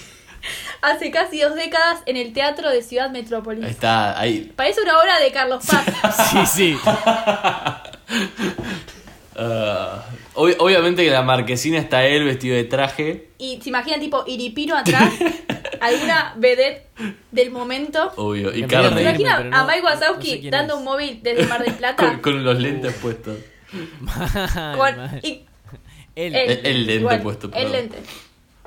hace 0.81 1.11
casi 1.11 1.41
dos 1.41 1.55
décadas 1.55 2.01
en 2.07 2.17
el 2.17 2.33
Teatro 2.33 2.71
de 2.71 2.83
Ciudad 2.83 3.11
Metrópolis. 3.11 3.65
Está, 3.67 4.19
ahí. 4.19 4.51
Parece 4.57 4.81
una 4.83 4.99
obra 4.99 5.19
de 5.21 5.33
Carlos 5.33 5.65
Paz. 6.03 6.31
Sí, 6.31 6.47
sí. 6.47 6.79
Ah, 9.41 10.03
ob- 10.39 10.57
obviamente 10.59 11.05
que 11.05 11.11
la 11.11 11.23
marquesina 11.23 11.79
está 11.79 12.07
él 12.07 12.25
vestido 12.25 12.57
de 12.57 12.65
traje. 12.65 13.29
y 13.39 13.61
se 13.61 13.69
imaginan 13.69 14.01
tipo 14.01 14.25
Iripino 14.27 14.77
atrás, 14.77 15.13
alguna 15.81 16.35
vedette 16.39 16.87
del 17.31 17.51
momento. 17.51 18.13
Obvio. 18.17 18.51
Y 18.55 18.63
Me 18.63 18.69
¿Se 18.69 18.75
Carmen. 18.75 18.95
Reírme, 18.95 19.11
imaginan 19.23 19.55
a 19.55 19.59
no- 19.63 19.67
Mike 19.67 19.81
no 19.83 19.85
Wazowski 19.87 20.31
sé 20.31 20.41
quién 20.41 20.51
dando 20.51 20.75
es. 20.75 20.79
un 20.79 20.85
móvil 20.85 21.21
desde 21.23 21.47
Mar 21.47 21.63
del 21.65 21.75
Plata? 21.75 22.07
con, 22.07 22.19
con 22.21 22.45
los 22.45 22.59
lentes 22.59 22.95
puestos. 22.95 23.37
Mal, 24.01 24.77
Con- 24.77 25.21
y 25.23 25.45
Él. 26.17 26.35
El- 26.35 26.67
el 26.67 26.87
lente 26.87 26.95
igual, 27.01 27.23
puesto, 27.23 27.47
El 27.49 27.53
perdón. 27.53 27.73
lente. 27.73 27.99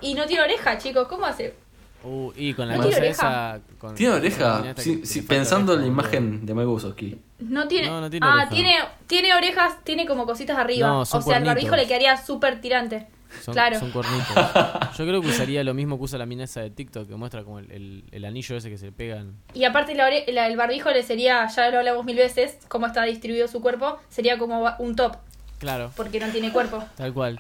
Y 0.02 0.14
no 0.14 0.26
tiene 0.26 0.44
oreja, 0.44 0.78
chicos. 0.78 1.08
¿Cómo 1.08 1.26
hace? 1.26 1.54
Uh, 2.04 2.32
y 2.36 2.54
con 2.54 2.68
la 2.68 2.76
¿No 2.78 2.82
cosa 2.84 2.96
tiene 2.98 3.10
esa. 3.10 3.60
con- 3.78 3.94
¿Tiene 3.96 4.14
con 4.14 4.22
la 4.22 4.28
oreja? 4.28 4.52
camioneta 4.54 4.82
Sí, 4.82 5.00
que- 5.02 5.06
sí, 5.06 5.22
pensando 5.22 5.74
en 5.76 5.82
la 5.82 5.88
imagen 5.88 6.46
de 6.46 6.54
Mike 6.54 6.68
Wazowski. 6.68 7.18
No 7.42 7.68
tiene. 7.68 7.88
No, 7.88 8.02
no 8.02 8.10
tiene 8.10 8.26
ah, 8.28 8.34
oreja. 8.36 8.50
tiene, 8.50 8.76
tiene 9.08 9.34
orejas, 9.34 9.84
tiene 9.84 10.06
como 10.06 10.26
cositas 10.26 10.58
arriba. 10.58 10.88
No, 10.88 11.00
o 11.02 11.06
sea, 11.06 11.20
el 11.20 11.24
cuernitos. 11.26 11.56
barbijo 11.56 11.76
le 11.76 11.88
quedaría 11.88 12.18
súper 12.18 12.62
tirante. 12.62 13.08
Son, 13.44 13.54
claro. 13.54 13.80
son 13.80 13.92
cuernitos. 13.92 14.28
Yo 14.98 15.06
creo 15.06 15.22
que 15.22 15.28
usaría 15.30 15.64
lo 15.64 15.74
mismo 15.74 15.98
que 15.98 16.04
usa 16.04 16.20
la 16.20 16.26
mina 16.26 16.44
esa 16.44 16.62
de 16.62 16.70
TikTok, 16.70 17.08
que 17.08 17.16
muestra 17.16 17.44
como 17.44 17.60
el, 17.60 17.72
el- 17.72 18.04
el 18.12 18.26
anillo 18.26 18.58
ese 18.58 18.70
que 18.70 18.78
se 18.78 18.88
le 18.88 18.92
pegan. 18.92 19.36
Y 19.54 19.64
aparte 19.64 19.96
la 19.96 20.08
ore- 20.10 20.26
la- 20.34 20.48
el 20.48 20.58
barbijo 20.58 20.90
le 20.92 21.02
sería, 21.02 21.48
ya 21.48 21.70
lo 21.72 21.78
hablamos 21.80 22.04
mil 22.06 22.18
veces, 22.18 22.58
cómo 22.68 22.88
está 22.88 23.04
distribuido 23.04 23.48
su 23.48 23.62
cuerpo, 23.62 24.00
sería 24.10 24.38
como 24.38 24.70
un 24.80 24.96
top, 24.98 25.16
Claro, 25.60 25.92
porque 25.96 26.20
no 26.20 26.28
tiene 26.28 26.52
cuerpo. 26.52 26.84
tal 26.98 27.14
cual. 27.14 27.40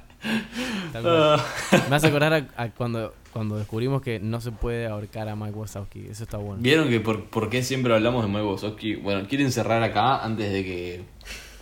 Tal 0.94 1.02
cual. 1.04 1.42
Me 1.90 1.96
hace 1.98 2.08
acordar 2.08 2.34
a, 2.34 2.64
a 2.64 2.70
cuando, 2.70 3.14
cuando 3.34 3.58
descubrimos 3.58 4.02
que 4.02 4.20
no 4.20 4.42
se 4.42 4.52
puede 4.52 4.88
ahorcar 4.88 5.30
a 5.30 5.36
Mike 5.36 5.54
Wazowski. 5.58 6.08
Eso 6.10 6.24
está 6.24 6.38
bueno. 6.38 6.62
¿Vieron 6.62 6.90
que 6.90 7.00
por, 7.00 7.26
por 7.26 7.50
qué 7.50 7.64
siempre 7.64 7.94
hablamos 7.94 8.24
de 8.26 8.30
Mike 8.30 8.46
Wazowski? 8.46 8.96
Bueno, 8.96 9.28
quieren 9.28 9.52
cerrar 9.52 9.82
acá 9.84 10.24
antes 10.24 10.52
de 10.52 10.64
que 10.64 11.02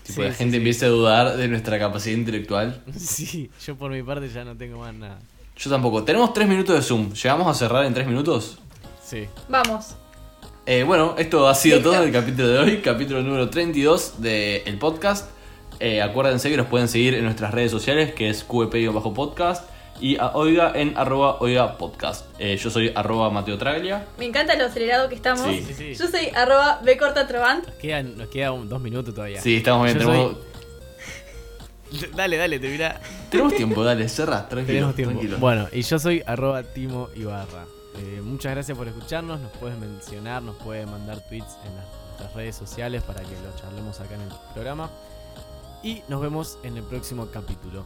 tipo, 0.03 0.21
Sí, 0.21 0.27
la 0.27 0.31
sí, 0.31 0.37
gente 0.37 0.51
sí. 0.53 0.57
empiece 0.57 0.85
a 0.85 0.89
dudar 0.89 1.37
de 1.37 1.47
nuestra 1.47 1.77
capacidad 1.79 2.17
intelectual. 2.17 2.83
Sí, 2.97 3.49
yo 3.65 3.75
por 3.75 3.91
mi 3.91 4.01
parte 4.03 4.29
ya 4.29 4.43
no 4.43 4.55
tengo 4.55 4.79
más 4.79 4.93
nada. 4.93 5.19
Yo 5.57 5.69
tampoco. 5.69 6.03
Tenemos 6.03 6.33
tres 6.33 6.47
minutos 6.47 6.75
de 6.75 6.81
Zoom. 6.81 7.11
¿Llegamos 7.13 7.47
a 7.47 7.53
cerrar 7.53 7.85
en 7.85 7.93
tres 7.93 8.07
minutos? 8.07 8.59
Sí. 9.03 9.25
Vamos. 9.49 9.95
Eh, 10.65 10.83
bueno, 10.83 11.15
esto 11.17 11.47
ha 11.47 11.55
sido 11.55 11.77
Listo. 11.77 11.91
todo 11.91 12.01
en 12.01 12.07
el 12.09 12.13
capítulo 12.13 12.47
de 12.47 12.59
hoy, 12.59 12.77
capítulo 12.77 13.21
número 13.23 13.49
32 13.49 14.21
del 14.21 14.77
podcast. 14.77 15.29
Eh, 15.79 16.01
acuérdense 16.01 16.49
que 16.49 16.57
nos 16.57 16.67
pueden 16.67 16.87
seguir 16.87 17.13
en 17.15 17.23
nuestras 17.23 17.53
redes 17.53 17.71
sociales, 17.71 18.13
que 18.13 18.29
es 18.29 18.43
QEP-podcast, 18.47 19.63
y 19.99 20.17
a 20.17 20.31
Oiga 20.33 20.71
en 20.75 20.97
arroba 20.97 21.37
Oiga 21.39 21.77
Podcast. 21.77 22.25
Eh, 22.39 22.57
yo 22.57 22.69
soy 22.69 22.91
arroba 22.95 23.29
Mateo 23.29 23.57
Traglia. 23.57 24.05
Me 24.17 24.25
encanta 24.25 24.55
lo 24.55 24.65
acelerado 24.65 25.09
que 25.09 25.15
estamos. 25.15 25.45
Sí. 25.45 25.63
Sí, 25.67 25.73
sí. 25.73 25.93
Yo 25.95 26.07
soy 26.07 26.27
arroba 26.35 26.79
bcortatrovant. 26.83 27.65
Quedan, 27.77 28.17
nos 28.17 28.27
queda 28.29 28.51
un- 28.51 28.69
dos 28.69 28.81
minutos 28.81 29.13
todavía. 29.13 29.41
Sí, 29.41 29.57
estamos 29.57 29.85
bien. 29.85 29.97
Tenemos, 29.97 30.35
Dale, 32.15 32.37
dale, 32.37 32.59
te 32.59 32.69
mira. 32.69 33.01
tenemos 33.31 33.55
tiempo, 33.55 33.83
dale, 33.83 34.07
cerra, 34.09 34.47
tranquilo. 34.47 34.73
Tenemos 34.75 34.95
tiempo. 34.95 35.11
tranquilo. 35.15 35.37
Bueno, 35.39 35.67
y 35.71 35.81
yo 35.81 35.97
soy 35.97 36.21
arroba 36.25 36.61
Timo 36.63 37.09
Ibarra. 37.15 37.65
Eh, 37.97 38.21
muchas 38.23 38.53
gracias 38.53 38.77
por 38.77 38.87
escucharnos. 38.87 39.39
Nos 39.39 39.51
puedes 39.53 39.77
mencionar, 39.77 40.41
nos 40.43 40.55
puedes 40.57 40.85
mandar 40.87 41.19
tweets 41.27 41.57
en 41.65 41.75
las- 41.75 41.85
nuestras 42.09 42.33
redes 42.35 42.55
sociales 42.55 43.01
para 43.03 43.21
que 43.21 43.31
lo 43.31 43.55
charlemos 43.59 43.99
acá 43.99 44.15
en 44.15 44.21
el 44.21 44.29
programa. 44.53 44.89
Y 45.81 46.03
nos 46.09 46.21
vemos 46.21 46.59
en 46.63 46.77
el 46.77 46.83
próximo 46.83 47.27
capítulo. 47.31 47.85